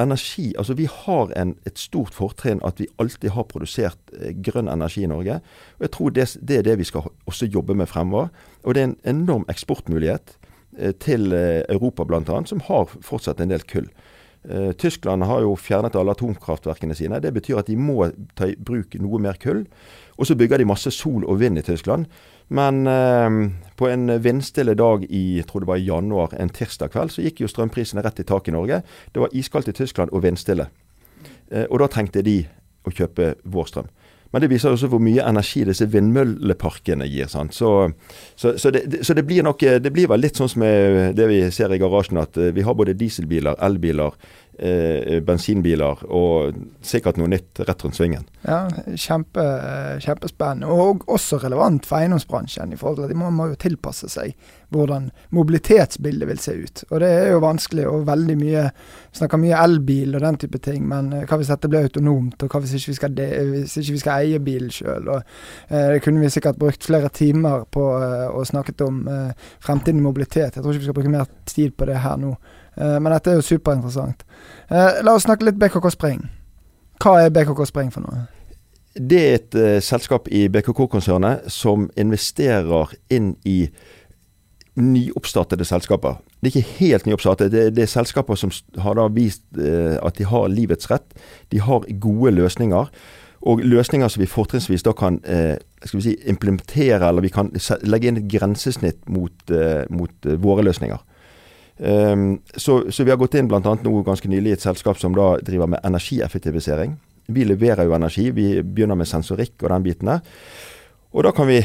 energi 0.00 0.54
Altså 0.58 0.74
vi 0.74 0.86
har 0.88 1.32
en, 1.36 1.54
et 1.68 1.78
stort 1.78 2.14
fortrinn 2.16 2.62
at 2.64 2.80
vi 2.80 2.88
alltid 2.98 3.34
har 3.34 3.44
produsert 3.44 3.98
eh, 4.16 4.32
grønn 4.32 4.70
energi 4.72 5.04
i 5.04 5.10
Norge. 5.10 5.40
Og 5.78 5.86
jeg 5.86 5.92
tror 5.96 6.14
det, 6.16 6.26
det, 6.40 6.58
er 6.58 6.62
det 6.62 6.78
vi 6.78 6.88
skal 6.88 7.10
også 7.26 7.46
jobbe 7.46 7.74
med 7.74 7.86
fremover. 7.90 8.30
Og 8.64 8.74
det 8.74 8.82
er 8.82 8.90
en 8.90 8.96
enorm 9.04 9.44
eksportmulighet 9.52 10.36
eh, 10.78 10.94
til 10.96 11.32
eh, 11.36 11.62
Europa 11.68 12.04
bl.a., 12.08 12.40
som 12.46 12.64
har 12.68 12.88
fortsatt 13.04 13.40
en 13.40 13.52
del 13.52 13.66
kull. 13.68 13.90
Eh, 14.48 14.72
Tyskland 14.72 15.22
har 15.22 15.44
jo 15.44 15.54
fjernet 15.56 15.96
alle 15.96 16.14
atomkraftverkene 16.16 16.96
sine. 16.98 17.20
Det 17.22 17.32
betyr 17.34 17.60
at 17.60 17.70
de 17.70 17.76
må 17.78 18.08
ta 18.38 18.48
i 18.50 18.56
bruk 18.58 18.96
noe 19.00 19.20
mer 19.22 19.38
kull. 19.42 19.64
Og 20.18 20.28
så 20.28 20.36
bygger 20.38 20.58
de 20.58 20.68
masse 20.68 20.90
sol 20.94 21.24
og 21.24 21.38
vind 21.40 21.60
i 21.60 21.66
Tyskland. 21.66 22.08
Men 22.52 22.86
eh, 22.90 23.30
på 23.78 23.88
en 23.88 24.16
vindstille 24.22 24.74
dag 24.78 25.06
i 25.08 25.22
jeg 25.38 25.48
tror 25.48 25.64
det 25.64 25.70
var 25.70 25.82
januar, 25.82 26.34
en 26.36 26.52
tirsdag 26.52 26.92
kveld, 26.92 27.14
så 27.14 27.24
gikk 27.24 27.44
jo 27.44 27.50
strømprisene 27.50 28.02
rett 28.04 28.20
i 28.20 28.26
taket 28.28 28.52
i 28.52 28.56
Norge. 28.56 28.82
Det 29.14 29.22
var 29.22 29.32
iskaldt 29.32 29.70
i 29.70 29.76
Tyskland 29.78 30.12
og 30.12 30.24
vindstille. 30.26 30.68
Eh, 31.50 31.66
og 31.70 31.78
da 31.82 31.90
trengte 31.92 32.24
de 32.26 32.42
å 32.82 32.90
kjøpe 32.90 33.34
vår 33.46 33.70
strøm. 33.70 33.90
Men 34.32 34.42
det 34.42 34.48
viser 34.52 34.72
også 34.72 34.88
hvor 34.92 35.02
mye 35.02 35.24
energi 35.28 35.64
disse 35.68 35.86
vindmølleparkene 35.92 37.08
gir. 37.08 37.28
Så, 37.28 37.44
så, 37.52 38.54
så, 38.56 38.70
det, 38.72 39.02
så 39.04 39.16
det, 39.16 39.26
blir 39.28 39.44
nok 39.44 39.60
det 39.60 39.92
blir 39.92 40.08
vel 40.08 40.24
litt 40.24 40.40
sånn 40.40 40.50
som 40.50 40.64
det 40.64 41.26
vi 41.28 41.42
ser 41.52 41.72
i 41.72 41.80
garasjen, 41.80 42.20
at 42.22 42.38
eh, 42.40 42.54
vi 42.56 42.64
har 42.64 42.76
både 42.78 42.96
dieselbiler, 42.98 43.58
elbiler, 43.62 44.16
eh, 44.56 45.20
bensinbiler 45.24 46.04
og 46.08 46.56
sikkert 46.84 47.20
noe 47.20 47.30
nytt 47.34 47.60
rett 47.68 47.84
rundt 47.84 47.98
svingen. 47.98 48.24
Ja, 48.46 48.64
kjempe, 48.96 49.44
Kjempespennende. 50.02 50.72
Og 50.72 51.04
også 51.12 51.40
relevant 51.42 51.86
for 51.88 52.00
eiendomsbransjen. 52.00 52.72
i 52.72 52.80
forhold 52.80 53.02
til 53.02 53.08
at 53.08 53.12
De 53.12 53.20
må, 53.20 53.30
må 53.30 53.52
jo 53.52 53.60
tilpasse 53.60 54.08
seg 54.12 54.32
hvordan 54.72 55.10
mobilitetsbildet 55.36 56.28
vil 56.28 56.40
se 56.40 56.54
ut. 56.56 56.84
Og 56.90 57.00
det 57.02 57.10
er 57.10 57.30
jo 57.32 57.42
vanskelig 57.44 57.86
og 57.90 58.06
veldig 58.08 58.38
mye 58.40 58.68
Snakker 59.12 59.36
mye 59.36 59.58
elbil 59.60 60.14
og 60.16 60.22
den 60.24 60.38
type 60.40 60.56
ting, 60.64 60.86
men 60.88 61.10
eh, 61.12 61.26
hva 61.28 61.36
hvis 61.36 61.50
dette 61.52 61.68
blir 61.68 61.84
autonomt, 61.84 62.40
og 62.40 62.48
hva 62.48 62.62
hvis 62.62 62.78
ikke 62.78 62.88
vi 62.88 62.96
skal, 62.96 63.10
de, 63.12 63.26
hvis 63.50 63.74
ikke 63.76 63.92
vi 63.92 64.00
skal 64.00 64.24
eie 64.24 64.38
bilen 64.40 64.70
sjøl? 64.72 65.10
Eh, 65.68 65.98
kunne 66.00 66.22
vi 66.22 66.30
sikkert 66.32 66.56
brukt 66.56 66.86
flere 66.88 67.10
timer 67.12 67.66
på 67.68 67.84
eh, 67.98 68.24
å 68.32 68.40
snakket 68.48 68.80
om 68.86 69.02
eh, 69.12 69.50
fremtiden 69.60 70.00
i 70.00 70.06
mobilitet. 70.06 70.56
Jeg 70.56 70.64
tror 70.64 70.72
ikke 70.72 70.86
vi 70.86 70.88
skal 70.88 70.96
bruke 70.96 71.12
mer 71.12 71.28
tid 71.44 71.76
på 71.76 71.90
det 71.92 72.00
her 72.00 72.16
nå. 72.24 72.32
Eh, 72.76 72.98
men 72.98 73.12
dette 73.12 73.34
er 73.34 73.40
jo 73.40 73.48
superinteressant. 73.52 74.24
Eh, 74.68 75.02
la 75.04 75.16
oss 75.16 75.28
snakke 75.28 75.50
litt 75.50 75.60
BKK 75.60 75.92
Spring. 75.92 76.22
Hva 77.02 77.18
er 77.20 77.34
BKK 77.34 77.66
Spring 77.68 77.92
for 77.92 78.06
noe? 78.06 78.24
Det 78.92 79.20
er 79.24 79.34
et 79.38 79.54
uh, 79.56 79.78
selskap 79.80 80.26
i 80.28 80.44
BKK-konsernet 80.52 81.46
som 81.48 81.86
investerer 81.96 82.92
inn 83.08 83.30
i 83.48 83.70
nyoppstartede 84.80 85.66
selskaper. 85.68 86.20
Det 86.40 86.48
er 86.48 86.56
ikke 86.56 86.76
helt 86.78 87.08
nyoppstartet. 87.08 87.52
Det, 87.52 87.64
det 87.76 87.84
er 87.84 87.90
selskaper 87.92 88.38
som 88.40 88.52
har 88.80 88.96
da 88.96 89.08
vist 89.12 89.44
eh, 89.60 89.98
at 90.00 90.16
de 90.18 90.28
har 90.28 90.48
livets 90.52 90.90
rett. 90.90 91.12
De 91.52 91.60
har 91.60 91.88
gode 92.00 92.32
løsninger. 92.38 92.88
Og 93.42 93.60
løsninger 93.66 94.08
som 94.08 94.22
vi 94.22 94.30
fortrinnsvis 94.30 94.84
da 94.86 94.94
kan 94.96 95.18
eh, 95.26 95.56
skal 95.84 95.98
vi 95.98 96.04
si, 96.06 96.16
implementere, 96.30 97.02
eller 97.08 97.24
vi 97.24 97.32
kan 97.34 97.50
legge 97.82 98.08
inn 98.08 98.20
et 98.22 98.28
grensesnitt 98.30 99.02
mot, 99.10 99.34
mot 99.90 100.28
våre 100.40 100.62
løsninger. 100.62 101.00
Um, 101.82 102.42
så, 102.54 102.92
så, 102.92 103.04
vi 103.04 103.10
har 103.10 103.18
gått 103.18 103.34
inn 103.34 103.48
bl.a. 103.50 103.58
nå 103.58 103.92
ganske 104.06 104.28
nylig 104.30 104.52
i 104.52 104.54
et 104.54 104.62
selskap 104.62 105.00
som 105.00 105.16
da 105.16 105.34
driver 105.42 105.70
med 105.72 105.82
energieffektivisering. 105.82 106.94
Vi 107.32 107.46
leverer 107.48 107.88
jo 107.88 107.96
energi. 107.96 108.28
Vi 108.30 108.46
begynner 108.62 108.98
med 108.98 109.08
sensorikk 109.10 109.56
og 109.62 109.72
den 109.72 109.86
biten 109.86 110.10
der. 110.12 110.22
Og 111.12 111.26
da 111.26 111.32
kan 111.34 111.48
vi 111.50 111.58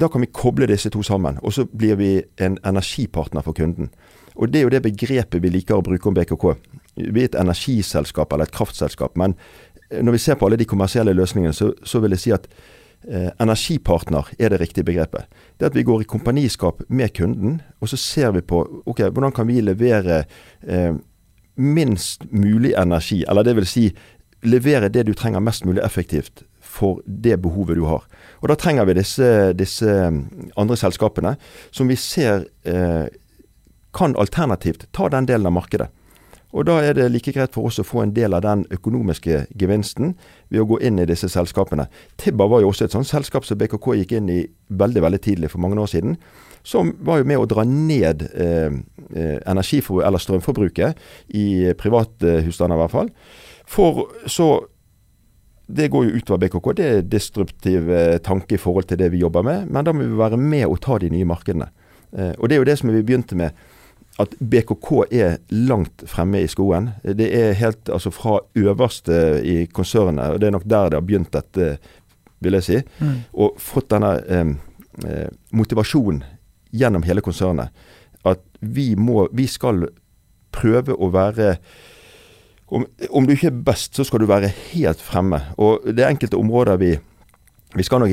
da 0.00 0.08
kan 0.12 0.20
vi 0.20 0.28
koble 0.32 0.68
disse 0.68 0.90
to 0.92 1.02
sammen, 1.02 1.38
og 1.42 1.54
så 1.56 1.64
blir 1.64 1.96
vi 1.96 2.10
en 2.42 2.58
energipartner 2.64 3.42
for 3.42 3.56
kunden. 3.56 3.90
Og 4.36 4.52
Det 4.52 4.58
er 4.58 4.62
jo 4.62 4.68
det 4.68 4.82
begrepet 4.82 5.42
vi 5.42 5.48
liker 5.48 5.78
å 5.78 5.82
bruke 5.82 6.08
om 6.08 6.14
BKK. 6.14 6.44
Vi 6.96 7.22
er 7.22 7.30
et 7.30 7.38
energiselskap 7.40 8.32
eller 8.32 8.44
et 8.44 8.52
kraftselskap. 8.52 9.16
Men 9.16 9.34
når 9.90 10.12
vi 10.12 10.18
ser 10.18 10.34
på 10.34 10.46
alle 10.46 10.58
de 10.60 10.68
kommersielle 10.68 11.14
løsningene, 11.16 11.54
så, 11.54 11.72
så 11.84 12.00
vil 12.00 12.12
jeg 12.12 12.20
si 12.20 12.32
at 12.36 12.46
eh, 13.08 13.30
energipartner 13.40 14.28
er 14.38 14.52
det 14.52 14.60
riktige 14.60 14.84
begrepet. 14.84 15.24
Det 15.56 15.64
er 15.64 15.72
at 15.72 15.78
vi 15.78 15.86
går 15.86 16.04
i 16.04 16.10
kompaniskap 16.10 16.82
med 16.88 17.14
kunden, 17.16 17.60
og 17.80 17.88
så 17.88 17.96
ser 17.96 18.34
vi 18.36 18.44
på 18.44 18.60
ok, 18.84 19.06
hvordan 19.08 19.32
kan 19.32 19.48
vi 19.48 19.62
levere 19.64 20.24
eh, 20.62 20.92
minst 21.56 22.26
mulig 22.30 22.74
energi. 22.76 23.24
Eller 23.28 23.42
det 23.42 23.56
vil 23.56 23.66
si 23.66 23.86
levere 24.42 24.90
det 24.92 25.06
du 25.06 25.14
trenger 25.14 25.40
mest 25.40 25.64
mulig 25.64 25.84
effektivt 25.84 26.44
for 26.76 27.00
det 27.06 27.38
behovet 27.42 27.78
du 27.78 27.84
har. 27.88 28.04
Og 28.42 28.48
Da 28.48 28.56
trenger 28.58 28.84
vi 28.84 28.98
disse, 28.98 29.52
disse 29.56 29.86
mm, 29.86 30.52
andre 30.56 30.76
selskapene 30.76 31.36
som 31.70 31.88
vi 31.88 31.96
ser 31.96 32.48
eh, 32.64 33.06
kan 33.96 34.16
alternativt 34.16 34.88
ta 34.92 35.08
den 35.08 35.28
delen 35.28 35.48
av 35.48 35.56
markedet. 35.56 35.88
Og 36.56 36.64
Da 36.64 36.78
er 36.80 36.94
det 36.96 37.10
like 37.12 37.32
greit 37.32 37.52
for 37.52 37.68
oss 37.68 37.80
å 37.80 37.84
få 37.84 38.02
en 38.04 38.14
del 38.16 38.32
av 38.36 38.44
den 38.44 38.64
økonomiske 38.72 39.46
gevinsten 39.58 40.14
ved 40.48 40.62
å 40.62 40.68
gå 40.70 40.78
inn 40.80 41.00
i 41.02 41.08
disse 41.08 41.28
selskapene. 41.28 41.88
Tibba 42.16 42.46
var 42.48 42.62
jo 42.62 42.70
også 42.70 42.86
et 42.86 42.94
sånt 42.96 43.08
selskap 43.08 43.44
som 43.44 43.58
BKK 43.60 43.96
gikk 44.00 44.14
inn 44.16 44.30
i 44.32 44.44
veldig 44.68 45.02
veldig 45.04 45.20
tidlig, 45.20 45.50
for 45.52 45.60
mange 45.60 45.80
år 45.80 45.90
siden. 45.92 46.16
Som 46.64 46.94
var 47.04 47.20
jo 47.20 47.28
med 47.28 47.42
å 47.42 47.48
dra 47.50 47.64
ned 47.66 48.24
eh, 48.32 48.72
energiforbruket, 48.72 49.44
energifor, 49.46 50.00
eller 50.06 50.22
strømforbruket 50.22 51.04
i 51.38 51.46
private 51.78 52.40
husstander 52.46 52.78
i 52.78 52.84
hvert 52.84 52.94
fall. 52.94 53.12
For 53.66 54.06
så 54.30 54.50
det 55.66 55.88
går 55.90 56.04
jo 56.06 56.18
utover 56.20 56.44
BKK. 56.44 56.68
Det 56.78 56.86
er 56.86 57.06
destruktiv 57.10 57.90
eh, 57.90 58.18
tanke 58.22 58.54
i 58.54 58.60
forhold 58.60 58.86
til 58.86 59.00
det 59.00 59.10
vi 59.10 59.24
jobber 59.24 59.42
med. 59.42 59.66
Men 59.66 59.86
da 59.86 59.94
må 59.94 60.06
vi 60.06 60.18
være 60.18 60.38
med 60.38 60.66
og 60.68 60.78
ta 60.84 60.98
de 61.02 61.10
nye 61.10 61.26
markedene. 61.26 61.66
Eh, 62.14 62.32
og 62.38 62.46
det 62.48 62.56
er 62.56 62.62
jo 62.62 62.68
det 62.68 62.76
som 62.78 62.92
vi 62.92 63.02
begynte 63.02 63.38
med 63.38 63.56
at 64.22 64.32
BKK 64.38 64.90
er 65.12 65.36
langt 65.50 66.06
fremme 66.08 66.40
i 66.40 66.48
skoen. 66.48 66.92
Det 67.02 67.26
er 67.34 67.58
helt 67.58 67.90
altså 67.92 68.12
fra 68.14 68.38
øverste 68.56 69.42
i 69.44 69.56
konsernet, 69.66 70.32
og 70.32 70.40
det 70.40 70.48
er 70.48 70.54
nok 70.54 70.64
der 70.64 70.92
det 70.92 71.00
har 71.00 71.04
begynt 71.04 71.34
dette, 71.34 71.76
vil 72.40 72.56
jeg 72.56 72.64
si. 72.64 72.78
Mm. 73.00 73.18
Og 73.34 73.58
fått 73.60 73.90
denne 73.92 74.14
eh, 74.30 75.28
motivasjonen 75.50 76.22
gjennom 76.72 77.04
hele 77.04 77.24
konsernet. 77.24 77.74
At 78.24 78.42
vi 78.60 78.94
må 78.96 79.28
Vi 79.32 79.46
skal 79.46 79.88
prøve 80.52 80.94
å 80.94 81.10
være 81.12 81.56
om, 82.66 82.86
om, 83.10 83.26
du 83.26 83.34
ikke 83.34 83.50
er 83.52 83.60
best, 83.66 83.94
så 83.94 84.04
skal 84.04 84.22
du 84.22 84.26
være 84.26 84.50
helt 84.72 85.02
fremme. 85.02 85.38
Og 85.58 85.84
det 85.86 86.04
er 86.04 86.10
enkelte 86.10 86.38
områder 86.38 86.80
vi 86.82 86.96
Vi 87.76 87.82
skal 87.82 88.00
nok, 88.00 88.10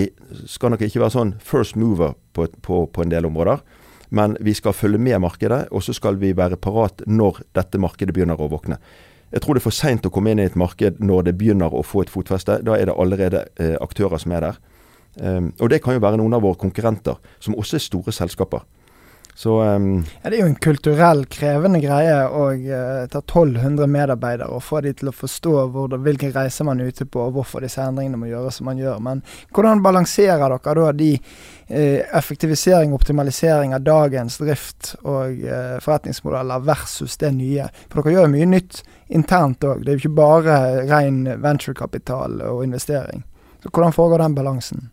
skal 0.49 0.73
nok 0.73 0.81
ikke 0.81 0.99
være 0.99 1.13
sånn 1.13 1.35
first 1.39 1.77
mover 1.79 2.17
på, 2.33 2.47
på, 2.61 2.85
på 2.91 3.01
en 3.03 3.11
del 3.11 3.25
områder. 3.25 3.61
Men 4.09 4.35
vi 4.41 4.53
skal 4.53 4.73
følge 4.73 4.99
med 4.99 5.21
markedet, 5.23 5.67
og 5.71 5.83
så 5.83 5.93
skal 5.93 6.17
vi 6.19 6.33
være 6.35 6.57
parat 6.57 7.01
når 7.07 7.39
dette 7.55 7.79
markedet 7.79 8.13
begynner 8.13 8.41
å 8.41 8.49
våkne. 8.51 8.77
Jeg 9.31 9.41
tror 9.41 9.55
det 9.55 9.63
er 9.63 9.65
for 9.65 9.77
seint 9.77 10.05
å 10.05 10.11
komme 10.13 10.33
inn 10.33 10.41
i 10.41 10.45
et 10.49 10.57
marked 10.59 10.99
når 11.01 11.29
det 11.29 11.37
begynner 11.39 11.73
å 11.73 11.81
få 11.85 12.03
et 12.03 12.11
fotfeste. 12.11 12.59
Da 12.65 12.75
er 12.75 12.89
det 12.89 12.97
allerede 12.97 13.45
eh, 13.55 13.77
aktører 13.81 14.21
som 14.21 14.35
er 14.35 14.45
der. 14.45 14.59
Um, 15.17 15.51
og 15.61 15.69
det 15.69 15.79
kan 15.85 15.95
jo 15.95 16.01
være 16.01 16.17
noen 16.21 16.33
av 16.33 16.43
våre 16.45 16.57
konkurrenter, 16.61 17.17
som 17.41 17.55
også 17.57 17.77
er 17.77 17.85
store 17.85 18.13
selskaper. 18.13 18.65
Så, 19.35 19.61
um, 19.61 20.05
ja, 20.21 20.29
det 20.29 20.37
er 20.37 20.43
jo 20.43 20.49
en 20.51 20.59
kulturell 20.61 21.23
krevende 21.31 21.79
greie 21.81 22.19
å 22.29 22.43
uh, 22.53 23.05
ta 23.09 23.21
1200 23.23 23.87
medarbeidere 23.89 24.49
og 24.53 24.61
få 24.61 24.83
de 24.85 24.93
til 24.93 25.09
å 25.09 25.15
forstå 25.15 25.53
hvor, 25.73 25.95
hvilken 26.05 26.35
reise 26.35 26.65
man 26.67 26.81
er 26.81 26.91
ute 26.93 27.07
på, 27.09 27.23
og 27.23 27.39
hvorfor 27.39 27.65
disse 27.65 27.81
endringene 27.81 28.19
må 28.21 28.29
gjøres 28.29 28.61
som 28.61 28.69
man 28.69 28.81
gjør. 28.81 29.01
Men 29.01 29.23
hvordan 29.55 29.81
balanserer 29.85 30.43
dere 30.43 30.77
da 30.77 30.93
de 31.01 31.09
uh, 31.17 31.99
effektivisering 32.21 32.93
og 32.93 33.01
optimalisering 33.01 33.73
av 33.73 33.85
dagens 33.87 34.37
drift 34.43 34.93
og 35.01 35.41
uh, 35.47 35.77
forretningsmodeller 35.81 36.69
versus 36.69 37.17
det 37.17 37.33
nye? 37.33 37.67
For 37.89 38.03
dere 38.03 38.19
gjør 38.19 38.33
mye 38.37 38.51
nytt 38.53 38.83
internt 39.13 39.65
òg. 39.65 39.81
Det 39.81 39.95
er 39.95 39.97
jo 39.97 40.05
ikke 40.05 40.21
bare 40.21 40.59
ren 40.89 41.23
venturekapital 41.41 42.37
og 42.51 42.65
investering. 42.67 43.25
Så 43.63 43.73
Hvordan 43.73 43.95
foregår 43.95 44.21
den 44.21 44.35
balansen? 44.35 44.92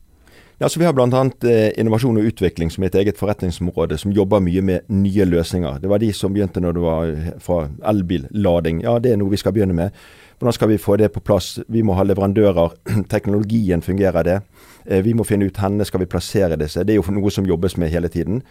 Ja, 0.63 0.69
så 0.69 0.81
Vi 0.81 0.85
har 0.85 0.93
bl.a. 0.93 1.21
Eh, 1.49 1.71
innovasjon 1.81 2.19
og 2.21 2.27
utvikling 2.29 2.69
som 2.69 2.85
er 2.85 2.91
et 2.91 2.97
eget 3.01 3.17
forretningsområde 3.17 3.97
som 3.97 4.13
jobber 4.13 4.43
mye 4.45 4.61
med 4.61 4.91
nye 4.93 5.25
løsninger. 5.25 5.79
Det 5.81 5.89
var 5.89 6.03
de 6.03 6.11
som 6.13 6.35
begynte 6.35 6.61
når 6.61 6.75
det 6.77 6.83
var 6.85 7.13
eh, 7.15 7.31
fra 7.41 7.63
elbillading. 7.89 8.83
Ja, 8.85 8.99
det 9.01 9.15
er 9.15 9.17
noe 9.17 9.33
vi 9.33 9.41
skal 9.41 9.55
begynne 9.57 9.73
med. 9.79 9.97
Hvordan 10.37 10.53
skal 10.59 10.69
vi 10.69 10.77
få 10.77 10.99
det 11.01 11.09
på 11.15 11.23
plass? 11.25 11.63
Vi 11.65 11.81
må 11.81 11.97
ha 11.97 12.05
leverandører. 12.05 12.77
Teknologien 13.15 13.81
fungerer 13.81 14.29
det. 14.29 14.37
Eh, 14.85 15.01
vi 15.01 15.17
må 15.17 15.25
finne 15.25 15.49
ut 15.49 15.57
hvor 15.57 15.89
skal 15.89 16.05
vi 16.05 16.11
plassere 16.13 16.61
disse. 16.61 16.85
Det 16.85 16.93
er 16.93 17.01
jo 17.01 17.17
noe 17.17 17.33
som 17.33 17.49
jobbes 17.49 17.79
med 17.81 17.89
hele 17.89 18.13
tiden. 18.13 18.43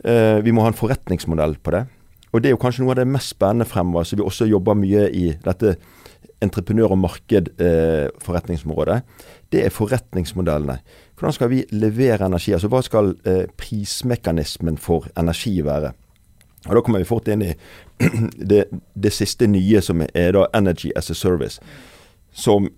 Vi 0.00 0.52
må 0.54 0.62
ha 0.62 0.70
en 0.70 0.78
forretningsmodell 0.78 1.58
på 1.60 1.74
det. 1.74 1.82
Og 2.30 2.40
det 2.40 2.48
er 2.48 2.54
jo 2.54 2.62
kanskje 2.62 2.86
noe 2.86 2.94
av 2.94 3.02
det 3.02 3.10
mest 3.10 3.34
spennende 3.34 3.66
fremover, 3.66 4.06
så 4.06 4.16
vi 4.16 4.22
også 4.22 4.46
jobber 4.46 4.78
mye 4.78 5.08
i 5.10 5.32
dette 5.42 5.74
entreprenør- 6.40 6.90
og 6.90 6.98
marked-forretningsområdet. 6.98 9.02
det 9.52 9.64
er 9.64 9.70
forretningsmodellene. 9.70 10.78
Hvordan 11.18 11.32
skal 11.32 11.50
vi 11.50 11.64
levere 11.70 12.26
energi? 12.26 12.52
Altså 12.52 12.68
Hva 12.68 12.82
skal 12.82 13.14
eh, 13.26 13.46
prismekanismen 13.56 14.78
for 14.78 15.06
energi 15.18 15.64
være? 15.64 15.92
Og 16.68 16.74
Da 16.74 16.80
kommer 16.80 16.98
vi 16.98 17.08
fort 17.08 17.28
inn 17.28 17.42
i 17.42 17.54
det, 18.50 18.64
det, 18.94 19.12
siste 19.12 19.46
nye, 19.46 19.80
som 19.80 20.02
er 20.14 20.32
da 20.32 20.46
Energy 20.54 20.90
as 20.96 21.10
a 21.10 21.14
Service. 21.14 21.60
Som 22.32 22.68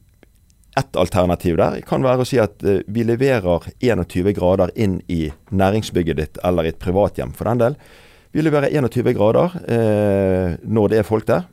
et 0.78 0.96
alternativ 0.96 1.58
der 1.60 1.82
kan 1.84 2.02
være 2.02 2.24
å 2.24 2.28
si 2.28 2.38
at 2.40 2.62
eh, 2.64 2.80
vi 2.88 3.04
leverer 3.04 3.68
21 3.82 4.32
grader 4.38 4.72
inn 4.74 5.00
i 5.08 5.32
næringsbygget 5.50 6.16
ditt, 6.16 6.40
eller 6.44 6.64
i 6.64 6.72
et 6.72 6.80
privathjem 6.80 7.34
for 7.36 7.50
den 7.50 7.60
del. 7.60 7.76
Vi 8.32 8.40
leverer 8.40 8.72
21 8.72 9.12
grader 9.18 9.58
eh, 9.68 10.56
når 10.64 10.88
det 10.88 11.02
er 11.02 11.08
folk 11.08 11.28
der. 11.28 11.44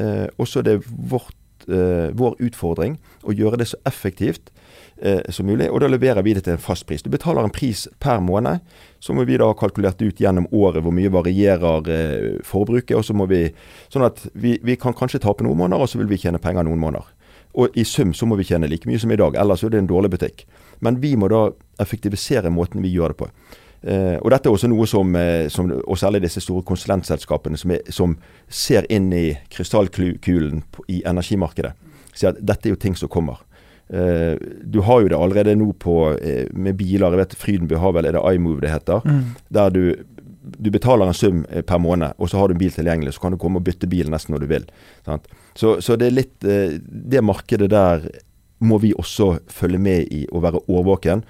Eh, 0.00 0.26
og 0.38 0.50
så 0.50 0.60
er 0.60 0.72
det 0.72 0.80
vårt, 0.88 1.36
eh, 1.68 2.10
vår 2.16 2.36
utfordring 2.44 2.98
å 3.24 3.34
gjøre 3.34 3.60
det 3.60 3.68
så 3.70 3.78
effektivt 3.88 4.50
eh, 4.96 5.20
som 5.28 5.46
mulig. 5.46 5.70
Og 5.70 5.80
da 5.82 5.90
leverer 5.90 6.24
vi 6.26 6.34
det 6.36 6.44
til 6.46 6.56
en 6.56 6.62
fast 6.62 6.86
pris. 6.88 7.02
Du 7.02 7.10
betaler 7.12 7.44
en 7.44 7.54
pris 7.54 7.86
per 8.02 8.22
måned. 8.24 8.62
Så 9.00 9.16
må 9.16 9.26
vi 9.28 9.38
da 9.40 9.50
ha 9.50 9.56
kalkulert 9.58 10.02
ut 10.02 10.20
gjennom 10.20 10.48
året 10.52 10.84
hvor 10.84 10.94
mye 10.94 11.12
varierer 11.12 11.90
eh, 11.90 12.30
forbruket. 12.46 12.96
og 12.96 13.04
så 13.04 13.16
må 13.16 13.28
vi, 13.30 13.46
Sånn 13.92 14.06
at 14.06 14.26
vi, 14.32 14.58
vi 14.62 14.78
kan 14.80 14.96
kanskje 14.96 15.22
tape 15.24 15.44
noen 15.44 15.60
måneder, 15.60 15.82
og 15.82 15.90
så 15.90 16.00
vil 16.00 16.10
vi 16.10 16.20
tjene 16.20 16.42
penger 16.42 16.66
noen 16.66 16.82
måneder. 16.82 17.10
Og 17.54 17.76
i 17.78 17.84
sum 17.86 18.14
så 18.14 18.26
må 18.26 18.38
vi 18.38 18.46
tjene 18.48 18.68
like 18.70 18.88
mye 18.90 18.98
som 18.98 19.12
i 19.14 19.18
dag, 19.18 19.36
ellers 19.38 19.62
er 19.62 19.70
det 19.70 19.84
en 19.84 19.90
dårlig 19.90 20.10
butikk. 20.16 20.42
Men 20.82 20.98
vi 21.02 21.14
må 21.16 21.28
da 21.30 21.52
effektivisere 21.82 22.50
måten 22.50 22.82
vi 22.82 22.90
gjør 22.90 23.14
det 23.14 23.20
på. 23.22 23.28
Eh, 23.84 24.16
og 24.16 24.30
dette 24.32 24.48
er 24.48 24.54
også 24.56 24.68
noe 24.72 24.86
som, 24.88 25.10
eh, 25.18 25.46
som 25.52 25.68
og 25.68 25.98
særlig 26.00 26.22
disse 26.24 26.40
store 26.40 26.64
konsulentselskapene 26.64 27.58
som, 27.60 27.74
er, 27.76 27.82
som 27.92 28.14
ser 28.48 28.88
inn 28.92 29.10
i 29.12 29.26
krystallkulen 29.52 30.62
i 30.88 31.02
energimarkedet, 31.04 31.74
sier 32.14 32.32
at 32.32 32.40
dette 32.40 32.70
er 32.70 32.74
jo 32.74 32.80
ting 32.80 32.96
som 32.96 33.12
kommer. 33.12 33.42
Uh, 33.84 34.40
du 34.64 34.78
har 34.80 35.02
jo 35.02 35.08
det 35.12 35.16
allerede 35.20 35.52
nå 35.60 35.66
på, 35.76 35.94
uh, 36.16 36.46
med 36.56 36.78
biler. 36.78 37.12
jeg 37.12 37.20
vet 37.20 37.34
Frydenby 37.36 37.76
har 37.76 37.92
vel, 37.92 38.06
er 38.08 38.16
det 38.16 38.22
iMove 38.32 38.62
det 38.62 38.70
heter. 38.72 39.04
Mm. 39.04 39.34
Der 39.52 39.74
du, 39.74 39.82
du 40.56 40.70
betaler 40.72 41.10
en 41.10 41.18
sum 41.18 41.42
per 41.44 41.82
måned, 41.84 42.16
og 42.16 42.30
så 42.30 42.40
har 42.40 42.48
du 42.48 42.54
en 42.54 42.62
bil 42.62 42.72
tilgjengelig. 42.72 43.12
Så 43.12 43.20
kan 43.20 43.36
du 43.36 43.38
komme 43.38 43.60
og 43.60 43.66
bytte 43.68 43.90
bil 43.92 44.08
nesten 44.10 44.32
når 44.32 44.46
du 44.46 44.48
vil. 44.54 44.64
Så, 45.52 45.76
så, 45.84 45.98
det 46.00 46.08
er 46.08 46.16
litt 46.16 46.40
Det 46.40 47.22
markedet 47.22 47.68
der 47.70 48.08
må 48.64 48.80
vi 48.80 48.94
også 48.96 49.34
følge 49.52 49.78
med 49.78 50.08
i 50.08 50.24
og 50.32 50.46
være 50.48 50.64
årvåken 50.64 51.26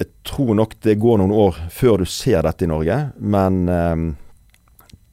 jeg 0.00 0.08
tror 0.24 0.54
nok 0.56 0.78
det 0.80 0.96
går 1.00 1.20
noen 1.20 1.34
år 1.36 1.60
før 1.74 2.00
du 2.00 2.08
ser 2.08 2.40
dette 2.46 2.64
i 2.64 2.70
Norge, 2.70 2.96
men 3.20 3.62
um, 3.68 4.06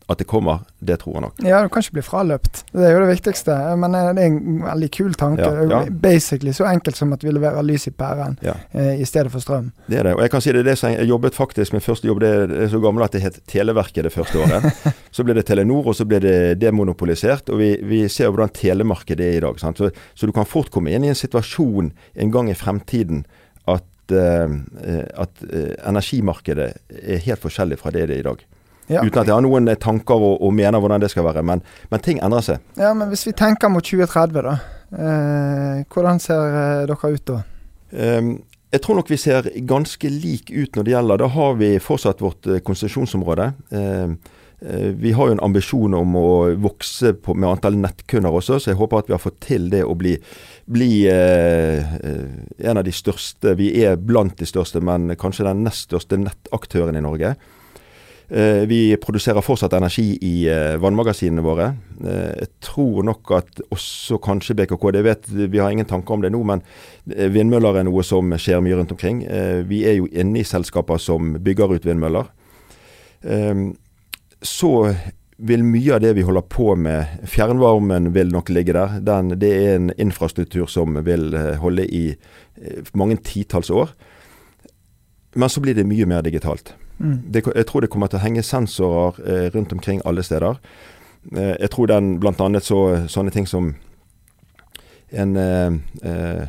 at 0.07 0.21
det 0.21 0.27
kommer, 0.27 0.61
det 0.79 1.01
tror 1.01 1.17
jeg 1.17 1.21
nok. 1.25 1.39
Ja, 1.43 1.57
du 1.63 1.67
kan 1.67 1.83
ikke 1.83 1.97
bli 1.97 2.03
fraløpt. 2.05 2.61
Det 2.71 2.85
er 2.87 2.93
jo 2.95 3.01
det 3.01 3.09
viktigste. 3.09 3.55
Men 3.75 3.95
eh, 3.97 4.11
det 4.15 4.23
er 4.23 4.29
en 4.31 4.61
veldig 4.63 4.87
kul 4.95 5.15
tanke. 5.19 5.43
Ja, 5.43 5.65
ja. 5.67 5.79
Basically 5.91 6.53
så 6.55 6.63
enkelt 6.69 6.95
som 6.95 7.11
at 7.11 7.25
vi 7.25 7.33
leverer 7.35 7.65
lys 7.65 7.89
i 7.89 7.91
pæren 7.91 8.37
ja. 8.45 8.53
eh, 8.71 9.01
i 9.01 9.05
stedet 9.05 9.33
for 9.33 9.43
strøm. 9.43 9.73
Det 9.91 9.99
er 9.99 10.07
det. 10.07 10.13
Og 10.15 10.23
jeg 10.23 10.31
kan 10.31 10.45
si 10.45 10.53
det, 10.55 10.63
det 10.63 10.77
som 10.79 10.93
jeg 10.93 11.09
jobbet 11.09 11.35
faktisk 11.35 11.75
Min 11.75 11.83
første 11.83 12.07
jobb 12.07 12.21
det 12.23 12.31
er 12.55 12.71
så 12.71 12.79
gammel 12.79 13.03
at 13.03 13.17
det 13.17 13.23
het 13.25 13.41
Televerket 13.51 14.07
det 14.07 14.13
første 14.15 14.39
året. 14.45 14.69
så 15.15 15.25
ble 15.27 15.35
det 15.35 15.43
Telenor, 15.49 15.91
og 15.91 15.99
så 15.99 16.07
ble 16.07 16.21
det 16.23 16.37
demonopolisert. 16.61 17.51
Og 17.51 17.59
vi, 17.59 17.73
vi 17.83 18.05
ser 18.07 18.31
hvordan 18.31 18.55
telemarkedet 18.55 19.27
er 19.27 19.41
i 19.41 19.43
dag. 19.43 19.59
Så, 19.59 19.91
så, 19.91 20.23
du 20.23 20.31
kan 20.31 20.47
fort 20.47 20.71
komme 20.71 20.95
inn 20.95 21.03
i 21.03 21.11
en 21.11 21.19
situasjon 21.19 21.91
en 22.15 22.31
gang 22.31 22.47
i 22.47 22.55
fremtiden 22.55 23.25
at 24.11 24.51
Eh, 24.83 25.05
at 25.21 25.43
eh, 25.49 25.73
energimarkedet 25.87 26.69
er 27.01 27.25
helt 27.25 27.41
forskjellig 27.43 27.79
fra 27.79 27.91
det 27.91 28.07
det 28.07 28.17
er 28.17 28.23
i 28.23 28.27
dag. 28.27 28.45
Ja. 28.87 29.01
Uten 29.03 29.19
at 29.19 29.27
jeg 29.27 29.35
har 29.35 29.43
noen 29.43 29.67
eh, 29.67 29.79
tanker 29.79 30.15
og, 30.15 30.41
og, 30.41 30.53
mener 30.53 30.79
hvordan 30.79 31.01
det 31.01 31.11
skal 31.11 31.25
være. 31.27 31.43
Men, 31.43 31.63
men, 31.91 32.03
ting 32.03 32.21
endrer 32.23 32.45
seg. 32.45 32.63
Ja, 32.79 32.93
men 32.93 33.09
Hvis 33.11 33.27
vi 33.27 33.35
tenker 33.35 33.71
mot 33.71 33.83
2030, 33.83 34.43
da. 34.47 34.57
Eh, 34.87 35.83
hvordan 35.91 36.21
ser 36.23 36.87
dere 36.87 37.13
ut 37.13 37.25
da? 37.27 37.41
Um, 37.91 38.37
jeg 38.71 38.81
tror 38.83 38.97
nok 38.99 39.09
vi 39.09 39.17
ser 39.19 39.45
ganske 39.63 40.09
lik 40.11 40.49
ut 40.51 40.75
når 40.75 40.83
det 40.83 40.91
gjelder 40.91 41.21
Da 41.21 41.27
har 41.31 41.53
vi 41.55 41.69
fortsatt 41.79 42.19
vårt 42.19 42.49
konsesjonsområde. 42.67 43.53
Um, 43.71 44.17
vi 44.57 45.11
har 45.13 45.27
jo 45.29 45.35
en 45.35 45.43
ambisjon 45.45 45.93
om 45.93 46.15
å 46.17 46.29
vokse 46.57 47.11
på, 47.21 47.35
med 47.37 47.45
antall 47.45 47.75
nettkunder 47.77 48.33
også, 48.33 48.57
så 48.57 48.71
jeg 48.71 48.79
håper 48.79 49.03
at 49.03 49.11
vi 49.11 49.13
har 49.13 49.21
fått 49.21 49.37
til 49.45 49.67
det 49.69 49.83
å 49.85 49.93
bli 49.93 50.15
bli 50.67 51.07
eh, 51.07 51.93
eh, 51.95 52.23
en 52.57 52.77
av 52.77 52.83
de 52.83 52.91
største. 52.91 53.55
Vi 53.55 53.71
er 53.83 53.95
blant 53.95 54.35
de 54.39 54.47
største, 54.47 54.81
men 54.83 55.13
kanskje 55.19 55.47
den 55.47 55.63
nest 55.67 55.87
største 55.87 56.19
nettaktøren 56.19 56.97
i 56.99 57.03
Norge. 57.03 57.35
Eh, 58.27 58.65
vi 58.67 58.81
produserer 58.99 59.45
fortsatt 59.45 59.77
energi 59.77 60.17
i 60.27 60.33
eh, 60.51 60.75
vannmagasinene 60.83 61.45
våre. 61.45 61.69
Eh, 62.03 62.33
jeg 62.41 62.51
tror 62.67 63.07
nok 63.07 63.31
at 63.37 63.63
også 63.71 64.19
kanskje 64.23 64.57
BKK 64.59 64.89
det 64.97 65.05
vet, 65.07 65.31
Vi 65.31 65.63
har 65.63 65.71
ingen 65.71 65.87
tanker 65.87 66.17
om 66.17 66.25
det 66.25 66.33
nå, 66.35 66.43
men 66.43 66.65
eh, 67.15 67.31
vindmøller 67.31 67.79
er 67.79 67.87
noe 67.87 68.03
som 68.03 68.35
skjer 68.35 68.59
mye 68.59 68.81
rundt 68.81 68.91
omkring. 68.91 69.23
vi 69.67 69.85
er 69.87 70.01
jo 70.01 70.11
inne 70.11 70.41
i 70.41 70.47
selskaper 70.47 70.99
som 70.99 71.37
bygger 71.39 71.77
ut 71.77 71.87
vindmøller. 71.87 72.33
Så 74.41 74.93
vil 75.37 75.63
mye 75.63 75.93
av 75.95 76.01
det 76.01 76.15
vi 76.17 76.25
holder 76.25 76.41
på 76.49 76.71
med 76.75 77.27
Fjernvarmen 77.29 78.11
vil 78.13 78.31
nok 78.33 78.49
ligge 78.49 78.73
der. 78.73 78.97
Den, 79.05 79.35
det 79.39 79.51
er 79.53 79.75
en 79.75 79.91
infrastruktur 79.97 80.65
som 80.71 80.97
vil 81.05 81.29
eh, 81.37 81.53
holde 81.61 81.85
i 81.85 82.03
eh, 82.09 82.91
mange 82.97 83.19
titalls 83.23 83.69
år. 83.69 83.93
Men 85.37 85.49
så 85.49 85.61
blir 85.61 85.77
det 85.77 85.85
mye 85.85 86.07
mer 86.09 86.25
digitalt. 86.25 86.73
Mm. 86.97 87.19
Det, 87.29 87.43
jeg 87.55 87.67
tror 87.69 87.85
det 87.85 87.91
kommer 87.93 88.09
til 88.09 88.17
å 88.17 88.23
henge 88.23 88.45
sensorer 88.45 89.19
eh, 89.21 89.49
rundt 89.53 89.73
omkring 89.73 90.01
alle 90.05 90.25
steder. 90.25 90.57
Eh, 91.35 91.53
jeg 91.59 91.69
tror 91.73 91.91
den 91.93 92.15
bl.a. 92.19 92.47
Så, 92.63 92.81
sånne 93.11 93.33
ting 93.33 93.45
som 93.49 93.75
en 95.13 95.37
eh, 95.37 95.73
eh, 96.03 96.47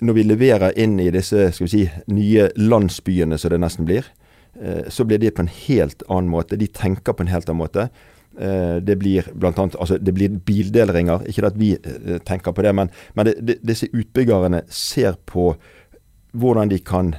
Når 0.00 0.14
vi 0.14 0.22
leverer 0.22 0.78
inn 0.78 1.00
i 1.02 1.10
disse 1.10 1.48
skal 1.52 1.66
vi 1.66 1.70
si, 1.72 1.84
nye 2.06 2.48
landsbyene, 2.54 3.38
som 3.38 3.50
det 3.50 3.58
nesten 3.58 3.86
blir, 3.86 4.06
så 4.88 5.04
blir 5.06 5.20
de 5.22 5.30
på 5.30 5.44
en 5.44 5.50
helt 5.52 6.02
annen 6.08 6.30
måte. 6.32 6.56
De 6.58 6.66
tenker 6.66 7.14
på 7.14 7.22
en 7.22 7.30
helt 7.30 7.48
annen 7.48 7.60
måte. 7.60 7.84
Eh, 8.40 8.76
det 8.76 8.96
blir 8.96 9.26
blant 9.34 9.58
annet, 9.58 9.76
altså 9.76 9.98
det 9.98 10.14
blir 10.14 10.28
bildelringer. 10.46 11.24
Ikke 11.26 11.48
at 11.48 11.56
vi 11.58 11.72
eh, 11.74 12.18
tenker 12.22 12.54
på 12.54 12.62
det, 12.62 12.74
men, 12.74 12.90
men 13.18 13.26
det, 13.26 13.34
det, 13.42 13.56
disse 13.66 13.88
utbyggerne 13.90 14.62
ser 14.70 15.18
på 15.26 15.54
hvordan 16.38 16.70
de 16.70 16.78
kan 16.78 17.16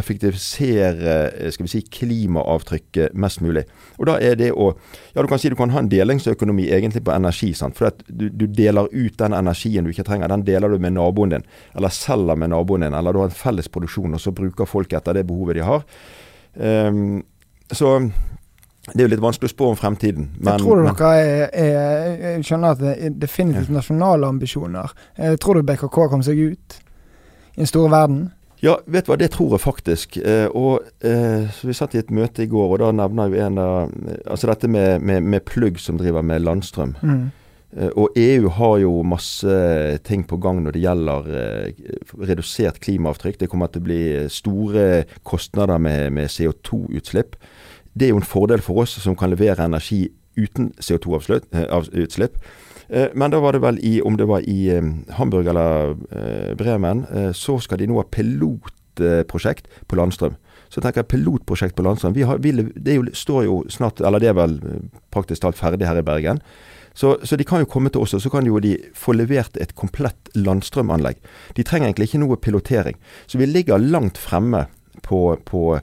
effektivisere 0.00 1.50
skal 1.52 1.66
vi 1.66 1.72
si, 1.74 1.80
klimaavtrykket 1.92 3.16
mest 3.20 3.42
mulig. 3.44 3.66
Og 3.98 4.06
da 4.08 4.14
er 4.22 4.38
det 4.38 4.52
å 4.54 4.70
Ja, 5.12 5.20
du 5.20 5.28
kan 5.28 5.42
si 5.42 5.50
du 5.50 5.58
kan 5.58 5.74
ha 5.74 5.82
en 5.82 5.90
delingsøkonomi 5.92 6.70
egentlig 6.72 7.02
på 7.04 7.12
energi. 7.12 7.50
sant? 7.54 7.76
For 7.76 7.92
du, 8.06 8.30
du, 8.30 8.46
deler 8.46 8.88
ut 8.92 9.18
den 9.18 9.36
energien 9.36 9.84
du 9.84 9.90
ikke 9.90 10.06
trenger. 10.06 10.30
Den 10.30 10.46
deler 10.46 10.70
du 10.70 10.78
med 10.78 10.94
naboen 10.94 11.34
din, 11.34 11.46
eller 11.74 11.92
selger 11.92 12.38
med 12.38 12.54
naboen 12.54 12.86
din. 12.86 12.96
Eller 12.96 13.12
du 13.12 13.20
har 13.20 13.28
en 13.28 13.42
felles 13.42 13.68
produksjon, 13.68 14.14
og 14.14 14.22
så 14.22 14.32
bruker 14.32 14.64
folk 14.64 14.92
etter 14.94 15.18
det 15.18 15.26
behovet 15.28 15.58
de 15.58 15.66
har. 15.66 15.84
Um, 16.54 17.22
så 17.70 17.98
det 18.90 19.04
er 19.04 19.06
jo 19.06 19.12
litt 19.12 19.22
vanskelig 19.22 19.50
å 19.50 19.52
spå 19.52 19.70
om 19.70 19.78
fremtiden. 19.78 20.30
Men, 20.38 20.54
jeg 20.54 20.64
tror 20.64 20.82
dere 20.82 21.10
er, 21.20 22.20
er, 22.32 22.42
skjønner 22.46 22.74
at 22.74 22.82
det 22.82 22.94
er 22.96 23.16
definitivt 23.22 23.72
nasjonale 23.74 24.26
ambisjoner. 24.26 24.94
Jeg 25.18 25.40
tror 25.42 25.60
du 25.60 25.68
BKK 25.68 25.98
kom 26.10 26.24
seg 26.26 26.40
ut 26.40 26.78
i 27.54 27.60
den 27.60 27.70
store 27.70 27.92
verden? 27.92 28.22
Ja, 28.60 28.76
vet 28.84 29.06
du 29.06 29.12
hva, 29.12 29.18
det 29.20 29.30
tror 29.32 29.54
jeg 29.54 29.62
faktisk. 29.62 30.16
Eh, 30.20 30.46
og 30.56 30.84
eh, 31.06 31.48
Vi 31.64 31.76
satt 31.76 31.94
i 31.96 32.00
et 32.02 32.10
møte 32.12 32.44
i 32.44 32.50
går, 32.50 32.74
og 32.74 32.80
da 32.82 32.90
nevner 32.92 33.30
jo 33.30 33.44
en 33.46 33.60
av 33.60 33.94
Altså 34.26 34.50
dette 34.50 34.68
med, 34.68 35.00
med, 35.00 35.24
med 35.24 35.46
plugg 35.48 35.80
som 35.80 36.00
driver 36.00 36.24
med 36.26 36.44
landstrøm. 36.44 36.96
Mm. 37.00 37.22
Eh, 37.76 37.90
og 37.94 38.16
EU 38.18 38.48
har 38.56 38.78
jo 38.82 38.92
masse 39.06 39.56
ting 40.06 40.24
på 40.26 40.38
gang 40.42 40.62
når 40.64 40.74
det 40.74 40.84
gjelder 40.84 41.28
eh, 41.40 41.82
redusert 42.30 42.80
klimaavtrykk. 42.82 43.40
Det 43.40 43.50
kommer 43.50 43.70
til 43.70 43.82
å 43.82 43.88
bli 43.88 44.00
store 44.32 44.86
kostnader 45.26 45.78
med, 45.82 46.10
med 46.16 46.30
CO2-utslipp. 46.32 47.38
Det 47.94 48.08
er 48.08 48.14
jo 48.14 48.22
en 48.22 48.26
fordel 48.26 48.62
for 48.64 48.82
oss 48.82 48.96
som 49.02 49.16
kan 49.18 49.30
levere 49.32 49.66
energi 49.66 50.08
uten 50.38 50.72
CO2-utslipp. 50.82 52.42
Eh, 52.90 53.08
men 53.14 53.30
da 53.30 53.42
var 53.42 53.54
det 53.54 53.62
vel 53.62 53.78
i, 53.86 54.00
om 54.02 54.18
det 54.18 54.26
var 54.30 54.46
i 54.50 54.60
Hamburg 55.14 55.50
eller 55.52 55.94
Bremen, 56.58 57.04
så 57.34 57.58
skal 57.62 57.78
de 57.78 57.86
nå 57.90 58.00
ha 58.00 58.06
pilotprosjekt 58.10 59.70
på 59.86 59.98
landstrøm. 59.98 60.34
Så 60.70 60.82
tenker 60.82 61.02
jeg 61.02 61.10
pilotprosjekt 61.10 61.74
på 61.78 61.82
landstrøm. 61.86 62.14
Vi 62.14 62.26
har, 62.26 62.42
vi, 62.42 62.52
det 62.74 62.98
jo, 62.98 63.06
står 63.14 63.46
jo 63.46 63.62
snart, 63.70 64.02
eller 64.02 64.22
det 64.22 64.30
er 64.30 64.36
vel 64.38 64.58
praktisk 65.14 65.42
talt 65.42 65.58
ferdig 65.58 65.86
her 65.86 65.98
i 65.98 66.06
Bergen. 66.06 66.42
Så, 66.94 67.18
så, 67.22 67.36
de 67.36 67.46
kan 67.46 67.62
jo 67.62 67.68
komme 67.70 67.90
til 67.92 68.02
oss, 68.02 68.14
og 68.16 68.22
så 68.24 68.30
kan 68.32 68.46
jo 68.46 68.58
de 68.62 68.74
få 68.98 69.14
levert 69.14 69.56
et 69.62 69.74
komplett 69.78 70.30
landstrømanlegg. 70.34 71.20
De 71.56 71.64
trenger 71.66 71.88
egentlig 71.88 72.10
ikke 72.10 72.22
noe 72.24 72.40
pilotering. 72.40 72.98
Så 73.30 73.38
vi 73.40 73.48
ligger 73.48 73.78
langt 73.78 74.18
fremme 74.18 74.66
på, 75.06 75.38
på 75.46 75.78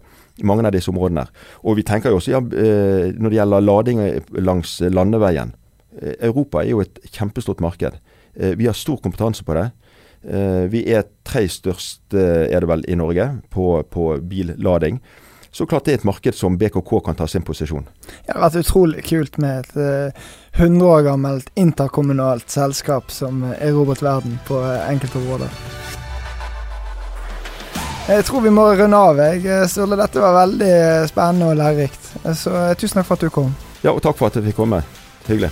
mange 0.46 0.68
av 0.68 0.76
disse 0.76 0.92
områdene. 0.92 1.26
Og 1.66 1.80
vi 1.80 1.86
tenker 1.88 2.14
jo 2.14 2.20
også 2.20 2.36
ja, 2.36 2.42
eh, 2.42 3.14
når 3.16 3.32
det 3.32 3.40
gjelder 3.40 3.66
lading 3.66 4.04
langs 4.44 4.78
landeveien. 4.94 5.54
Eh, 5.98 6.18
Europa 6.30 6.62
er 6.62 6.74
jo 6.74 6.84
et 6.84 7.00
kjempestort 7.10 7.64
marked. 7.64 8.00
Eh, 8.36 8.58
vi 8.60 8.68
har 8.70 8.78
stor 8.78 9.00
kompetanse 9.04 9.48
på 9.48 9.58
det. 9.58 9.70
Vi 10.28 10.80
er 10.92 11.06
tre 11.24 11.44
største, 11.48 12.18
er 12.20 12.60
det 12.60 12.68
vel, 12.68 12.82
i 12.90 12.96
Norge 12.98 13.28
på, 13.54 13.78
på 13.94 14.08
billading 14.28 14.98
så 15.52 15.66
klart 15.66 15.86
det 15.86 15.94
er 15.94 16.00
et 16.02 16.08
marked 16.08 16.36
som 16.36 16.58
BKK 16.58 16.92
kan 17.06 17.18
ta 17.18 17.28
sin 17.28 17.46
posisjon. 17.48 17.88
Ja, 18.08 18.12
Det 18.26 18.36
har 18.36 18.44
vært 18.48 18.60
utrolig 18.66 19.06
kult 19.08 19.38
med 19.42 19.66
et 19.66 19.78
uh, 19.78 20.28
100 20.58 20.86
år 20.86 21.06
gammelt 21.08 21.52
interkommunalt 21.56 22.50
selskap 22.52 23.12
som 23.12 23.44
erobret 23.58 24.04
verden 24.06 24.40
på 24.48 24.60
uh, 24.62 24.90
enkelte 24.90 25.22
områder. 25.22 25.54
Jeg 28.08 28.24
tror 28.24 28.42
vi 28.42 28.52
må 28.56 28.64
runde 28.72 28.98
av. 28.98 29.20
Jeg, 29.20 29.68
Sturle. 29.68 29.98
Dette 30.00 30.24
var 30.24 30.38
veldig 30.46 30.74
spennende 31.12 31.52
og 31.52 31.60
lærerikt. 31.60 32.14
Så 32.40 32.56
tusen 32.80 33.02
takk 33.02 33.10
for 33.10 33.20
at 33.20 33.28
du 33.28 33.34
kom. 33.34 33.52
Ja, 33.84 33.92
og 33.92 34.00
takk 34.06 34.16
for 34.16 34.32
at 34.32 34.40
jeg 34.40 34.48
fikk 34.48 34.62
komme. 34.64 34.80
Hyggelig. 35.28 35.52